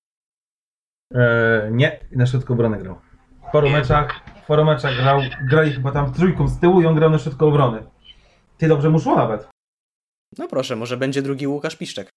[1.15, 2.95] Eee, nie, na środku obrony grał.
[3.49, 6.95] W paru meczach, w paru meczach grał, grali chyba tam trójką z tyłu i on
[6.95, 7.83] grał na środku obrony.
[8.57, 9.47] Ty dobrze mu szło nawet.
[10.37, 12.09] No proszę, może będzie drugi Łukasz Piszczek.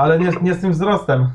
[0.00, 1.20] Ale nie, nie z tym wzrostem.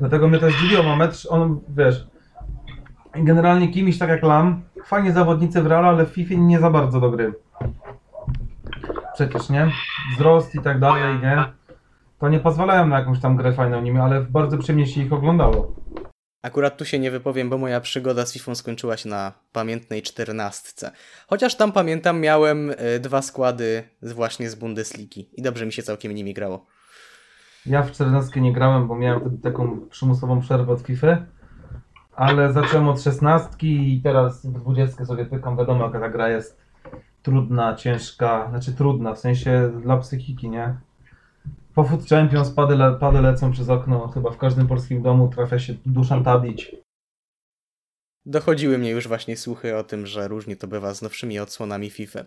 [0.00, 2.06] Dlatego mnie to zdziwiło, ma metr, on, wiesz,
[3.14, 7.00] generalnie kimś tak jak Lam, fajnie zawodnicy w Realu, ale w FIFA nie za bardzo
[7.00, 7.34] do gry.
[9.14, 9.70] Przecież, nie?
[10.14, 11.44] Wzrost i tak dalej, nie?
[12.18, 15.72] To nie pozwalają na jakąś tam grę fajną nimi, ale bardzo przyjemnie się ich oglądało.
[16.42, 20.90] Akurat tu się nie wypowiem, bo moja przygoda z FIFA skończyła się na pamiętnej czternastce.
[21.26, 26.14] Chociaż tam pamiętam, miałem y, dwa składy właśnie z Bundesligi i dobrze mi się całkiem
[26.14, 26.66] nimi grało.
[27.66, 31.26] Ja w 14 nie grałem, bo miałem wtedy taką przymusową przerwę od FIFA.
[32.14, 35.56] Ale zacząłem od 16 i teraz w 20 sobie pykam.
[35.56, 36.60] Wiadomo, jaka ta gra jest
[37.22, 38.46] trudna, ciężka.
[38.50, 40.76] Znaczy trudna, w sensie dla psychiki, nie?
[41.78, 44.08] Po Foot Champions pady, le, pady lecą przez okno.
[44.08, 46.76] Chyba w każdym polskim domu trafia się Duszan Tadić.
[48.26, 52.24] Dochodziły mnie już właśnie słuchy o tym, że różnie to bywa z nowszymi odsłonami FIFA.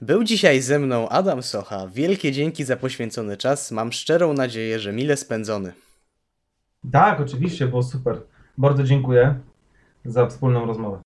[0.00, 1.88] Był dzisiaj ze mną Adam Socha.
[1.88, 3.70] Wielkie dzięki za poświęcony czas.
[3.70, 5.72] Mam szczerą nadzieję, że mile spędzony.
[6.92, 8.22] Tak, oczywiście, było super.
[8.58, 9.40] Bardzo dziękuję
[10.04, 11.00] za wspólną rozmowę.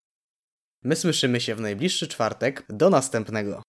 [0.85, 2.65] My słyszymy się w najbliższy czwartek.
[2.69, 3.63] Do następnego.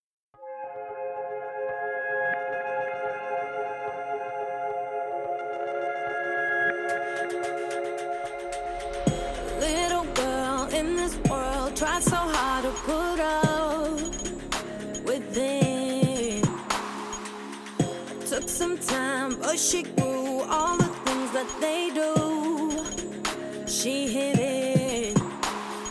[19.57, 23.67] She grew all the things that they do.
[23.67, 25.17] She hit it.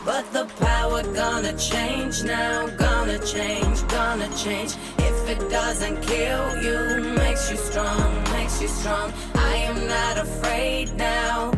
[0.05, 4.73] But the power gonna change now, gonna change, gonna change.
[4.97, 9.13] If it doesn't kill you, makes you strong, makes you strong.
[9.35, 11.53] I am not afraid now.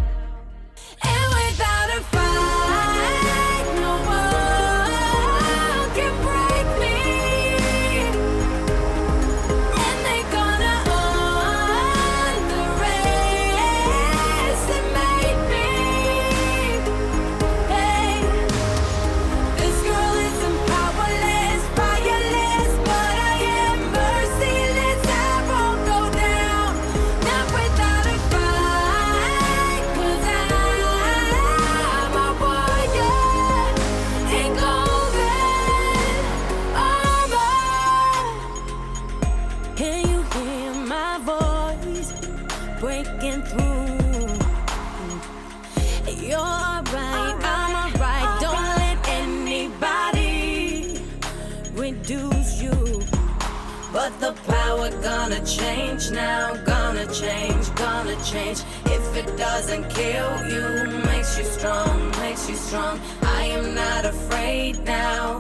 [55.27, 58.60] Gonna change now, gonna change, gonna change.
[58.85, 62.99] If it doesn't kill you, makes you strong, makes you strong.
[63.23, 65.39] I am not afraid now.